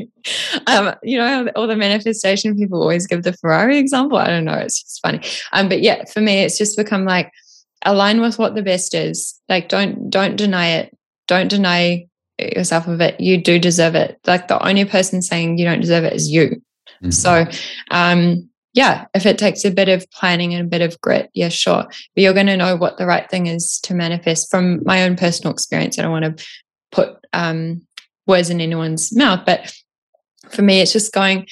um, 0.68 0.96
you 1.04 1.18
know, 1.18 1.50
all 1.56 1.68
the 1.68 1.76
manifestation 1.76 2.58
people 2.58 2.82
always 2.82 3.06
give 3.06 3.24
the 3.24 3.34
Ferrari 3.34 3.78
example. 3.78 4.18
I 4.18 4.28
don't 4.28 4.46
know, 4.46 4.54
it's 4.54 4.82
just 4.82 5.02
funny. 5.02 5.22
Um, 5.54 5.70
but 5.70 5.82
yeah, 5.82 6.06
for 6.06 6.22
me, 6.22 6.40
it's 6.44 6.58
just 6.58 6.78
become 6.78 7.06
like 7.06 7.32
align 7.86 8.22
with 8.22 8.40
what 8.40 8.56
the 8.56 8.62
best 8.62 8.94
is 8.94 9.40
like 9.50 9.70
don't 9.70 10.10
don't 10.10 10.36
deny 10.36 10.68
it 10.68 10.98
don't 11.28 11.48
deny 11.48 12.08
yourself 12.40 12.88
of 12.88 13.02
it 13.02 13.20
you 13.20 13.42
do 13.42 13.60
deserve 13.60 13.96
it 13.96 14.20
like 14.26 14.48
the 14.48 14.68
only 14.68 14.86
person 14.86 15.22
saying 15.22 15.58
you 15.58 15.66
don't 15.66 15.82
deserve 15.82 16.04
it 16.04 16.14
is 16.14 16.30
you 16.30 16.50
mm-hmm. 16.50 17.10
so 17.10 17.46
um 17.92 18.48
yeah 18.74 19.06
if 19.14 19.26
it 19.26 19.38
takes 19.38 19.66
a 19.66 19.72
bit 19.72 19.90
of 19.90 20.10
planning 20.12 20.54
and 20.54 20.66
a 20.66 20.70
bit 20.70 20.82
of 20.82 21.00
grit 21.02 21.30
yeah 21.34 21.50
sure 21.50 21.84
but 21.84 22.22
you're 22.22 22.34
going 22.34 22.46
to 22.46 22.58
know 22.58 22.76
what 22.76 22.98
the 22.98 23.06
right 23.06 23.30
thing 23.30 23.48
is 23.48 23.80
to 23.80 23.94
manifest 23.94 24.52
from 24.52 24.84
my 24.84 25.04
own 25.04 25.16
personal 25.16 25.52
experience 25.52 25.98
i 25.98 26.02
don't 26.02 26.12
want 26.12 26.38
to 26.38 26.46
put 26.92 27.18
um 27.34 27.82
words 28.28 28.50
in 28.50 28.62
anyone's 28.62 29.16
mouth 29.16 29.42
but 29.46 29.74
for 30.52 30.62
me, 30.62 30.82
it's 30.82 30.94
just 30.94 31.14
going, 31.14 31.48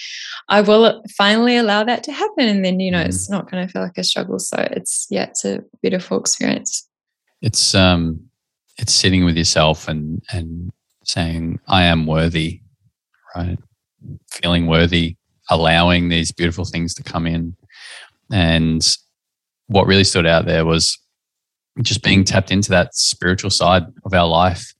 I 0.49 0.61
will 0.61 1.03
finally 1.17 1.57
allow 1.57 1.83
that 1.83 2.03
to 2.03 2.11
happen. 2.11 2.47
And 2.47 2.63
then, 2.63 2.79
you 2.79 2.91
know, 2.91 3.03
mm. 3.03 3.07
it's 3.07 3.29
not 3.29 3.49
going 3.49 3.65
to 3.65 3.71
feel 3.71 3.81
like 3.81 3.97
a 3.97 4.03
struggle. 4.03 4.39
So 4.39 4.57
it's, 4.71 5.07
yeah, 5.09 5.23
it's 5.23 5.45
a 5.45 5.63
beautiful 5.81 6.19
experience. 6.19 6.87
It's, 7.41 7.75
um, 7.75 8.21
it's 8.77 8.93
sitting 8.93 9.25
with 9.25 9.37
yourself 9.37 9.87
and, 9.87 10.23
and 10.31 10.71
saying, 11.07 11.59
I 11.67 11.83
am 11.83 12.05
worthy, 12.05 12.61
right? 13.35 13.57
Feeling 14.31 14.67
worthy, 14.67 15.17
allowing 15.49 16.09
these 16.09 16.31
beautiful 16.31 16.65
things 16.65 16.93
to 16.95 17.03
come 17.03 17.27
in. 17.27 17.55
And 18.31 18.97
what 19.67 19.87
really 19.87 20.03
stood 20.03 20.25
out 20.25 20.45
there 20.45 20.65
was 20.65 20.97
just 21.81 22.03
being 22.03 22.23
tapped 22.23 22.51
into 22.51 22.69
that 22.69 22.95
spiritual 22.95 23.49
side 23.49 23.83
of 24.03 24.13
our 24.13 24.27
life, 24.27 24.73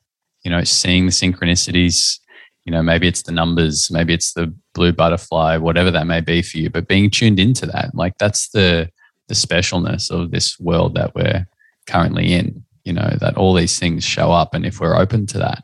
you 0.43 0.52
know, 0.52 0.64
seeing 0.64 1.06
the 1.06 1.11
synchronicities, 1.11 2.19
you 2.65 2.72
know 2.72 2.81
maybe 2.81 3.07
it's 3.07 3.22
the 3.22 3.31
numbers 3.31 3.89
maybe 3.91 4.14
it's 4.14 4.34
the 4.34 4.53
blue 4.73 4.91
butterfly 4.91 5.57
whatever 5.57 5.91
that 5.91 6.07
may 6.07 6.19
be 6.19 6.41
for 6.41 6.57
you 6.57 6.69
but 6.69 6.88
being 6.88 7.10
tuned 7.10 7.39
into 7.39 7.65
that 7.65 7.93
like 7.93 8.18
that's 8.18 8.49
the 8.49 8.89
the 9.27 9.35
specialness 9.35 10.11
of 10.11 10.31
this 10.31 10.60
world 10.60 10.95
that 10.95 11.14
we're 11.15 11.47
currently 11.88 12.34
in 12.34 12.64
you 12.84 12.93
know 12.93 13.15
that 13.19 13.38
all 13.38 13.53
these 13.53 13.80
things 13.80 14.03
show 14.03 14.31
up 14.31 14.53
and 14.53 14.65
if 14.65 14.80
we're 14.80 14.97
open 14.97 15.26
to 15.26 15.38
that 15.38 15.64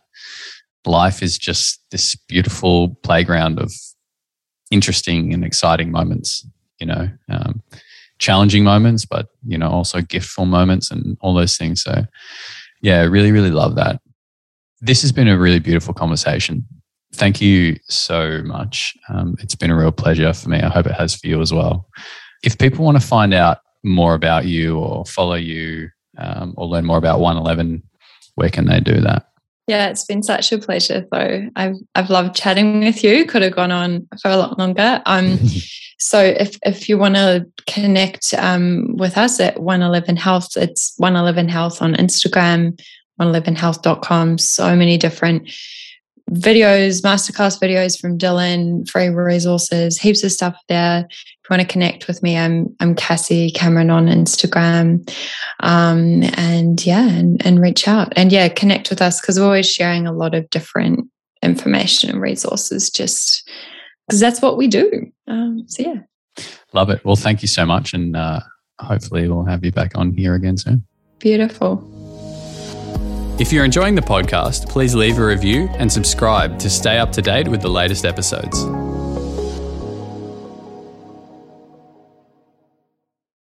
life 0.85 1.21
is 1.21 1.37
just 1.37 1.81
this 1.91 2.15
beautiful 2.27 2.95
playground 3.03 3.59
of 3.59 3.71
interesting 4.71 5.33
and 5.33 5.43
exciting 5.43 5.91
moments 5.91 6.45
you 6.79 6.87
know 6.87 7.09
um, 7.29 7.61
challenging 8.19 8.63
moments 8.63 9.05
but 9.05 9.27
you 9.45 9.57
know 9.57 9.69
also 9.69 9.99
giftful 9.99 10.47
moments 10.47 10.91
and 10.91 11.17
all 11.21 11.33
those 11.33 11.57
things 11.57 11.83
so 11.83 12.03
yeah 12.81 13.01
really 13.01 13.31
really 13.31 13.51
love 13.51 13.75
that 13.75 14.01
this 14.79 15.01
has 15.01 15.11
been 15.11 15.27
a 15.27 15.37
really 15.37 15.59
beautiful 15.59 15.93
conversation 15.93 16.65
Thank 17.13 17.41
you 17.41 17.77
so 17.89 18.41
much. 18.43 18.95
Um, 19.09 19.35
it's 19.39 19.55
been 19.55 19.69
a 19.69 19.75
real 19.75 19.91
pleasure 19.91 20.33
for 20.33 20.49
me. 20.49 20.59
I 20.59 20.69
hope 20.69 20.85
it 20.85 20.93
has 20.93 21.13
for 21.13 21.27
you 21.27 21.41
as 21.41 21.53
well. 21.53 21.87
If 22.43 22.57
people 22.57 22.85
want 22.85 22.99
to 22.99 23.05
find 23.05 23.33
out 23.33 23.59
more 23.83 24.13
about 24.13 24.45
you 24.45 24.79
or 24.79 25.05
follow 25.05 25.35
you 25.35 25.89
um, 26.17 26.53
or 26.57 26.67
learn 26.67 26.85
more 26.85 26.97
about 26.97 27.19
111, 27.19 27.83
where 28.35 28.49
can 28.49 28.65
they 28.65 28.79
do 28.79 29.01
that? 29.01 29.27
Yeah, 29.67 29.89
it's 29.89 30.05
been 30.05 30.23
such 30.23 30.51
a 30.51 30.57
pleasure 30.57 31.05
though. 31.11 31.49
I've 31.55 31.75
I've 31.95 32.09
loved 32.09 32.35
chatting 32.35 32.81
with 32.81 33.03
you. 33.03 33.25
Could 33.25 33.43
have 33.43 33.55
gone 33.55 33.71
on 33.71 34.07
for 34.21 34.29
a 34.29 34.37
lot 34.37 34.57
longer. 34.57 35.01
Um, 35.05 35.39
so 35.99 36.21
if 36.21 36.57
if 36.65 36.89
you 36.89 36.97
want 36.97 37.15
to 37.15 37.45
connect 37.67 38.33
um, 38.37 38.95
with 38.97 39.17
us 39.17 39.39
at 39.39 39.61
111 39.61 40.17
Health, 40.17 40.57
it's 40.57 40.93
111 40.97 41.47
Health 41.47 41.81
on 41.81 41.93
Instagram, 41.93 42.81
111health.com. 43.19 44.39
So 44.39 44.75
many 44.75 44.97
different 44.97 45.49
videos, 46.31 47.01
masterclass 47.01 47.59
videos 47.59 47.99
from 47.99 48.17
Dylan, 48.17 48.89
free 48.89 49.09
resources, 49.09 49.97
heaps 49.97 50.23
of 50.23 50.31
stuff 50.31 50.55
there. 50.69 51.07
If 51.43 51.49
you 51.49 51.57
want 51.57 51.67
to 51.67 51.73
connect 51.73 52.07
with 52.07 52.21
me, 52.21 52.37
I'm 52.37 52.75
I'm 52.79 52.93
Cassie 52.93 53.49
Cameron 53.49 53.89
on 53.89 54.05
Instagram, 54.05 55.09
um, 55.61 56.21
and 56.35 56.85
yeah, 56.85 57.09
and, 57.09 57.43
and 57.43 57.59
reach 57.59 57.87
out 57.87 58.13
and 58.15 58.31
yeah, 58.31 58.47
connect 58.47 58.91
with 58.91 59.01
us 59.01 59.19
because 59.19 59.39
we're 59.39 59.45
always 59.45 59.67
sharing 59.67 60.05
a 60.05 60.13
lot 60.13 60.35
of 60.35 60.47
different 60.51 61.09
information 61.41 62.11
and 62.11 62.21
resources, 62.21 62.91
just 62.91 63.49
because 64.05 64.19
that's 64.19 64.39
what 64.39 64.55
we 64.55 64.67
do. 64.67 65.11
Um, 65.27 65.63
so 65.67 65.81
yeah, 65.81 66.43
love 66.73 66.91
it. 66.91 67.03
Well, 67.03 67.15
thank 67.15 67.41
you 67.41 67.47
so 67.47 67.65
much, 67.65 67.95
and 67.95 68.15
uh, 68.15 68.41
hopefully 68.79 69.27
we'll 69.27 69.45
have 69.45 69.65
you 69.65 69.71
back 69.71 69.97
on 69.97 70.13
here 70.13 70.35
again 70.35 70.57
soon. 70.57 70.85
Beautiful. 71.17 71.87
If 73.39 73.51
you're 73.51 73.65
enjoying 73.65 73.95
the 73.95 74.01
podcast, 74.03 74.69
please 74.69 74.93
leave 74.93 75.17
a 75.17 75.25
review 75.25 75.67
and 75.73 75.91
subscribe 75.91 76.59
to 76.59 76.69
stay 76.69 76.99
up 76.99 77.11
to 77.13 77.23
date 77.23 77.47
with 77.47 77.63
the 77.63 77.69
latest 77.69 78.05
episodes. 78.05 78.63